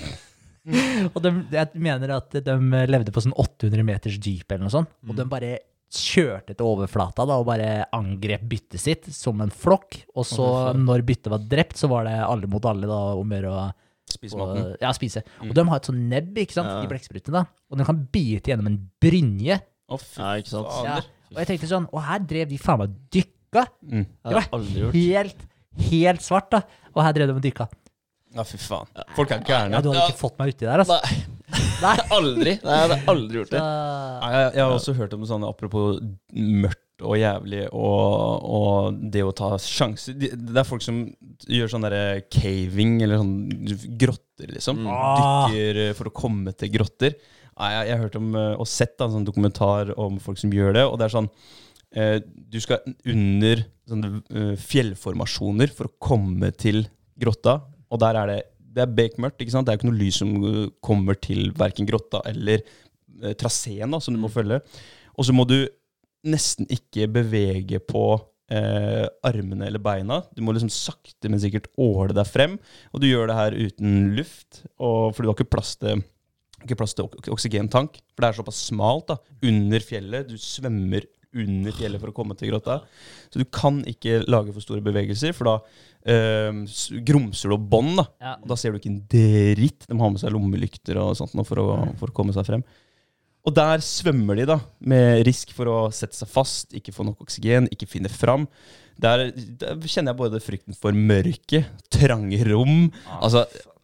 [1.15, 2.55] og de, jeg mener at de
[2.89, 4.95] levde på sånn 800 meters dyp eller noe sånt.
[5.05, 5.59] Og de bare
[5.93, 10.01] kjørte til overflata da, og bare angrep byttet sitt som en flokk.
[10.17, 10.47] Og så,
[10.77, 13.67] når byttet var drept, så var det alle mot alle da, om å gjøre å
[14.11, 14.63] spise maten.
[14.63, 14.77] maten.
[14.83, 15.23] ja, spise.
[15.43, 16.83] Og de har et sånn nebb, ikke sant, Ja.
[16.83, 17.45] i blekksprutene, da.
[17.71, 19.61] Og de kan bite gjennom en brynje.
[19.89, 20.67] Å, fy Ja, ikke sant?
[20.85, 21.01] Ja.
[21.31, 23.67] Og jeg tenkte sånn, og her drev de faen meg dykka.
[23.83, 24.07] Mm.
[24.07, 24.45] Det
[24.83, 24.95] gjort.
[24.95, 25.47] Helt,
[25.91, 26.63] helt svart, da.
[26.95, 27.69] Og her drev de og dykka.
[28.35, 28.89] Ja, fy faen.
[29.17, 30.99] Folk er Ja, du hadde ikke fått meg uti der, altså.
[31.05, 31.27] Nei,
[31.85, 31.95] Nei.
[32.17, 32.57] aldri.
[32.65, 33.61] Nei, jeg hadde aldri gjort det.
[33.63, 36.01] Nei, jeg, jeg har også hørt om sånne apropos
[36.35, 40.17] mørkt og jævlig og, og det å ta sjanser.
[40.17, 41.03] Det er folk som
[41.45, 43.35] gjør sånn derre caving, eller sånn
[44.01, 44.83] grotter, liksom.
[44.89, 45.47] Ah.
[45.53, 47.17] Dykker eh, for å komme til grotter.
[47.57, 50.41] Nei, jeg, jeg har hørt om eh, og sett da, en sånn dokumentar om folk
[50.41, 51.31] som gjør det, og det er sånn
[51.97, 52.83] eh, Du skal
[53.13, 56.83] under sånne eh, fjellformasjoner for å komme til
[57.21, 58.43] grotta, og der er det
[58.77, 59.41] det er bekmørkt.
[59.41, 59.67] ikke sant?
[59.67, 63.95] Det er jo ikke noe lys som eh, kommer til verken grotta eller eh, traseen
[63.95, 64.61] da, som du må følge.
[65.17, 65.63] Og så må du
[66.27, 68.05] nesten ikke bevege på
[68.53, 70.21] eh, armene eller beina.
[70.37, 72.59] Du må liksom sakte, men sikkert åle deg frem.
[72.93, 76.05] Og du gjør det her uten luft, og, for du har ikke plass til
[76.65, 80.31] ikke plass til oksygentank, for det er såpass smalt da, under fjellet.
[80.31, 81.05] Du svømmer
[81.45, 82.81] under fjellet for å komme til grotta.
[83.33, 85.57] Så du kan ikke lage for store bevegelser, for da
[86.09, 86.63] eh,
[87.07, 87.97] grumser du opp bånd.
[88.01, 88.07] Da.
[88.23, 88.35] Ja.
[88.53, 89.87] Da ser du ikke en dritt.
[89.91, 92.65] De har med seg lommelykter og sånt nå for, å, for å komme seg frem.
[93.47, 94.57] Og der svømmer de, da,
[94.91, 98.49] med risk for å sette seg fast, ikke få nok oksygen, ikke finne fram.
[98.99, 99.29] Der,
[99.61, 102.87] der kjenner jeg både frykten for mørket, trange rom
[103.21, 103.43] Altså,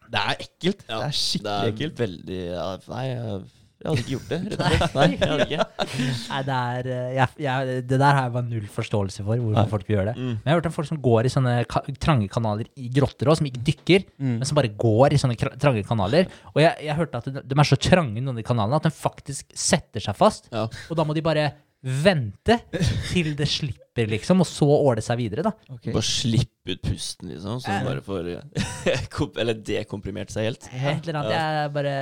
[0.09, 0.81] det er ekkelt.
[0.89, 1.99] Ja, det er Det skikkelig er ekkelt.
[2.01, 3.05] veldig ja, Nei,
[3.83, 4.93] jeg, hadde ikke gjort det, rett og slett.
[4.95, 5.65] Nei, jeg hadde ikke.
[6.29, 9.57] Nei, det er eh, jeg, jeg, Det der har jeg bare null forståelse for, hvorfor
[9.59, 9.65] Nei.
[9.73, 10.15] folk vil gjøre det.
[10.17, 10.29] Mm.
[10.31, 13.29] Men jeg har hørt om folk som går i sånne ka trange kanaler i grotter
[13.33, 14.37] òg, som ikke dykker, Mm.
[14.39, 16.29] men som bare går i sånne kra- trange kanaler.
[16.53, 18.87] Og jeg, jeg hørte at de, de er så trange, noen av de kanalene, at
[18.87, 20.47] de faktisk setter seg fast.
[20.53, 20.65] Ja.
[20.89, 21.49] Og da må de bare
[21.83, 22.55] vente
[23.11, 25.51] til det slipper, liksom, og så åle seg videre, da.
[25.67, 29.03] Bare slippe ut pusten, liksom, så du den bare får eh,
[29.43, 30.69] Eller dekomprimert seg helt.
[30.71, 31.35] Helt eller annet.
[31.35, 31.95] Jeg bare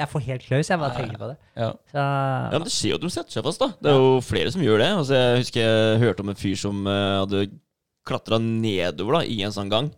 [0.00, 1.38] Jeg får helt klaus, jeg bare tenker på det.
[1.54, 1.70] Ja.
[1.92, 3.70] Så Ja, men Det skjer jo at de setter seg fast, da.
[3.78, 4.90] Det er jo flere som gjør det.
[4.98, 7.46] Altså, jeg husker jeg hørte om en fyr som uh, hadde
[8.08, 9.92] klatra nedover da, i en sånn gang.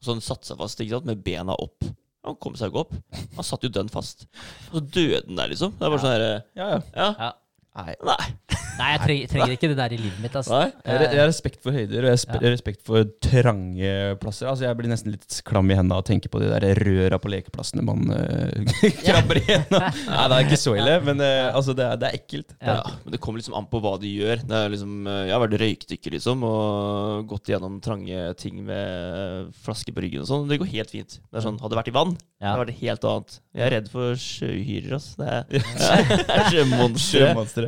[0.00, 1.84] Så han satte seg fast ikke sant, med bena opp.
[2.26, 2.94] Han kom seg ikke opp.
[3.36, 4.26] Han satt jo dønn fast.
[4.72, 5.76] Og så døde han der, liksom.
[5.76, 6.80] Det er bare sånn herre Ja, ja.
[7.20, 7.34] Ja.
[7.76, 7.84] Ja.
[7.84, 7.94] Nei.
[8.06, 8.32] Nei.
[8.76, 10.34] Nei, jeg trenger, trenger ikke det der i livet mitt.
[10.36, 10.52] Altså.
[10.52, 10.66] Nei?
[10.84, 12.50] Jeg, har- jeg har respekt for høyder, og jeg har Ja.
[12.52, 14.48] respekt for trange plasser.
[14.50, 17.16] Altså Jeg blir nesten litt klam i hendene av å tenke på de der røra
[17.22, 18.52] på lekeplassene man uh,
[19.06, 19.80] krabber igjennom.
[19.80, 22.52] Nei, det er ikke så ille, men uh, altså, det, er, det er ekkelt.
[22.60, 22.74] Ja.
[22.82, 24.44] Ja, men det kommer liksom an på hva de gjør.
[24.44, 29.54] Det er liksom, eh, jeg har vært røykdykker liksom, og gått gjennom trange ting med
[29.64, 30.44] flaske på ryggen og sånn.
[30.52, 31.16] Det går helt fint.
[31.32, 32.52] Det er sånn, Hadde det vært i vann, det Ja.
[32.52, 33.38] hadde vært helt annet.
[33.56, 35.16] Jeg er redd for sjøuhyrer, altså.
[35.16, 35.44] Det er,
[36.20, 37.65] det er sjømonstre.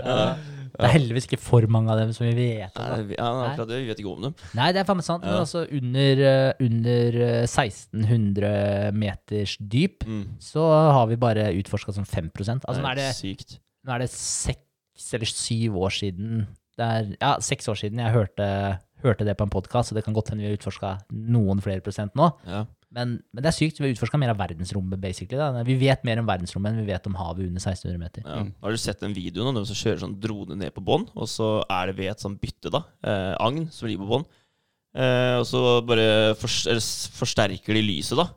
[0.78, 2.84] Det er heldigvis ikke for mange av dem som vi vet om.
[3.08, 3.78] Nei, ja, akkurat det.
[3.82, 4.34] Vi vet ikke om dem.
[4.54, 5.24] Nei, det er faen meg sant.
[5.26, 10.06] Men altså under, eh, under eh, 1600 meters dyp
[10.44, 13.58] så har vi bare utforska som 5 Altså nå er det, sykt.
[13.84, 16.46] nå er det seks eller syv år siden
[16.78, 20.14] er, Ja, seks år siden jeg hørte, hørte det på en podkast, så det kan
[20.14, 22.30] godt hende vi har utforska noen flere prosent nå.
[22.46, 22.64] Ja.
[22.94, 23.78] Men, men det er sykt.
[23.80, 25.36] Vi har utforska mer av verdensrommet, basically.
[25.36, 25.62] Da.
[25.66, 28.24] Vi vet mer om verdensrommet enn vi vet om havet under 1600 meter.
[28.24, 28.38] Ja.
[28.64, 31.28] Har du sett den videoen av dem som kjører sånn drone ned på bånn, og
[31.28, 34.24] så er det ved et sånn bytte, da, eh, agn som ligger på bånn,
[34.96, 36.08] eh, og så bare
[36.40, 36.48] for,
[37.20, 38.30] forsterker de lyset, da.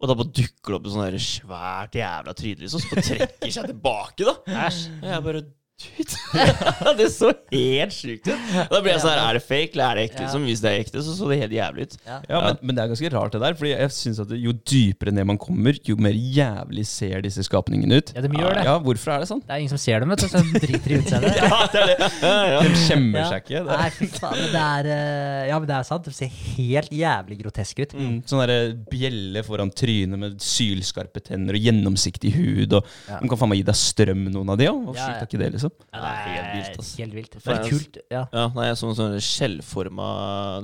[0.00, 3.54] Og da bare dukker det opp et der svært jævla tryne, liksom, som bare trekker
[3.54, 4.36] seg tilbake, da.
[4.66, 4.82] Æsj.
[4.98, 5.46] Og jeg bare
[5.80, 6.16] Dude.
[6.98, 8.50] det så helt sjukt ut.
[8.70, 10.18] Da ble jeg sånn her, Er det fake, eller er det ekte?
[10.20, 10.26] Ja.
[10.26, 11.94] Liksom, hvis det er ekte, så så det helt jævlig ut.
[12.06, 12.18] Ja.
[12.28, 15.14] Ja, men, men det er ganske rart det der, Fordi jeg synes at jo dypere
[15.16, 18.12] ned man kommer, jo mer jævlig ser disse skapningene ut.
[18.16, 18.64] Ja, de gjør det.
[18.68, 19.40] Ja, Hvorfor er det sånn?
[19.46, 20.28] Det er ingen som ser dem, vet du.
[20.30, 21.36] Så de driter i utseendet.
[21.40, 22.10] Ja, det er det.
[22.20, 22.60] Ja, ja.
[22.66, 23.62] De skjemmer seg ikke.
[23.66, 24.40] Det Nei, fy faen.
[24.52, 26.04] Det er eh, Ja, men det er sant.
[26.10, 27.96] Det ser helt jævlig grotesk ut.
[27.96, 28.58] mm, sånn derre
[28.92, 32.76] bjelle foran trynet med sylskarpe tenner og gjennomsiktig hud.
[32.80, 33.18] Og Ja.
[33.22, 34.80] De kan faen meg gi deg strøm, noen av de òg.
[34.90, 35.69] Hva Ja, sjukt er ikke det, liksom?
[35.92, 36.90] Ja, det er helt vilt, ass.
[37.00, 37.36] Helt vilt.
[37.38, 37.98] Det er kult.
[38.10, 38.22] Ja.
[38.32, 40.08] Ja, nei, sånn, sånn skjellforma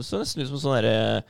[0.01, 1.25] Det ser nesten ut som sånne der,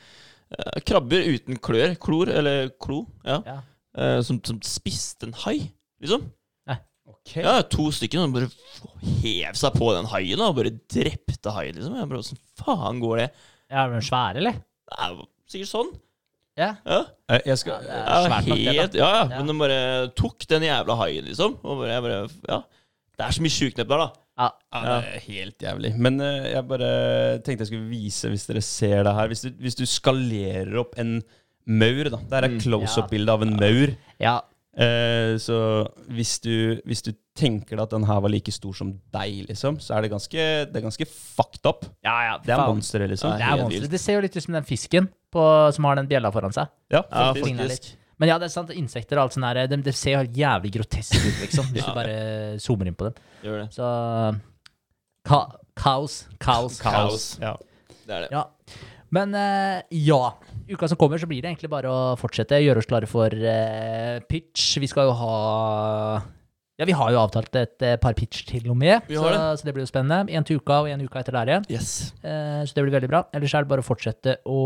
[0.57, 1.97] eh, krabber uten klør.
[2.01, 3.03] Klor, eller klo.
[3.27, 3.40] Ja.
[3.47, 3.59] Ja.
[3.97, 5.59] Eh, som, som spiste en hai,
[6.03, 6.28] liksom.
[7.07, 7.43] Okay.
[7.44, 8.48] Ja, To stykker som bare
[9.23, 11.94] hev seg på den haien da, og bare drepte haien, liksom.
[11.98, 13.28] Jeg bare, Åssen faen går det?
[13.70, 14.59] ja, men svære, eller?
[14.86, 15.93] Det er jo sikkert sånn.
[16.59, 16.69] Ja.
[16.86, 16.98] Ja,
[17.28, 18.73] Eh, Jeg skal, Ja, det er ja svært nok, det, da.
[18.81, 19.23] helt, ja, ja.
[19.31, 19.39] Ja.
[19.39, 19.78] Men de bare
[20.19, 21.57] tok den jævla haien, liksom.
[21.62, 22.61] Og bare, jeg bare, ja.
[23.16, 24.22] Det er så mye sjukt nedpå der, da.
[24.36, 24.48] Ja.
[24.76, 25.90] Ja, det er helt jævlig.
[25.97, 26.90] Men uh, jeg bare
[27.47, 30.98] tenkte jeg skulle vise, hvis dere ser det her Hvis du, hvis du skalerer opp
[31.01, 31.22] en
[31.66, 32.18] maur, da.
[32.20, 32.60] Det her er Mm.
[32.60, 33.94] close-up-bilde av en maur.
[34.20, 34.36] ja.
[34.76, 35.56] Uh, så
[36.12, 39.78] hvis du, hvis du tenker deg at den her var like stor som deg, liksom,
[39.80, 40.36] så er det ganske,
[40.68, 41.86] det er ganske fucked up.
[42.05, 42.34] Ja, ja.
[42.44, 43.38] Det er monstre, liksom.
[43.40, 43.40] Det
[43.80, 46.52] er Det ser jo litt ut som den fisken på, som har den bjella foran
[46.52, 46.68] seg.
[46.93, 47.56] Ja, Ja, faktisk.
[47.56, 47.97] Ja, faktisk.
[48.18, 48.70] Men ja, det er sant.
[48.72, 51.66] Insekter og alt sånt der, de, de ser jo helt jævlig grotesk ut, liksom.
[51.74, 51.93] Hvis Ja.
[51.93, 52.16] du bare
[52.64, 53.18] zoomer inn på dem.
[53.44, 53.66] Gjør det.
[53.76, 53.90] Så
[55.26, 55.40] ka
[55.76, 56.20] kaos.
[56.40, 56.78] Kaos.
[56.80, 57.26] Kaos.
[57.43, 57.55] Ja.
[58.06, 58.30] Det er det.
[58.32, 58.47] Ja.
[59.12, 60.22] Men uh, ja.
[60.66, 62.59] Uka som kommer, så blir det egentlig bare å fortsette.
[62.64, 64.78] Gjøre oss klare for uh, pitch.
[64.82, 65.36] Vi skal jo ha
[66.77, 69.44] Ja, vi har jo avtalt et eh, par pitch til og med, så, det.
[69.61, 70.32] så det blir jo spennende.
[70.36, 71.69] En til uka og en uka etter der igjen.
[71.73, 71.93] Yes.
[72.20, 73.23] Eh, så det blir veldig bra.
[73.36, 74.59] Ellers er det bare å fortsette å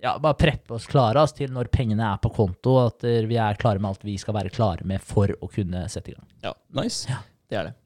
[0.00, 3.60] ja, bare preppe oss klare oss til når pengene er på konto, at vi er
[3.60, 6.24] klare med alt vi skal være klare med for å kunne sette i gang.
[6.48, 7.20] Ja, Nice.
[7.50, 7.76] Det er det.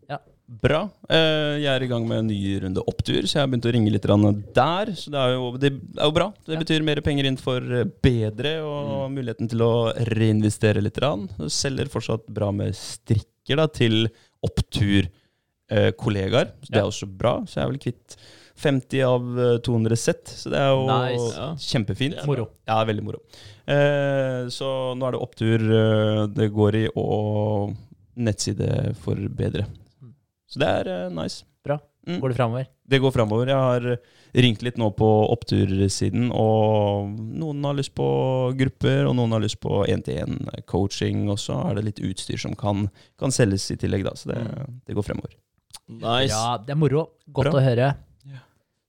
[0.45, 0.83] Bra.
[1.09, 3.73] Eh, jeg er i gang med en ny runde opptur, så jeg har begynt å
[3.73, 4.91] ringe litt der.
[4.93, 6.33] Så det er jo, det er jo bra.
[6.45, 11.01] Det betyr mer penger inn for eh, bedre og muligheten til å reinvestere litt.
[11.01, 11.29] Grann.
[11.51, 14.07] Selger fortsatt bra med strikker da, til
[14.45, 16.53] opptur-kollegaer.
[16.61, 17.41] så det er også bra.
[17.49, 18.17] Så jeg er vel kvitt
[18.61, 21.33] 50 av eh, 200 sett, så det er jo Nice.
[21.35, 21.57] Ja.
[21.59, 22.21] kjempefint.
[22.29, 22.49] Moro.
[22.69, 23.19] Ja, veldig moro.
[23.67, 27.73] Eh, så nå er det opptur eh, det går i, og
[28.15, 29.65] nettside for bedre.
[30.55, 31.43] Så det er eh, nice.
[31.65, 31.79] Bra.
[32.07, 32.19] Mm.
[32.21, 32.67] Går det framover?
[32.93, 33.49] Det går framover.
[33.49, 38.07] Jeg har ringt litt nå på opptursiden, og noen har lyst på
[38.59, 42.89] grupper, og noen har lyst på én-til-én-coaching, og så er det litt utstyr som kan,
[43.21, 44.13] kan selges i tillegg, da.
[44.19, 44.41] Så det,
[44.85, 45.33] det går fremover.
[45.89, 46.33] Nice.
[46.35, 47.07] Ja, det er moro.
[47.33, 47.61] Godt Bra.
[47.61, 47.93] å høre.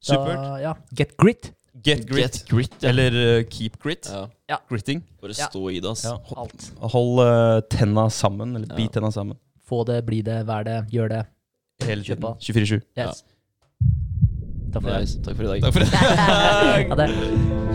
[0.06, 0.36] Supert.
[0.38, 0.74] Da, ja.
[0.96, 1.50] Get grit.
[1.86, 2.20] Get grit.
[2.22, 2.76] Get grit.
[2.84, 2.90] ja.
[2.92, 4.08] Eller uh, keep grit.
[4.50, 4.60] Ja.
[4.70, 5.02] Gritting.
[5.22, 5.48] Bare Ja.
[5.50, 6.04] stå i det, ass.
[6.06, 6.52] Ja, hold
[6.94, 8.76] hold uh, tenna sammen, eller Ja.
[8.76, 9.38] bit tenna sammen.
[9.66, 11.24] Få det, bli det, vær det, gjør det.
[11.84, 12.24] Hele tiden.
[12.24, 12.82] 24-7.
[12.98, 13.24] Yes.
[14.74, 15.20] Takk for i Nice.
[15.24, 15.62] Takk for i dag.
[15.62, 15.90] Takk for det.
[16.90, 17.75] Ha det.